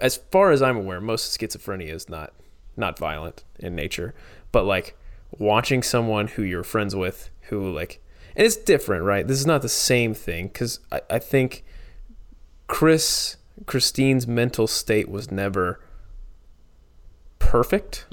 as 0.00 0.16
far 0.16 0.50
as 0.50 0.60
I'm 0.60 0.76
aware, 0.76 1.00
most 1.00 1.38
schizophrenia 1.38 1.92
is 1.92 2.08
not 2.08 2.32
not 2.76 2.98
violent 2.98 3.44
in 3.58 3.74
nature, 3.74 4.14
but 4.52 4.64
like 4.64 4.96
watching 5.38 5.82
someone 5.82 6.28
who 6.28 6.42
you're 6.42 6.64
friends 6.64 6.94
with 6.94 7.30
who 7.42 7.70
like 7.72 8.02
and 8.36 8.46
it's 8.46 8.56
different, 8.56 9.04
right? 9.04 9.26
This 9.26 9.38
is 9.38 9.46
not 9.46 9.62
the 9.62 9.68
same 9.68 10.14
thing 10.14 10.48
because 10.48 10.80
I, 10.92 11.00
I 11.10 11.18
think 11.18 11.64
Chris 12.68 13.36
Christine's 13.66 14.26
mental 14.26 14.66
state 14.66 15.08
was 15.08 15.30
never 15.30 15.80
perfect. 17.38 18.06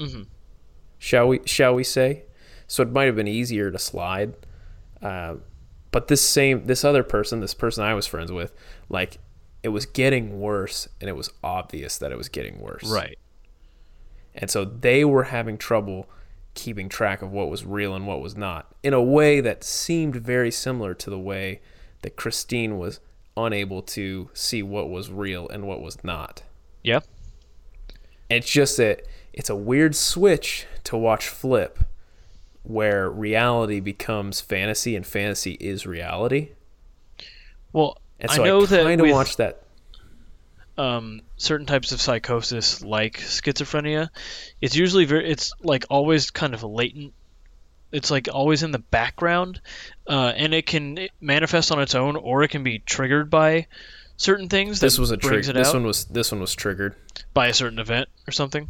Shall 0.98 1.28
we 1.28 1.40
shall 1.44 1.74
we 1.74 1.84
say? 1.84 2.24
So 2.66 2.82
it 2.82 2.90
might 2.90 3.04
have 3.04 3.16
been 3.16 3.28
easier 3.28 3.70
to 3.70 3.78
slide. 3.78 4.34
Uh, 5.02 5.36
but 5.90 6.08
this 6.08 6.22
same 6.22 6.66
this 6.66 6.84
other 6.84 7.02
person, 7.02 7.40
this 7.40 7.54
person 7.54 7.84
I 7.84 7.94
was 7.94 8.06
friends 8.06 8.32
with, 8.32 8.52
like 8.88 9.18
it 9.62 9.68
was 9.68 9.86
getting 9.86 10.40
worse 10.40 10.88
and 11.00 11.08
it 11.08 11.16
was 11.16 11.30
obvious 11.42 11.98
that 11.98 12.12
it 12.12 12.18
was 12.18 12.28
getting 12.28 12.60
worse. 12.60 12.84
Right. 12.84 13.18
And 14.34 14.50
so 14.50 14.64
they 14.64 15.04
were 15.04 15.24
having 15.24 15.58
trouble 15.58 16.08
keeping 16.54 16.88
track 16.88 17.20
of 17.22 17.32
what 17.32 17.50
was 17.50 17.64
real 17.64 17.94
and 17.94 18.06
what 18.06 18.20
was 18.20 18.36
not 18.36 18.74
in 18.82 18.94
a 18.94 19.02
way 19.02 19.40
that 19.40 19.62
seemed 19.62 20.16
very 20.16 20.50
similar 20.50 20.94
to 20.94 21.10
the 21.10 21.18
way 21.18 21.60
that 22.02 22.16
Christine 22.16 22.78
was 22.78 23.00
unable 23.36 23.82
to 23.82 24.30
see 24.34 24.62
what 24.62 24.88
was 24.90 25.10
real 25.10 25.48
and 25.48 25.66
what 25.66 25.80
was 25.82 26.02
not. 26.04 26.42
Yeah. 26.82 27.00
It's 28.30 28.50
just 28.50 28.76
that 28.78 29.02
it's 29.32 29.50
a 29.50 29.56
weird 29.56 29.94
switch 29.94 30.66
to 30.84 30.96
watch 30.96 31.28
flip 31.28 31.78
where 32.62 33.08
reality 33.10 33.78
becomes 33.80 34.40
fantasy 34.40 34.96
and 34.96 35.06
fantasy 35.06 35.52
is 35.60 35.86
reality. 35.86 36.50
Well, 37.72 37.98
And 38.18 38.30
so 38.30 38.42
I 38.42 38.46
I, 38.46 38.48
know 38.48 38.66
that 38.66 38.82
kind 38.84 39.00
of 39.00 39.06
with 39.06 39.12
watched 39.12 39.36
that. 39.38 39.62
um, 40.78 41.22
certain 41.36 41.66
types 41.66 41.92
of 41.92 42.00
psychosis, 42.00 42.82
like 42.82 43.18
schizophrenia, 43.18 44.08
it's 44.60 44.76
usually 44.76 45.04
very. 45.04 45.28
It's 45.30 45.52
like 45.62 45.84
always 45.90 46.30
kind 46.30 46.54
of 46.54 46.62
latent. 46.62 47.14
It's 47.96 48.10
like 48.10 48.28
always 48.32 48.62
in 48.62 48.70
the 48.70 48.78
background, 48.78 49.60
uh, 50.06 50.32
and 50.36 50.52
it 50.54 50.66
can 50.66 51.08
manifest 51.20 51.72
on 51.72 51.80
its 51.80 51.94
own, 51.94 52.16
or 52.16 52.42
it 52.42 52.48
can 52.48 52.62
be 52.62 52.78
triggered 52.78 53.30
by 53.30 53.66
certain 54.16 54.48
things. 54.48 54.80
That 54.80 54.86
This 54.86 54.98
was 54.98 55.10
a 55.10 55.16
trigger. 55.16 55.52
This 55.52 55.68
out 55.68 55.74
one 55.74 55.86
was 55.86 56.04
this 56.04 56.30
one 56.30 56.40
was 56.40 56.54
triggered. 56.54 56.94
by 57.34 57.48
a 57.48 57.54
certain 57.54 57.78
event 57.78 58.08
or 58.28 58.32
something. 58.32 58.68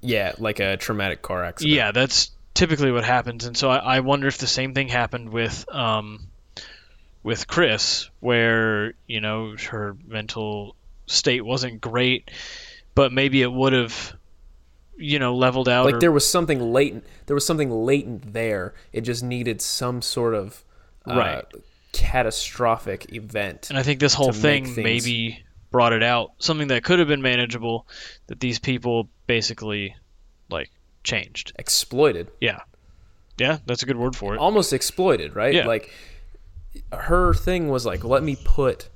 Yeah, 0.00 0.32
like 0.38 0.60
a 0.60 0.76
traumatic 0.76 1.22
car 1.22 1.44
accident. 1.44 1.74
Yeah, 1.74 1.92
that's 1.92 2.30
typically 2.54 2.90
what 2.90 3.04
happens, 3.04 3.44
and 3.44 3.56
so 3.56 3.70
I, 3.70 3.76
I 3.76 4.00
wonder 4.00 4.26
if 4.26 4.38
the 4.38 4.46
same 4.46 4.74
thing 4.74 4.88
happened 4.88 5.30
with 5.30 5.64
um, 5.72 6.26
with 7.22 7.46
Chris, 7.46 8.08
where 8.20 8.94
you 9.06 9.20
know 9.20 9.56
her 9.70 9.96
mental 10.06 10.74
state 11.06 11.44
wasn't 11.44 11.80
great, 11.80 12.30
but 12.94 13.12
maybe 13.12 13.42
it 13.42 13.52
would 13.52 13.72
have, 13.72 14.14
you 15.00 15.18
know, 15.18 15.34
leveled 15.34 15.68
out. 15.68 15.84
like 15.86 15.94
or- 15.94 16.00
there 16.00 16.12
was 16.12 16.28
something 16.28 16.60
latent 16.72 17.04
there 17.26 17.34
was 17.34 17.46
something 17.46 17.70
latent 17.70 18.32
there 18.32 18.74
it 18.92 19.00
just 19.00 19.22
needed 19.24 19.60
some 19.62 20.02
sort 20.02 20.34
of 20.34 20.62
uh, 21.08 21.14
Right. 21.16 21.44
catastrophic 21.92 23.12
event 23.14 23.70
and 23.70 23.78
I 23.78 23.82
think 23.82 24.00
this 24.00 24.14
whole 24.14 24.32
thing 24.32 24.74
maybe 24.76 25.42
brought 25.70 25.92
it 25.92 26.02
out. 26.02 26.32
Something 26.38 26.68
that 26.68 26.82
could 26.84 26.98
have 26.98 27.06
been 27.08 27.22
manageable, 27.22 27.86
that 28.26 28.40
these 28.40 28.58
people 28.58 29.08
basically 29.26 29.94
like 30.50 30.70
changed. 31.04 31.52
exploited 31.58 32.28
Yeah, 32.40 32.60
yeah, 33.38 33.58
that's 33.66 33.82
a 33.82 33.86
good 33.86 33.96
word 33.96 34.14
for 34.16 34.34
it. 34.34 34.38
almost 34.38 34.72
exploited 34.72 35.34
right 35.36 35.54
Yeah. 35.54 35.66
like 35.66 35.90
her 36.92 37.32
thing 37.34 37.68
was 37.68 37.86
like 37.86 38.04
let 38.04 38.22
me 38.22 38.36
put 38.44 38.88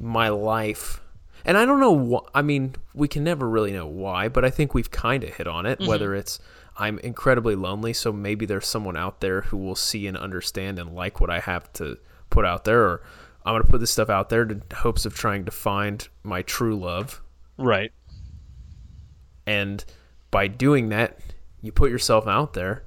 my 0.00 0.28
life 0.28 1.00
and 1.48 1.58
i 1.58 1.64
don't 1.64 1.80
know 1.80 2.18
wh- 2.22 2.30
i 2.38 2.40
mean 2.42 2.76
we 2.94 3.08
can 3.08 3.24
never 3.24 3.48
really 3.48 3.72
know 3.72 3.86
why 3.88 4.28
but 4.28 4.44
i 4.44 4.50
think 4.50 4.72
we've 4.74 4.90
kind 4.92 5.24
of 5.24 5.30
hit 5.34 5.48
on 5.48 5.66
it 5.66 5.80
Mm-hmm. 5.80 5.88
whether 5.88 6.14
it's 6.14 6.38
i'm 6.76 7.00
incredibly 7.00 7.56
lonely 7.56 7.92
so 7.92 8.12
maybe 8.12 8.46
there's 8.46 8.66
someone 8.68 8.96
out 8.96 9.20
there 9.20 9.40
who 9.40 9.56
will 9.56 9.74
see 9.74 10.06
and 10.06 10.16
understand 10.16 10.78
and 10.78 10.94
like 10.94 11.20
what 11.20 11.30
i 11.30 11.40
have 11.40 11.72
to 11.72 11.98
put 12.30 12.44
out 12.44 12.64
there 12.64 12.82
or 12.84 13.02
i'm 13.44 13.52
going 13.54 13.64
to 13.64 13.68
put 13.70 13.80
this 13.80 13.90
stuff 13.90 14.08
out 14.10 14.28
there 14.28 14.42
in 14.42 14.62
hopes 14.76 15.04
of 15.04 15.14
trying 15.14 15.44
to 15.44 15.50
find 15.50 16.06
my 16.22 16.42
true 16.42 16.78
love 16.78 17.20
Right. 17.60 17.90
And 19.46 19.84
by 20.30 20.46
doing 20.46 20.90
that, 20.90 21.18
you 21.60 21.72
put 21.72 21.90
yourself 21.90 22.28
out 22.28 22.52
there 22.54 22.84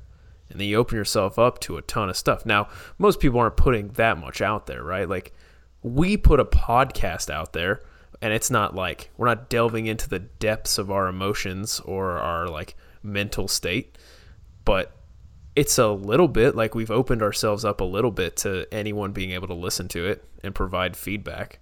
and 0.50 0.60
then 0.60 0.68
you 0.68 0.78
open 0.78 0.98
yourself 0.98 1.38
up 1.40 1.60
to 1.62 1.76
a 1.78 1.82
ton 1.82 2.10
of 2.10 2.16
stuff. 2.16 2.46
Now, 2.46 2.70
most 2.98 3.20
people 3.20 3.40
aren't 3.40 3.58
putting 3.58 3.90
that 3.90 4.18
much 4.18 4.42
out 4.42 4.68
there, 4.68 4.84
right? 4.84 5.10
Like 5.10 5.34
we 5.82 6.16
put 6.18 6.40
a 6.40 6.46
podcast 6.46 7.30
out 7.30 7.52
there 7.54 7.82
and 8.22 8.34
it's 8.34 8.50
not 8.52 8.76
like 8.76 9.10
we're 9.18 9.28
not 9.28 9.50
delving 9.50 9.86
into 9.88 10.08
the 10.10 10.20
depths 10.20 10.78
of 10.78 10.92
our 10.92 11.08
emotions 11.08 11.80
or 11.82 12.12
our 12.20 12.48
like 12.48 12.76
mental 13.04 13.48
state, 13.48 13.98
but 14.66 14.92
it's 15.56 15.78
a 15.78 15.90
little 15.90 16.28
bit 16.28 16.56
like 16.56 16.76
we've 16.76 16.92
opened 16.92 17.22
ourselves 17.22 17.66
up 17.66 17.82
a 17.82 17.86
little 17.86 18.12
bit 18.12 18.38
to 18.38 18.66
anyone 18.72 19.12
being 19.12 19.32
able 19.32 19.48
to 19.48 19.54
listen 19.54 19.88
to 19.90 20.06
it 20.06 20.24
and 20.44 20.56
provide 20.56 20.96
feedback. 20.96 21.60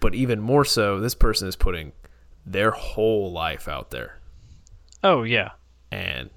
But 0.00 0.14
even 0.14 0.40
more 0.40 0.64
so, 0.64 0.98
this 0.98 1.14
person 1.14 1.46
is 1.46 1.56
putting 1.56 1.92
their 2.46 2.70
whole 2.70 3.30
life 3.32 3.68
out 3.68 3.90
there 3.90 4.18
Oh 5.02 5.22
yeah. 5.24 5.50
and 5.92 6.30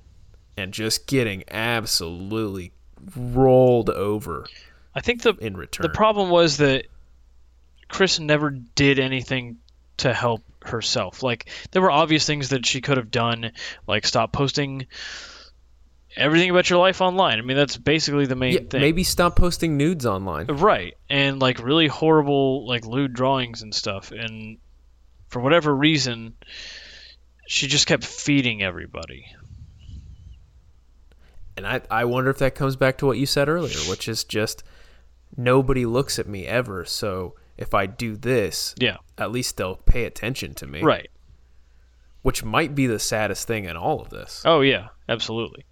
and 0.57 0.73
just 0.73 1.07
getting 1.07 1.43
absolutely 1.49 2.73
rolled 3.15 3.89
over 3.89 4.45
I 4.93 4.99
think 5.01 5.21
the 5.21 5.33
in 5.35 5.55
return. 5.55 5.83
the 5.83 5.89
problem 5.89 6.29
was 6.29 6.57
that 6.57 6.87
Chris 7.93 8.19
never 8.19 8.49
did 8.49 8.97
anything 8.97 9.59
to 9.97 10.11
help 10.11 10.41
herself. 10.65 11.21
Like 11.21 11.47
there 11.69 11.81
were 11.81 11.91
obvious 11.91 12.25
things 12.25 12.49
that 12.49 12.65
she 12.65 12.81
could 12.81 12.97
have 12.97 13.11
done, 13.11 13.51
like 13.85 14.07
stop 14.07 14.33
posting 14.33 14.87
everything 16.15 16.49
about 16.49 16.71
your 16.71 16.79
life 16.79 17.01
online. 17.01 17.37
I 17.37 17.43
mean, 17.43 17.55
that's 17.55 17.77
basically 17.77 18.25
the 18.25 18.35
main 18.35 18.53
yeah, 18.53 18.59
thing. 18.67 18.81
maybe 18.81 19.03
stop 19.03 19.35
posting 19.35 19.77
nudes 19.77 20.07
online. 20.07 20.47
Right. 20.47 20.97
And 21.07 21.39
like 21.39 21.59
really 21.59 21.85
horrible 21.85 22.67
like 22.67 22.83
lewd 22.83 23.13
drawings 23.13 23.61
and 23.61 23.75
stuff 23.75 24.11
and 24.11 24.57
for 25.27 25.39
whatever 25.39 25.75
reason 25.75 26.33
she 27.47 27.67
just 27.67 27.85
kept 27.85 28.03
feeding 28.03 28.63
everybody. 28.63 29.27
And 31.55 31.67
I, 31.67 31.81
I 31.91 32.05
wonder 32.05 32.31
if 32.31 32.39
that 32.39 32.55
comes 32.55 32.75
back 32.75 32.97
to 32.97 33.05
what 33.05 33.19
you 33.19 33.27
said 33.27 33.49
earlier, 33.49 33.77
which 33.87 34.07
is 34.07 34.23
just 34.23 34.63
nobody 35.37 35.85
looks 35.85 36.17
at 36.17 36.25
me 36.25 36.47
ever. 36.47 36.85
So 36.85 37.35
if 37.57 37.73
I 37.73 37.85
do 37.85 38.15
this, 38.15 38.73
Yeah. 38.77 38.97
at 39.17 39.31
least 39.31 39.57
they'll 39.57 39.75
pay 39.75 40.05
attention 40.05 40.53
to 40.55 40.67
me. 40.67 40.81
Right. 40.81 41.09
Which 42.21 42.43
might 42.43 42.73
be 42.73 42.87
the 42.87 42.99
saddest 42.99 43.47
thing 43.47 43.65
in 43.65 43.75
all 43.77 44.01
of 44.01 44.09
this. 44.09 44.41
Oh 44.45 44.61
yeah, 44.61 44.89
absolutely. 45.09 45.65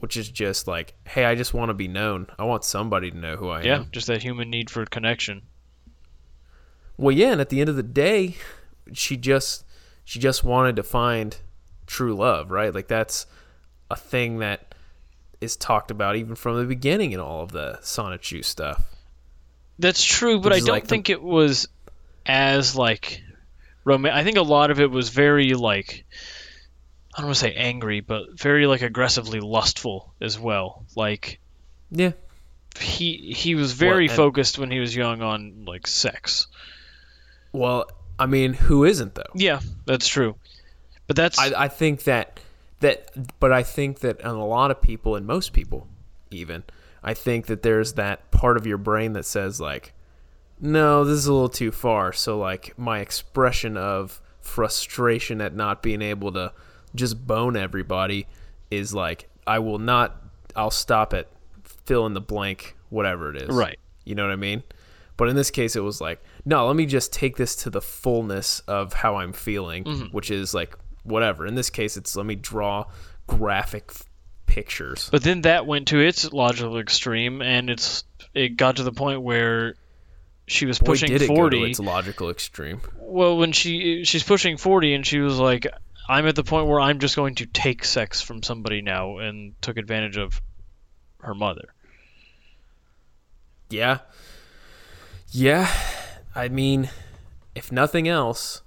Which 0.00 0.16
is 0.16 0.30
just 0.30 0.66
like, 0.66 0.94
hey, 1.06 1.26
I 1.26 1.34
just 1.34 1.52
want 1.52 1.68
to 1.68 1.74
be 1.74 1.88
known. 1.88 2.28
I 2.38 2.44
want 2.44 2.64
somebody 2.64 3.10
to 3.10 3.16
know 3.18 3.36
who 3.36 3.50
I 3.50 3.62
Yeah, 3.62 3.74
am. 3.74 3.80
Yeah, 3.82 3.86
just 3.92 4.06
that 4.06 4.22
human 4.22 4.48
need 4.48 4.70
for 4.70 4.84
connection. 4.86 5.42
Well, 6.96 7.14
yeah, 7.14 7.32
and 7.32 7.40
at 7.40 7.48
the 7.50 7.60
end 7.60 7.68
of 7.68 7.76
the 7.76 7.82
day, 7.82 8.36
she 8.92 9.16
just 9.16 9.64
she 10.04 10.18
just 10.18 10.44
wanted 10.44 10.76
to 10.76 10.82
find 10.82 11.36
true 11.86 12.14
love, 12.14 12.50
right? 12.50 12.72
Like 12.74 12.88
that's 12.88 13.26
a 13.90 13.96
thing 13.96 14.38
that 14.38 14.74
is 15.40 15.56
talked 15.56 15.90
about 15.90 16.16
even 16.16 16.34
from 16.36 16.56
the 16.58 16.64
beginning 16.64 17.12
in 17.12 17.20
all 17.20 17.42
of 17.42 17.52
the 17.52 17.78
Sonichu 17.82 18.44
stuff. 18.44 18.93
That's 19.78 20.02
true, 20.04 20.40
but 20.40 20.52
I 20.52 20.58
don't 20.60 20.68
like 20.68 20.84
the- 20.84 20.88
think 20.88 21.10
it 21.10 21.22
was 21.22 21.68
as 22.26 22.76
like 22.76 23.22
romantic. 23.84 24.18
I 24.20 24.24
think 24.24 24.36
a 24.36 24.42
lot 24.42 24.70
of 24.70 24.80
it 24.80 24.90
was 24.90 25.08
very 25.10 25.54
like 25.54 26.04
I 27.16 27.20
don't 27.20 27.26
want 27.26 27.36
to 27.36 27.40
say 27.40 27.54
angry, 27.54 28.00
but 28.00 28.38
very 28.38 28.66
like 28.66 28.82
aggressively 28.82 29.40
lustful 29.40 30.12
as 30.20 30.38
well. 30.38 30.84
Like 30.96 31.40
Yeah. 31.90 32.12
he 32.80 33.32
he 33.36 33.54
was 33.54 33.72
very 33.72 34.08
Well, 34.08 34.16
focused 34.16 34.58
when 34.58 34.70
he 34.70 34.80
was 34.80 34.94
young 34.94 35.22
on 35.22 35.64
like 35.66 35.86
sex. 35.86 36.46
Well, 37.52 37.86
I 38.18 38.26
mean, 38.26 38.52
who 38.52 38.84
isn't 38.84 39.14
though? 39.14 39.30
Yeah, 39.34 39.60
that's 39.86 40.08
true. 40.08 40.36
But 41.06 41.16
that's 41.16 41.38
I, 41.38 41.64
I 41.64 41.68
think 41.68 42.04
that 42.04 42.40
that, 42.80 43.10
but 43.40 43.52
I 43.52 43.62
think 43.62 44.00
that 44.00 44.20
in 44.20 44.26
a 44.26 44.46
lot 44.46 44.70
of 44.70 44.80
people, 44.82 45.16
and 45.16 45.26
most 45.26 45.52
people, 45.52 45.86
even, 46.30 46.64
I 47.04 47.14
think 47.14 47.46
that 47.46 47.62
there's 47.62 47.92
that 47.92 48.30
part 48.30 48.56
of 48.56 48.66
your 48.66 48.78
brain 48.78 49.12
that 49.12 49.26
says 49.26 49.60
like, 49.60 49.92
no, 50.60 51.04
this 51.04 51.18
is 51.18 51.26
a 51.26 51.32
little 51.32 51.48
too 51.48 51.70
far. 51.70 52.12
So 52.12 52.38
like 52.38 52.76
my 52.78 53.00
expression 53.00 53.76
of 53.76 54.20
frustration 54.40 55.40
at 55.40 55.54
not 55.54 55.82
being 55.82 56.02
able 56.02 56.32
to 56.32 56.52
just 56.94 57.26
bone 57.26 57.56
everybody 57.56 58.26
is 58.70 58.94
like 58.94 59.28
I 59.46 59.58
will 59.58 59.78
not. 59.78 60.16
I'll 60.56 60.70
stop 60.70 61.12
at 61.12 61.28
fill 61.64 62.06
in 62.06 62.14
the 62.14 62.20
blank, 62.20 62.76
whatever 62.88 63.34
it 63.34 63.42
is. 63.42 63.48
right. 63.48 63.78
You 64.04 64.14
know 64.14 64.24
what 64.24 64.32
I 64.32 64.36
mean? 64.36 64.62
But 65.16 65.28
in 65.28 65.36
this 65.36 65.50
case, 65.50 65.76
it 65.76 65.80
was 65.80 66.00
like, 66.00 66.22
no, 66.44 66.66
let 66.66 66.76
me 66.76 66.86
just 66.86 67.12
take 67.12 67.36
this 67.36 67.54
to 67.56 67.70
the 67.70 67.80
fullness 67.80 68.60
of 68.60 68.92
how 68.92 69.16
I'm 69.16 69.32
feeling, 69.32 69.84
mm-hmm. 69.84 70.04
which 70.06 70.30
is 70.30 70.54
like 70.54 70.76
whatever. 71.04 71.46
In 71.46 71.54
this 71.54 71.70
case, 71.70 71.96
it's 71.96 72.16
let 72.16 72.26
me 72.26 72.34
draw 72.34 72.86
graphic 73.26 73.92
pictures. 74.46 75.08
But 75.10 75.22
then 75.22 75.42
that 75.42 75.66
went 75.66 75.88
to 75.88 75.98
its 76.00 76.32
logical 76.32 76.78
extreme, 76.78 77.42
and 77.42 77.70
it's 77.70 78.04
it 78.34 78.56
got 78.56 78.76
to 78.76 78.82
the 78.82 78.92
point 78.92 79.22
where 79.22 79.74
she 80.46 80.66
was 80.66 80.78
Boy, 80.78 80.86
pushing 80.86 81.08
did 81.08 81.22
it 81.22 81.28
go 81.28 81.34
forty. 81.34 81.60
to 81.60 81.66
its 81.66 81.80
logical 81.80 82.30
extreme. 82.30 82.80
Well, 82.98 83.36
when 83.38 83.52
she 83.52 84.04
she's 84.04 84.22
pushing 84.22 84.56
40 84.56 84.94
and 84.94 85.06
she 85.06 85.20
was 85.20 85.38
like 85.38 85.66
I'm 86.08 86.26
at 86.26 86.36
the 86.36 86.44
point 86.44 86.66
where 86.66 86.80
I'm 86.80 86.98
just 86.98 87.16
going 87.16 87.36
to 87.36 87.46
take 87.46 87.84
sex 87.84 88.20
from 88.20 88.42
somebody 88.42 88.82
now 88.82 89.18
and 89.18 89.54
took 89.62 89.78
advantage 89.78 90.18
of 90.18 90.40
her 91.20 91.34
mother. 91.34 91.72
Yeah. 93.70 93.98
Yeah. 95.30 95.70
I 96.34 96.48
mean, 96.48 96.90
if 97.54 97.72
nothing 97.72 98.06
else, 98.06 98.62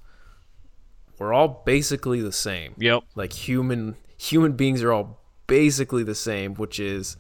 we're 1.20 1.34
all 1.34 1.62
basically 1.66 2.22
the 2.22 2.32
same. 2.32 2.74
Yep. 2.78 3.04
Like 3.16 3.34
human 3.34 3.98
human 4.18 4.54
beings 4.54 4.82
are 4.82 4.92
all 4.92 5.22
basically 5.48 6.04
the 6.04 6.16
same, 6.16 6.54
which 6.56 6.80
is 6.80 7.18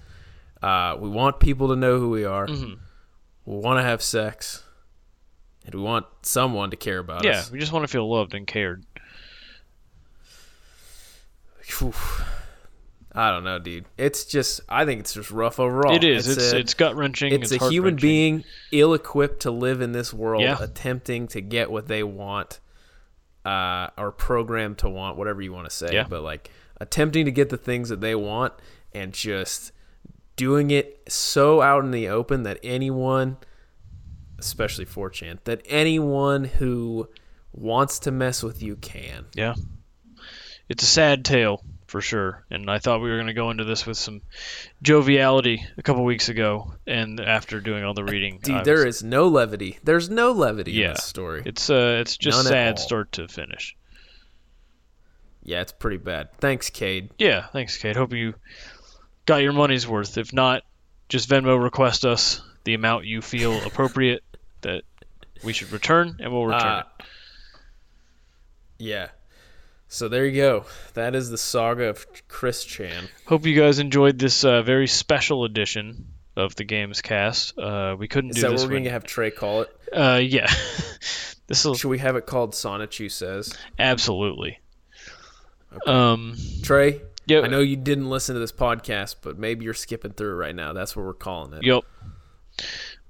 uh, 0.62 0.96
we 1.00 1.10
want 1.10 1.40
people 1.40 1.70
to 1.70 1.76
know 1.76 2.00
who 2.00 2.10
we 2.10 2.26
are. 2.26 2.48
Mhm. 2.48 2.78
We 3.46 3.58
want 3.58 3.80
to 3.80 3.84
have 3.84 4.02
sex. 4.02 4.64
and 5.66 5.76
we 5.76 5.82
want 5.82 6.06
someone 6.22 6.70
to 6.72 6.78
care 6.78 6.98
about 7.00 7.26
Yeah, 7.26 7.32
us. 7.40 7.48
Yeah, 7.48 7.54
we 7.54 7.60
just 7.60 7.74
want 7.74 7.84
to 7.84 7.90
feel 7.90 8.10
loved 8.10 8.34
and 8.34 8.48
cared. 8.48 8.86
I 13.14 13.32
don't 13.32 13.44
know, 13.44 13.60
dude. 13.60 13.86
It's 13.98 14.26
just 14.26 14.62
I 14.70 14.86
think 14.86 15.00
it's 15.02 15.14
just 15.14 15.32
rough 15.32 15.60
overall. 15.60 15.96
it 15.96 16.04
is. 16.04 16.28
It's 16.28 16.54
a- 16.54 16.58
it's, 16.60 16.74
gut 16.74 16.96
wrenching. 16.96 17.34
it's, 17.34 17.52
It's, 17.52 17.64
a 17.64 17.70
human 17.70 17.96
being 17.96 18.44
ill-equipped 18.72 19.42
to 19.42 19.52
live 19.52 19.82
in 19.82 19.92
this 19.92 20.14
world, 20.14 20.44
Yeah. 20.44 20.58
attempting 20.62 21.28
to 21.30 21.42
get 21.42 21.72
what 21.72 21.88
they 21.88 22.04
want, 22.04 22.60
uh, 23.44 23.88
or 23.98 24.12
programmed 24.12 24.78
to 24.80 24.90
want, 24.90 25.18
whatever 25.18 25.42
you 25.42 25.52
want 25.52 25.68
to 25.68 25.76
say. 25.76 25.94
Yeah. 25.94 26.06
But 26.08 26.22
like 26.22 26.52
attempting 26.80 27.26
to 27.26 27.32
get 27.32 27.50
the 27.50 27.58
things 27.58 27.90
that 27.90 28.02
they 28.02 28.16
want 28.16 28.54
and 28.94 29.14
just 29.14 29.72
doing 30.36 30.72
it 30.72 31.02
so 31.08 31.62
out 31.62 31.84
in 31.84 31.92
the 31.92 32.08
open 32.08 32.44
that 32.44 32.60
anyone, 32.64 33.38
especially 34.40 34.86
4chan, 34.86 35.40
that 35.46 35.62
anyone 35.66 36.44
who 36.46 37.10
wants 37.54 38.00
to 38.00 38.12
mess 38.12 38.44
with 38.44 38.62
you 38.62 38.76
can. 38.76 39.26
Yeah. 39.34 39.56
It's 40.70 40.84
a 40.84 40.88
sad 40.88 41.26
tale 41.26 41.64
for 41.88 42.02
sure. 42.02 42.46
And 42.52 42.70
I 42.70 42.80
thought 42.80 43.02
we 43.02 43.10
were 43.10 43.16
going 43.16 43.28
to 43.28 43.34
go 43.34 43.50
into 43.52 43.64
this 43.64 43.86
with 43.86 43.98
some 43.98 44.22
joviality 44.84 45.66
a 45.78 45.82
couple 45.82 46.04
weeks 46.04 46.28
ago, 46.28 46.74
and 46.86 47.20
after 47.22 47.62
doing 47.62 47.86
all 47.86 47.94
the 47.94 48.04
reading, 48.04 48.40
Dude, 48.44 48.66
was- 48.68 48.98
is 48.98 49.04
no 49.04 49.28
levity. 49.30 49.80
There's 49.84 50.10
no 50.10 50.34
levity 50.34 50.74
Yeah. 50.74 50.88
in 50.88 50.94
this 50.96 51.06
story. 51.06 51.44
It's 51.46 51.70
uh, 51.70 52.00
it's 52.02 52.18
just 52.18 52.40
None 52.40 52.46
sad 52.52 52.80
start 52.80 53.14
to 53.14 53.28
finish. 53.30 53.77
Yeah, 55.48 55.62
it's 55.62 55.72
pretty 55.72 55.98
bad. 55.98 56.30
Thanks, 56.40 56.70
Cade. 56.70 57.10
Yeah, 57.18 57.48
thanks, 57.48 57.78
Cade. 57.78 57.96
Hope 57.96 58.14
you 58.14 58.36
got 59.26 59.38
your 59.38 59.54
money's 59.54 59.88
worth. 59.88 60.18
If 60.20 60.32
not, 60.34 60.62
just 61.10 61.28
Venmo 61.30 61.60
request 61.62 62.06
us 62.06 62.42
the 62.66 62.74
amount 62.76 63.06
you 63.06 63.22
feel 63.22 63.58
appropriate 63.66 64.24
that 64.62 64.84
we 65.44 65.54
should 65.54 65.72
return, 65.72 66.18
and 66.20 66.32
we'll 66.32 66.46
return 66.46 66.62
Uh, 66.68 66.84
it. 67.00 67.06
Yeah. 68.80 69.08
So 69.88 70.10
there 70.10 70.26
you 70.26 70.36
go. 70.36 70.66
That 70.96 71.16
is 71.16 71.30
the 71.30 71.38
saga 71.38 71.86
of 71.86 72.06
Chris 72.28 72.66
Chan. 72.66 73.08
Hope 73.26 73.46
you 73.46 73.56
guys 73.60 73.80
enjoyed 73.80 74.20
this 74.20 74.44
uh, 74.44 74.62
very 74.64 74.88
special 74.88 75.46
edition 75.46 76.08
of 76.36 76.56
the 76.56 76.66
Games 76.66 77.02
Cast. 77.02 77.58
Uh, 77.58 77.96
we 77.98 78.10
couldn't 78.10 78.32
Is 78.32 78.36
do 78.36 78.42
that 78.42 78.48
what 78.50 78.58
this 78.58 78.66
we're 78.68 78.78
gonna 78.80 78.90
have 78.90 79.06
Trey 79.06 79.32
call 79.32 79.62
it? 79.62 79.70
Uh, 79.94 80.20
yeah, 80.22 80.52
this 81.48 81.64
will 81.64 81.76
Should 81.76 81.88
we 81.88 82.00
have 82.00 82.18
it 82.18 82.26
called 82.26 82.52
Sonichu 82.54 83.10
Says? 83.10 83.58
absolutely. 83.80 84.60
Um, 85.86 86.36
Trey, 86.64 87.02
yeah, 87.26 87.42
I 87.42 87.48
know 87.48 87.60
you 87.60 87.76
didn't 87.76 88.10
listen 88.10 88.36
to 88.36 88.40
this 88.40 88.52
podcast, 88.52 89.18
but 89.22 89.38
maybe 89.38 89.66
you're 89.66 89.74
skipping 89.74 90.12
through 90.12 90.32
it 90.32 90.36
right 90.36 90.56
now. 90.56 90.74
That's 90.74 90.96
what 90.96 91.06
we're 91.06 91.14
calling 91.14 91.54
it. 91.54 91.64
Yep. 91.64 91.84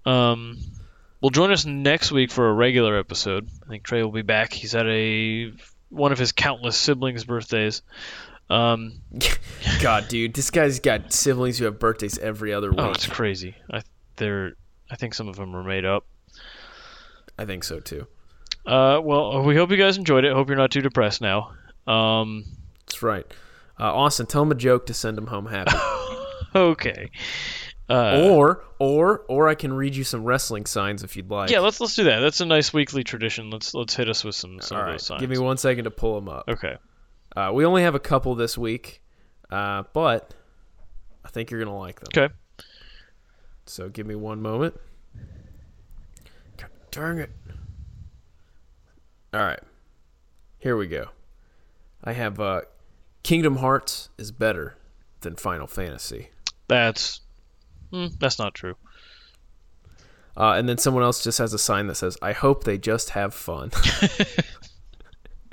Um, 0.06 0.58
well, 1.22 1.30
join 1.30 1.52
us 1.52 1.66
next 1.66 2.12
week 2.12 2.32
for 2.32 2.50
a 2.50 2.54
regular 2.54 2.98
episode. 2.98 3.48
I 3.66 3.70
think 3.70 3.84
Trey 3.84 4.04
will 4.04 4.12
be 4.12 4.22
back. 4.22 4.54
He's 4.54 4.76
at 4.76 4.88
a 4.88 5.52
one 5.90 6.12
of 6.12 6.20
his 6.20 6.32
countless 6.32 6.78
siblings' 6.78 7.24
birthdays. 7.26 7.82
Um, 8.50 9.02
God, 9.82 10.08
dude, 10.08 10.34
this 10.34 10.52
guy's 10.52 10.80
got 10.80 11.12
siblings 11.14 11.58
who 11.58 11.66
have 11.66 11.80
birthdays 11.80 12.18
every 12.18 12.54
other 12.54 12.72
week. 12.72 12.80
oh, 12.80 12.92
it's 12.92 13.08
crazy. 13.08 13.56
I 13.72 13.84
they're 14.16 14.54
I 14.90 14.96
think 14.96 15.14
some 15.14 15.28
of 15.28 15.36
them 15.36 15.56
are 15.56 15.64
made 15.64 15.86
up. 15.86 16.06
I 17.38 17.46
think 17.46 17.64
so 17.64 17.80
too. 17.80 18.08
Uh, 18.66 19.00
well, 19.02 19.44
we 19.44 19.56
hope 19.56 19.72
you 19.72 19.78
guys 19.78 19.98
enjoyed 19.98 20.26
it. 20.26 20.34
Hope 20.34 20.50
you're 20.50 20.58
not 20.58 20.72
too 20.72 20.82
depressed 20.82 21.22
now. 21.22 21.54
Um, 21.88 22.46
That's 22.86 23.02
right. 23.02 23.26
Uh, 23.80 23.94
Austin, 23.94 24.26
tell 24.26 24.42
him 24.42 24.52
a 24.52 24.56
joke 24.56 24.88
to 24.88 24.94
send 24.94 25.18
him 25.18 25.28
home 25.28 25.46
happy. 25.46 25.72
okay. 26.56 27.12
Uh, 27.90 28.28
or, 28.32 28.66
or, 28.80 29.20
or 29.30 29.48
I 29.48 29.56
can 29.56 29.72
read 29.72 29.96
you 29.96 30.04
some 30.04 30.26
wrestling 30.26 30.66
signs 30.66 31.04
if 31.04 31.16
you'd 31.16 31.30
like. 31.30 31.50
yeah, 31.50 31.60
let's 31.60 31.80
let's 31.80 31.96
do 31.96 32.06
that. 32.06 32.20
That's 32.20 32.42
a 32.42 32.46
nice 32.46 32.74
weekly 32.74 33.04
tradition. 33.04 33.50
Let's 33.50 33.74
let's 33.74 33.96
hit 33.96 34.10
us 34.10 34.24
with 34.24 34.36
some 34.36 34.60
some 34.60 34.78
All 34.78 34.84
right. 34.84 35.00
signs. 35.00 35.22
Give 35.22 35.30
me 35.30 35.38
one 35.38 35.58
second 35.58 35.86
to 35.86 35.92
pull 35.92 36.16
them 36.16 36.28
up. 36.28 36.46
Okay. 36.50 36.78
Uh, 37.36 37.52
we 37.54 37.66
only 37.66 37.84
have 37.84 37.96
a 37.96 38.00
couple 38.00 38.36
this 38.36 38.58
week, 38.58 39.02
uh, 39.52 39.84
but 39.94 40.34
I 41.24 41.30
think 41.30 41.52
you're 41.52 41.64
gonna 41.64 41.78
like 41.78 42.00
them. 42.00 42.10
Okay. 42.14 42.34
So 43.68 43.90
give 43.90 44.08
me 44.08 44.16
one 44.16 44.42
moment. 44.42 44.76
God 46.58 46.70
dang 46.92 47.20
it. 47.20 47.30
All 49.34 49.42
right. 49.42 49.60
Here 50.60 50.76
we 50.76 50.88
go. 50.88 51.10
I 52.04 52.14
have 52.14 52.40
uh, 52.40 52.62
Kingdom 53.24 53.58
Hearts 53.58 54.10
is 54.18 54.32
better 54.32 54.78
than 55.22 55.36
Final 55.36 55.68
Fantasy. 55.68 56.30
That's 56.68 57.22
hmm, 57.92 58.08
that's 58.20 58.40
not 58.40 58.54
true. 58.54 58.76
Uh, 60.36 60.54
and 60.54 60.70
then 60.70 60.78
someone 60.78 61.04
else 61.04 61.24
just 61.24 61.40
has 61.40 61.54
a 61.54 61.58
sign 61.58 61.88
that 61.88 61.96
says, 61.96 62.16
I 62.22 62.32
hope 62.32 62.64
they 62.64 62.78
just 62.78 63.10
have 63.12 63.34
fun. 63.34 63.72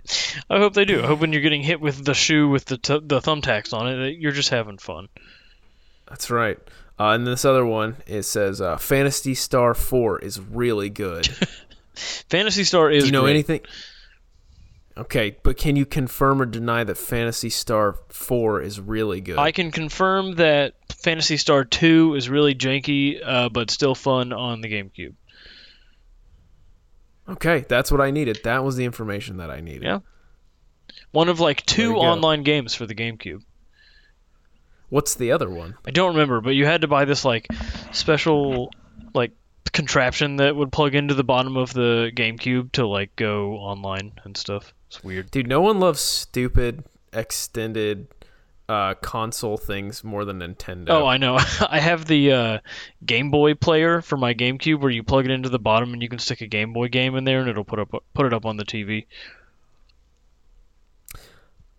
I 0.51 0.59
hope 0.59 0.75
they 0.75 0.85
do. 0.85 1.03
I 1.03 1.07
hope 1.07 1.21
when 1.21 1.33
you're 1.33 1.41
getting 1.41 1.63
hit 1.63 1.81
with 1.81 2.05
the 2.05 2.13
shoe 2.13 2.49
with 2.49 2.67
the 2.67 2.77
t- 2.77 3.01
the 3.03 3.21
thumbtacks 3.21 3.73
on 3.73 3.89
it, 3.89 4.19
you're 4.19 4.33
just 4.33 4.51
having 4.51 4.77
fun. 4.77 5.09
That's 6.07 6.31
right. 6.31 6.59
Uh, 6.99 7.11
and 7.11 7.27
this 7.27 7.45
other 7.45 7.65
one, 7.65 7.97
it 8.07 8.23
says, 8.25 8.61
uh, 8.61 8.77
Phantasy 8.77 9.35
Star 9.35 9.75
4 9.75 10.21
is 10.21 10.39
really 10.39 10.91
good. 10.91 11.27
Phantasy 11.95 12.65
Star 12.65 12.91
is. 12.91 13.05
Do 13.05 13.07
you 13.07 13.13
know 13.13 13.23
great. 13.23 13.31
anything? 13.31 13.61
Okay, 14.97 15.37
but 15.43 15.57
can 15.57 15.75
you 15.75 15.85
confirm 15.85 16.41
or 16.41 16.47
deny 16.47 16.85
that 16.85 16.97
Phantasy 16.97 17.51
Star 17.51 17.97
4 18.11 18.61
is 18.63 18.81
really 18.81 19.21
good? 19.21 19.39
I 19.39 19.51
can 19.51 19.73
confirm 19.73 20.37
that 20.37 20.75
Phantasy 20.93 21.37
Star 21.37 21.65
2 21.65 22.15
is 22.15 22.29
really 22.29 22.55
janky, 22.55 23.21
uh, 23.25 23.49
but 23.49 23.73
still 23.73 23.97
fun 23.97 24.33
on 24.33 24.61
the 24.61 24.69
GameCube. 24.69 25.15
okay, 27.29 27.65
that's 27.69 27.91
what 27.91 28.01
I 28.01 28.13
needed. 28.13 28.39
That 28.45 28.63
was 28.63 28.77
the 28.77 28.85
information 28.85 29.39
that 29.39 29.51
I 29.51 29.61
needed. 29.61 29.83
Yeah. 29.83 29.99
One 31.11 31.29
of 31.29 31.41
like 31.41 31.67
two 31.67 31.97
online 31.97 32.43
games 32.45 32.75
for 32.75 32.87
the 32.87 32.95
GameCube. 32.95 33.43
What's 34.91 35.15
the 35.15 35.33
other 35.33 35.51
one? 35.51 35.75
I 35.85 35.91
don't 35.91 36.13
remember, 36.15 36.41
but 36.41 36.51
you 36.51 36.67
had 36.67 36.83
to 36.83 36.89
buy 36.89 37.05
this 37.05 37.25
like 37.25 37.49
special 37.91 38.71
like 39.13 39.33
contraption 39.73 40.37
that 40.37 40.57
would 40.57 40.73
plug 40.73 40.95
into 40.95 41.15
the 41.15 41.25
bottom 41.25 41.57
of 41.57 41.73
the 41.73 42.13
GameCube 42.15 42.73
to 42.73 42.87
like 42.87 43.15
go 43.17 43.55
online 43.55 44.13
and 44.25 44.37
stuff. 44.37 44.73
It's 44.89 45.03
weird. 45.03 45.31
Dude, 45.31 45.47
no 45.47 45.61
one 45.61 45.81
loves 45.81 46.01
stupid 46.01 46.85
extended 47.13 48.09
uh, 48.69 48.95
console 48.95 49.57
things 49.57 50.03
more 50.03 50.25
than 50.25 50.41
Nintendo. 50.41 50.91
Oh, 50.91 51.07
I 51.07 51.17
know. 51.17 51.37
I 51.69 51.81
have 51.81 52.07
the 52.07 52.33
uh, 52.33 52.59
Game 53.05 53.31
Boy 53.31 53.55
player 53.55 54.01
for 54.01 54.17
my 54.17 54.35
GameCube 54.35 54.81
where 54.81 54.91
you 54.91 55.03
plug 55.03 55.25
it 55.27 55.31
into 55.31 55.49
the 55.49 55.59
bottom 55.59 55.93
and 55.93 56.03
you 56.03 56.09
can 56.09 56.19
stick 56.19 56.41
a 56.41 56.47
Game 56.47 56.73
Boy 56.73 56.89
game 56.89 57.17
in 57.17 57.25
there 57.25 57.41
and 57.41 57.49
it'll 57.49 57.65
put 57.65 57.79
up 57.79 57.91
put 58.15 58.27
it 58.27 58.33
up 58.33 58.47
on 58.47 58.57
the 58.57 58.65
TV. 58.65 59.07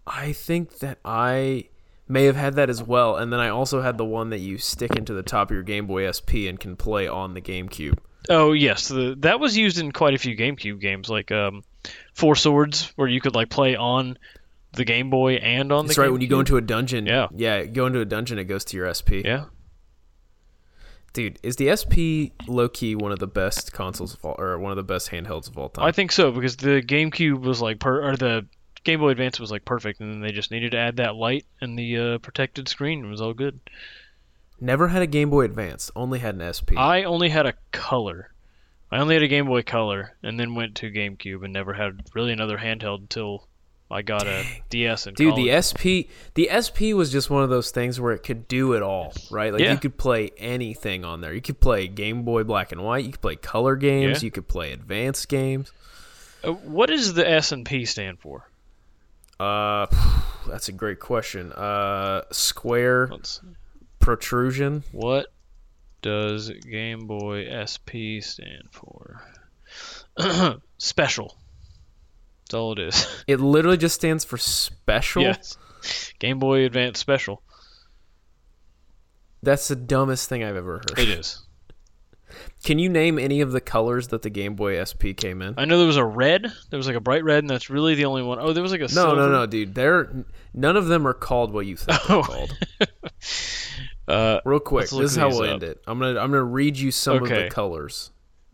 I 0.07 0.33
think 0.33 0.79
that 0.79 0.99
I 1.03 1.69
may 2.08 2.26
have 2.26 2.36
had 2.36 2.56
that 2.56 2.70
as 2.70 2.82
well, 2.84 3.16
and 3.18 3.32
then 3.34 3.39
I 3.39 3.49
also 3.49 3.82
had 3.82 3.97
the 3.97 4.06
one 4.06 4.30
that 4.30 4.39
you 4.39 4.58
stick 4.58 4.95
into 4.95 5.14
the 5.14 5.24
top 5.24 5.49
of 5.49 5.53
your 5.56 5.64
Game 5.64 5.88
Boy 5.88 6.10
SP 6.12 6.45
and 6.47 6.60
can 6.60 6.76
play 6.76 7.08
on 7.08 7.34
the 7.34 7.41
GameCube. 7.41 7.97
Oh 8.30 8.53
yes, 8.53 8.88
the, 8.88 9.16
that 9.20 9.39
was 9.39 9.56
used 9.58 9.78
in 9.80 9.91
quite 9.91 10.14
a 10.14 10.18
few 10.18 10.36
GameCube 10.36 10.80
games, 10.80 11.10
like 11.10 11.32
um, 11.32 11.64
Four 12.14 12.36
Swords, 12.36 12.91
where 12.95 13.08
you 13.08 13.22
could 13.22 13.36
like 13.36 13.49
play 13.49 13.76
on 13.76 14.18
the 14.74 14.84
Game 14.86 15.10
Boy 15.10 15.36
and 15.36 15.72
on 15.72 15.86
That's 15.86 15.95
the. 15.95 16.01
right. 16.03 16.12
When 16.12 16.22
you 16.22 16.28
go 16.28 16.39
into 16.39 16.58
a 16.58 16.62
dungeon, 16.62 17.06
Yeah. 17.06 17.28
yeah, 17.36 17.64
go 17.66 17.86
into 17.86 17.99
a 18.01 18.06
dungeon, 18.06 18.39
it 18.39 18.45
goes 18.45 18.66
to 18.66 18.78
your 18.78 18.91
SP. 18.93 19.24
yeah, 19.24 19.45
Dude, 21.14 21.39
is 21.43 21.56
the 21.56 21.74
SP 21.74 22.36
low 22.45 22.68
key 22.68 22.93
one 22.93 23.14
of 23.14 23.20
the 23.20 23.28
best 23.28 23.72
consoles 23.72 24.14
of 24.16 24.26
all, 24.26 24.36
or 24.38 24.60
one 24.60 24.72
of 24.72 24.76
the 24.76 24.84
best 24.84 25.12
handhelds 25.12 25.47
of 25.47 25.58
all 25.58 25.70
time? 25.70 25.86
I 25.86 25.91
think 25.93 26.12
so 26.12 26.30
because 26.32 26.58
the 26.58 26.82
GameCube 26.82 27.39
was 27.39 27.62
like 27.62 27.80
per 27.80 28.03
or 28.03 28.18
the 28.18 28.45
Game 28.86 28.99
Boy 29.01 29.09
Advance 29.09 29.39
was 29.39 29.51
like 29.51 29.65
perfect, 29.65 29.99
and 29.99 30.11
then 30.11 30.21
they 30.21 30.31
just 30.31 30.51
needed 30.51 30.71
to 30.71 30.77
add 30.77 30.97
that 30.97 31.15
light 31.15 31.45
and 31.59 31.77
the 31.77 31.97
uh, 31.97 32.17
protected 32.19 32.67
screen. 32.69 33.03
It 33.03 33.09
was 33.09 33.19
all 33.21 33.33
good. 33.33 33.59
Never 34.61 34.88
had 34.88 35.01
a 35.01 35.07
Game 35.07 35.29
Boy 35.29 35.41
Advance. 35.43 35.91
Only 35.95 36.19
had 36.19 36.36
an 36.36 36.53
SP. 36.53 36.77
I 36.77 37.03
only 37.03 37.29
had 37.29 37.45
a 37.45 37.53
color. 37.71 38.31
I 38.91 38.99
only 38.99 39.15
had 39.15 39.23
a 39.23 39.27
Game 39.27 39.47
Boy 39.47 39.63
Color, 39.63 40.15
and 40.23 40.39
then 40.39 40.55
went 40.55 40.75
to 40.75 40.91
GameCube, 40.91 41.43
and 41.43 41.51
never 41.51 41.73
had 41.73 42.03
really 42.13 42.31
another 42.31 42.57
handheld 42.57 42.99
until 42.99 43.47
I 43.89 44.03
got 44.03 44.25
a 44.27 44.45
DS 44.69 45.07
and 45.07 45.15
Dude, 45.17 45.36
the 45.36 45.51
SP, 45.61 46.07
the 46.36 46.49
SP 46.53 46.93
was 46.93 47.11
just 47.11 47.29
one 47.29 47.43
of 47.43 47.49
those 47.49 47.71
things 47.71 47.99
where 47.99 48.13
it 48.13 48.19
could 48.23 48.47
do 48.47 48.73
it 48.73 48.81
all, 48.83 49.13
right? 49.29 49.51
Like 49.51 49.61
Yeah. 49.61 49.73
you 49.73 49.77
could 49.79 49.97
play 49.97 50.31
anything 50.38 51.03
on 51.03 51.21
there. 51.21 51.33
You 51.33 51.41
could 51.41 51.59
play 51.59 51.88
Game 51.88 52.23
Boy 52.23 52.43
Black 52.43 52.71
and 52.71 52.83
White. 52.83 53.05
You 53.05 53.11
could 53.11 53.21
play 53.21 53.36
color 53.36 53.75
games. 53.75 54.21
Yeah. 54.21 54.27
You 54.27 54.31
could 54.31 54.47
play 54.47 54.71
advanced 54.71 55.27
games. 55.27 55.71
Uh, 56.43 56.53
what 56.53 56.89
does 56.89 57.13
the 57.13 57.27
S 57.29 57.51
and 57.51 57.65
P 57.65 57.86
stand 57.86 58.19
for? 58.19 58.47
Uh, 59.39 59.86
that's 60.47 60.69
a 60.69 60.71
great 60.71 60.99
question. 60.99 61.51
Uh, 61.53 62.21
square 62.31 63.09
protrusion. 63.99 64.83
What 64.91 65.27
does 66.01 66.49
Game 66.49 67.07
Boy 67.07 67.47
SP 67.65 68.21
stand 68.21 68.69
for? 68.71 69.21
Special. 70.77 71.36
That's 72.45 72.53
all 72.53 72.73
it 72.73 72.79
is. 72.79 73.07
It 73.27 73.39
literally 73.39 73.77
just 73.77 73.95
stands 73.95 74.23
for 74.23 74.38
special. 74.38 75.23
yes. 75.23 75.57
Game 76.19 76.38
Boy 76.39 76.65
Advance 76.65 76.99
Special. 76.99 77.41
That's 79.41 79.67
the 79.67 79.75
dumbest 79.75 80.29
thing 80.29 80.43
I've 80.43 80.55
ever 80.55 80.77
heard. 80.77 80.99
It 80.99 81.09
is. 81.09 81.44
Can 82.66 82.80
you 82.80 82.89
name 82.89 83.18
any 83.20 83.39
of 83.41 83.51
the 83.53 83.61
colors 83.61 84.09
that 84.09 84.22
the 84.24 84.30
Game 84.30 84.55
Boy 84.55 84.84
SP 84.84 85.16
came 85.16 85.41
in? 85.41 85.53
I 85.57 85.63
know 85.66 85.78
there 85.78 85.88
was 85.88 85.95
a 85.97 86.03
red. 86.03 86.51
There 86.72 86.78
was 86.78 86.88
like 86.88 86.95
a 86.97 86.99
bright 86.99 87.24
red, 87.24 87.39
and 87.39 87.49
that's 87.49 87.70
really 87.70 87.95
the 87.95 88.05
only 88.05 88.24
one. 88.24 88.39
Oh, 88.41 88.51
there 88.53 88.63
was 88.63 88.72
like 88.74 88.82
a 88.82 88.86
No, 88.86 88.88
silver. 88.88 89.16
no, 89.18 89.30
no, 89.32 89.45
dude. 89.45 89.74
They're 89.76 90.26
none 90.53 90.76
of 90.76 90.88
them 90.88 91.07
are 91.07 91.13
called 91.13 91.53
what 91.53 91.66
you 91.68 91.78
think 91.78 92.01
they're 92.07 92.18
Oh. 92.18 92.24
called. 92.24 92.57
Uh, 94.07 94.39
Real 94.45 94.59
quick, 94.59 94.88
this 94.89 94.99
is 94.99 95.16
how 95.16 95.30
we'll 95.30 95.41
up. 95.43 95.49
end 95.49 95.63
it. 95.63 95.82
I'm 95.88 95.97
gonna 95.97 96.20
I'm 96.20 96.30
gonna 96.30 96.43
read 96.43 96.78
you 96.78 96.91
some 96.91 97.24
of 97.24 97.28
the 97.30 97.49
colors. 97.49 98.11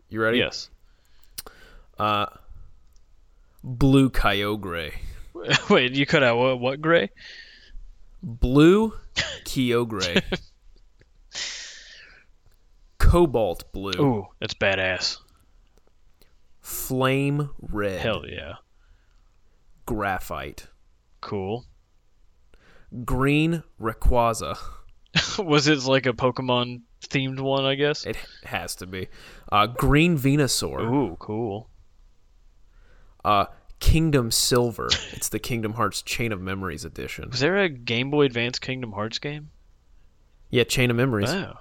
You 0.09 0.22
ready? 0.22 0.38
yes. 0.38 0.70
Uh, 1.99 2.28
blue 3.62 4.09
Kyogre, 4.09 4.93
Wait, 5.70 5.93
you 5.93 6.05
cut 6.05 6.24
out 6.24 6.38
what? 6.38 6.59
What 6.62 6.82
gray? 6.82 7.09
blue 8.24 8.93
Kyogre, 9.43 10.22
cobalt 13.12 13.72
blue, 13.74 13.91
Ooh, 13.99 14.28
that's 14.39 14.53
badass. 14.53 15.18
flame 16.62 17.49
red, 17.59 17.99
Hell 18.01 18.24
yeah. 18.28 18.55
graphite, 19.86 20.68
Cool. 21.20 21.66
green 23.05 23.64
Rayquaza. 23.80 24.57
was 25.39 25.68
it 25.68 25.84
like 25.84 26.05
a 26.05 26.14
Pokemon 26.14 26.82
themed 27.09 27.39
one? 27.39 27.66
I 27.66 27.76
guess. 27.76 28.05
It 28.05 28.16
has 28.43 28.76
to 28.76 28.88
be. 28.88 29.07
Uh, 29.51 29.68
green 29.68 30.18
Venusaur. 30.18 30.82
Ooh, 30.82 31.18
cool. 31.20 31.70
Uh, 33.26 33.45
Kingdom 33.80 34.32
Silver. 34.32 34.88
It's 35.12 35.30
the 35.30 35.39
Kingdom 35.39 35.74
Hearts 35.74 36.01
Chain 36.01 36.32
of 36.32 36.41
Memories 36.41 36.86
edition. 36.86 37.30
Was 37.30 37.39
there 37.41 37.57
a 37.57 37.70
Game 37.70 38.09
Boy 38.09 38.26
Advance 38.26 38.57
Kingdom 38.57 38.93
Hearts 38.93 39.20
game? 39.20 39.49
Yeah, 40.49 40.64
Chain 40.64 40.89
of 40.89 40.97
Memories. 40.97 41.30
Oh. 41.30 41.53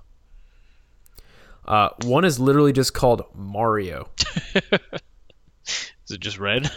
Uh, 1.64 1.90
one 2.02 2.24
is 2.24 2.38
literally 2.40 2.72
just 2.72 2.94
called 2.94 3.22
Mario. 3.34 4.08
Is 5.66 6.10
it 6.10 6.20
just 6.20 6.38
red? 6.38 6.70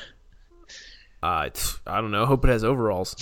Uh, 1.23 1.49
I 1.88 2.01
don't 2.01 2.11
know. 2.11 2.25
Hope 2.25 2.45
it 2.45 2.49
has 2.49 2.63
overalls. 2.63 3.15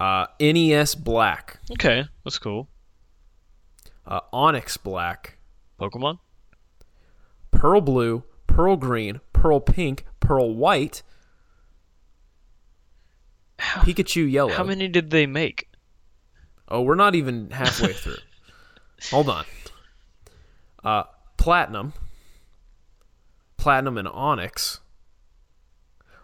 Uh, 0.00 0.26
NES 0.40 0.94
Black. 0.96 1.60
Okay, 1.72 2.04
that's 2.24 2.38
cool. 2.38 2.68
Uh, 4.06 4.20
Onyx 4.32 4.76
Black. 4.76 5.38
Pokemon? 5.80 6.18
Pearl 7.50 7.80
Blue. 7.80 8.24
Pearl 8.46 8.76
Green. 8.76 9.20
Pearl 9.32 9.60
Pink. 9.60 10.04
Pearl 10.20 10.54
White. 10.54 11.02
Pikachu 13.58 14.30
Yellow. 14.30 14.52
How 14.52 14.64
many 14.64 14.88
did 14.88 15.10
they 15.10 15.26
make? 15.26 15.68
Oh, 16.68 16.82
we're 16.82 16.94
not 16.94 17.14
even 17.14 17.50
halfway 17.50 17.92
through. 17.92 18.16
Hold 19.10 19.28
on. 19.28 19.44
Uh, 20.84 21.04
platinum, 21.38 21.94
platinum 23.56 23.96
and 23.96 24.06
onyx, 24.08 24.80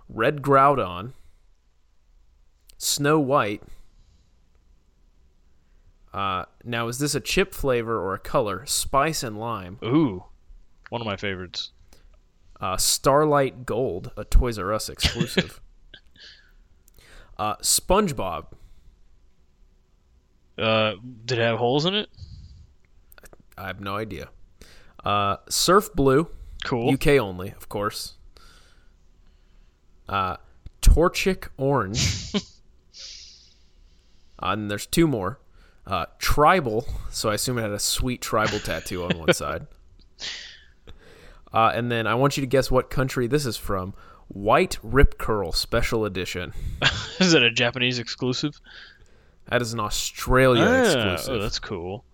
red 0.08 0.42
Groudon, 0.42 1.14
Snow 2.76 3.18
White. 3.18 3.62
Uh, 6.12 6.44
now, 6.64 6.88
is 6.88 6.98
this 6.98 7.14
a 7.14 7.20
chip 7.20 7.54
flavor 7.54 7.98
or 7.98 8.14
a 8.14 8.18
color? 8.18 8.66
Spice 8.66 9.22
and 9.22 9.38
lime. 9.38 9.78
Ooh, 9.82 10.24
one 10.90 11.00
of 11.00 11.06
my 11.06 11.16
favorites. 11.16 11.70
Uh, 12.60 12.76
Starlight 12.76 13.64
Gold, 13.64 14.10
a 14.18 14.24
Toys 14.24 14.58
R 14.58 14.74
Us 14.74 14.90
exclusive. 14.90 15.60
uh, 17.38 17.56
SpongeBob. 17.56 18.46
Uh, 20.58 20.94
did 21.24 21.38
it 21.38 21.42
have 21.42 21.58
holes 21.58 21.86
in 21.86 21.94
it? 21.94 22.10
I 23.56 23.68
have 23.68 23.80
no 23.80 23.96
idea. 23.96 24.28
Uh, 25.04 25.36
Surf 25.48 25.90
Blue. 25.94 26.28
Cool. 26.64 26.92
UK 26.92 27.08
only, 27.18 27.50
of 27.50 27.68
course. 27.68 28.14
Uh, 30.08 30.36
Torchic 30.82 31.48
Orange. 31.56 32.34
uh, 32.34 32.38
and 34.42 34.70
there's 34.70 34.86
two 34.86 35.06
more. 35.06 35.38
Uh, 35.86 36.06
tribal, 36.18 36.86
so 37.10 37.30
I 37.30 37.34
assume 37.34 37.58
it 37.58 37.62
had 37.62 37.70
a 37.70 37.78
sweet 37.78 38.20
tribal 38.20 38.58
tattoo 38.60 39.04
on 39.04 39.18
one 39.18 39.32
side. 39.34 39.66
Uh, 41.52 41.72
and 41.74 41.90
then 41.90 42.06
I 42.06 42.14
want 42.14 42.36
you 42.36 42.42
to 42.42 42.46
guess 42.46 42.70
what 42.70 42.90
country 42.90 43.26
this 43.26 43.44
is 43.44 43.56
from. 43.56 43.92
White 44.28 44.78
Rip 44.84 45.18
Curl 45.18 45.50
Special 45.50 46.04
Edition. 46.04 46.52
Is 47.18 47.34
it 47.34 47.42
a 47.42 47.50
Japanese 47.50 47.98
exclusive? 47.98 48.60
That 49.48 49.60
is 49.60 49.72
an 49.72 49.80
Australia 49.80 50.62
Ah, 50.64 50.82
exclusive. 50.84 51.34
Oh, 51.34 51.38
that's 51.42 51.58
cool. 51.58 52.04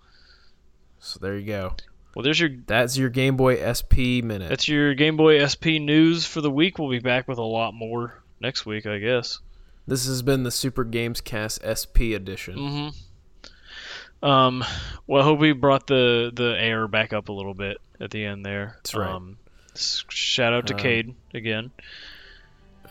So 1.00 1.18
there 1.20 1.36
you 1.36 1.44
go. 1.44 1.74
Well, 2.16 2.22
there's 2.22 2.40
your 2.40 2.48
That's 2.66 2.96
your 2.96 3.10
Game 3.10 3.36
Boy 3.36 3.56
SP 3.60 4.24
minute. 4.24 4.48
that's 4.48 4.66
your 4.66 4.94
Game 4.94 5.18
Boy 5.18 5.44
SP 5.44 5.76
news 5.76 6.24
for 6.24 6.40
the 6.40 6.50
week. 6.50 6.78
We'll 6.78 6.88
be 6.88 6.98
back 6.98 7.28
with 7.28 7.36
a 7.36 7.42
lot 7.42 7.74
more 7.74 8.22
next 8.40 8.64
week, 8.64 8.86
I 8.86 8.96
guess. 8.96 9.38
this 9.86 10.06
has 10.06 10.22
been 10.22 10.42
the 10.42 10.50
Super 10.50 10.82
Games 10.82 11.20
Cast 11.20 11.60
SP 11.60 12.16
edition. 12.16 12.56
Mm-hmm. 12.56 14.26
Um, 14.26 14.64
well, 15.06 15.20
I 15.20 15.24
hope 15.26 15.38
we 15.40 15.52
brought 15.52 15.86
the 15.86 16.32
the 16.34 16.56
air 16.58 16.88
back 16.88 17.12
up 17.12 17.28
a 17.28 17.32
little 17.32 17.52
bit 17.52 17.76
at 18.00 18.10
the 18.12 18.24
end 18.24 18.46
there. 18.46 18.76
That's 18.78 18.94
right. 18.94 19.10
Um, 19.10 19.36
shout 19.74 20.54
out 20.54 20.68
to 20.68 20.74
Um, 20.74 20.80
Cade 20.80 21.14
again. 21.34 21.70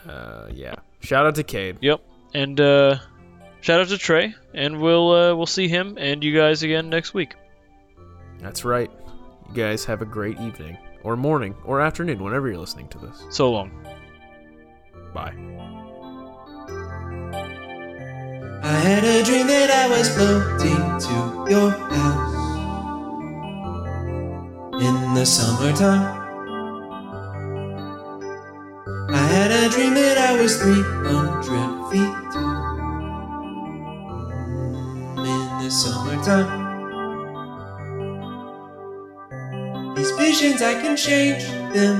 Uh, 0.07 0.49
yeah. 0.53 0.75
Shout 0.99 1.25
out 1.25 1.33
to 1.35 1.43
Cade. 1.43 1.77
Yep, 1.81 1.99
and 2.35 2.61
uh, 2.61 2.99
shout 3.61 3.81
out 3.81 3.87
to 3.87 3.97
Trey, 3.97 4.35
and 4.53 4.79
we'll 4.79 5.11
uh, 5.11 5.35
we'll 5.35 5.47
see 5.47 5.67
him 5.67 5.97
and 5.99 6.23
you 6.23 6.37
guys 6.37 6.61
again 6.61 6.91
next 6.91 7.15
week. 7.15 7.33
That's 8.39 8.63
right. 8.63 8.91
You 9.49 9.53
guys 9.53 9.85
have 9.85 10.01
a 10.01 10.05
great 10.05 10.39
evening, 10.39 10.77
or 11.03 11.15
morning, 11.15 11.55
or 11.63 11.79
afternoon, 11.81 12.23
whenever 12.23 12.47
you're 12.47 12.57
listening 12.57 12.87
to 12.89 12.97
this. 12.97 13.23
So 13.29 13.51
long. 13.51 13.71
Bye. 15.13 15.33
I 18.63 18.73
had 18.79 19.03
a 19.03 19.23
dream 19.23 19.47
that 19.47 19.69
I 19.69 19.87
was 19.87 20.09
floating 20.09 20.99
to 20.99 21.45
your 21.49 21.69
house 21.69 22.35
in 24.81 25.13
the 25.13 25.25
summertime. 25.25 26.23
I 29.09 29.17
had 29.17 29.51
a 29.51 29.69
dream 29.69 29.93
that 29.93 30.17
I 30.17 30.41
was 30.41 30.57
300 30.57 31.91
feet 31.91 32.15
tall 32.33 32.77
in 35.19 35.63
the 35.63 35.69
summertime. 35.69 36.64
Visions, 40.25 40.61
I 40.61 40.73
can 40.81 40.97
change 40.97 41.43
them, 41.75 41.97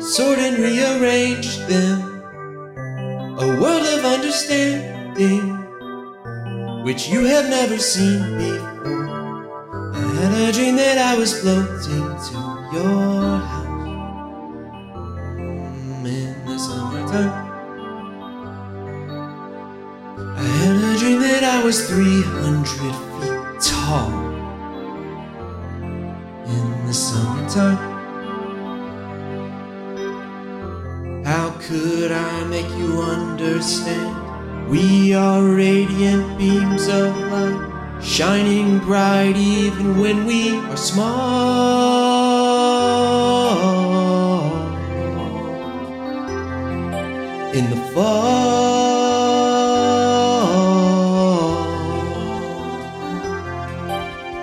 sort 0.00 0.38
and 0.38 0.58
rearrange 0.58 1.58
them 1.70 1.98
a 3.44 3.46
world 3.60 3.86
of 3.96 4.04
understanding 4.04 5.44
which 6.86 7.08
you 7.08 7.24
have 7.32 7.48
never 7.48 7.78
seen 7.78 8.20
before. 8.38 9.06
I 9.94 10.04
had 10.18 10.32
a 10.48 10.52
dream 10.52 10.76
that 10.76 10.98
I 10.98 11.14
was 11.16 11.30
floating 11.40 12.06
to 12.26 12.36
your 12.74 13.38
house 13.50 13.62
Mm, 15.38 16.06
in 16.06 16.46
the 16.46 16.58
summertime. 16.58 17.34
I 20.42 20.46
had 20.60 20.76
a 20.90 20.98
dream 20.98 21.20
that 21.20 21.44
I 21.44 21.64
was 21.64 21.86
300 21.88 22.96
feet 23.14 23.62
tall 23.70 24.23
in 26.46 26.86
the 26.86 26.94
summertime. 26.94 27.94
How 31.24 31.50
could 31.60 32.12
I 32.12 32.44
make 32.44 32.68
you 32.76 33.00
understand? 33.00 34.68
We 34.68 35.14
are 35.14 35.42
radiant 35.42 36.38
beams 36.38 36.88
of 36.88 37.16
light, 37.16 38.00
shining 38.02 38.78
bright 38.80 39.36
even 39.36 39.98
when 39.98 40.26
we 40.26 40.56
are 40.56 40.76
small. 40.76 41.14
In 47.54 47.70
the 47.70 47.76
fall. 47.92 48.44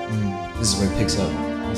Mm, 0.10 0.60
this 0.60 0.74
is 0.74 0.80
where 0.80 0.92
it 0.92 0.98
picks 0.98 1.18
up. 1.20 1.41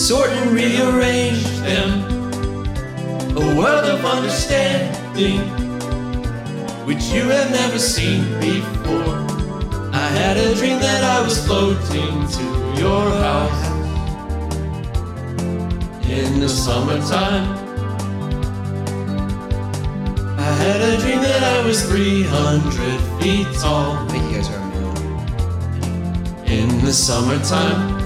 sort 0.00 0.30
and 0.30 0.52
rearrange 0.52 1.44
them. 1.60 1.90
A 3.36 3.54
world 3.54 3.84
of 3.84 4.02
understanding, 4.02 5.40
which 6.86 7.04
you 7.12 7.24
have 7.24 7.50
never 7.50 7.78
seen 7.78 8.24
before. 8.40 9.18
I 9.92 10.08
had 10.18 10.38
a 10.38 10.54
dream 10.54 10.80
that 10.80 11.04
I 11.04 11.20
was 11.22 11.44
floating 11.44 12.26
to 12.36 12.44
your 12.80 13.10
house 13.26 13.64
in 16.08 16.40
the 16.40 16.48
summertime. 16.48 17.58
I 20.38 20.50
had 20.64 20.80
a 20.80 20.96
dream 21.02 21.20
that 21.20 21.42
I 21.42 21.66
was 21.66 21.84
300 21.84 23.20
feet 23.20 23.46
tall 23.60 23.92
I 23.92 24.08
think 24.08 24.24
you 24.30 24.36
guys 24.38 24.48
are 24.48 24.60
in 26.46 26.84
the 26.86 26.92
summertime. 26.92 27.99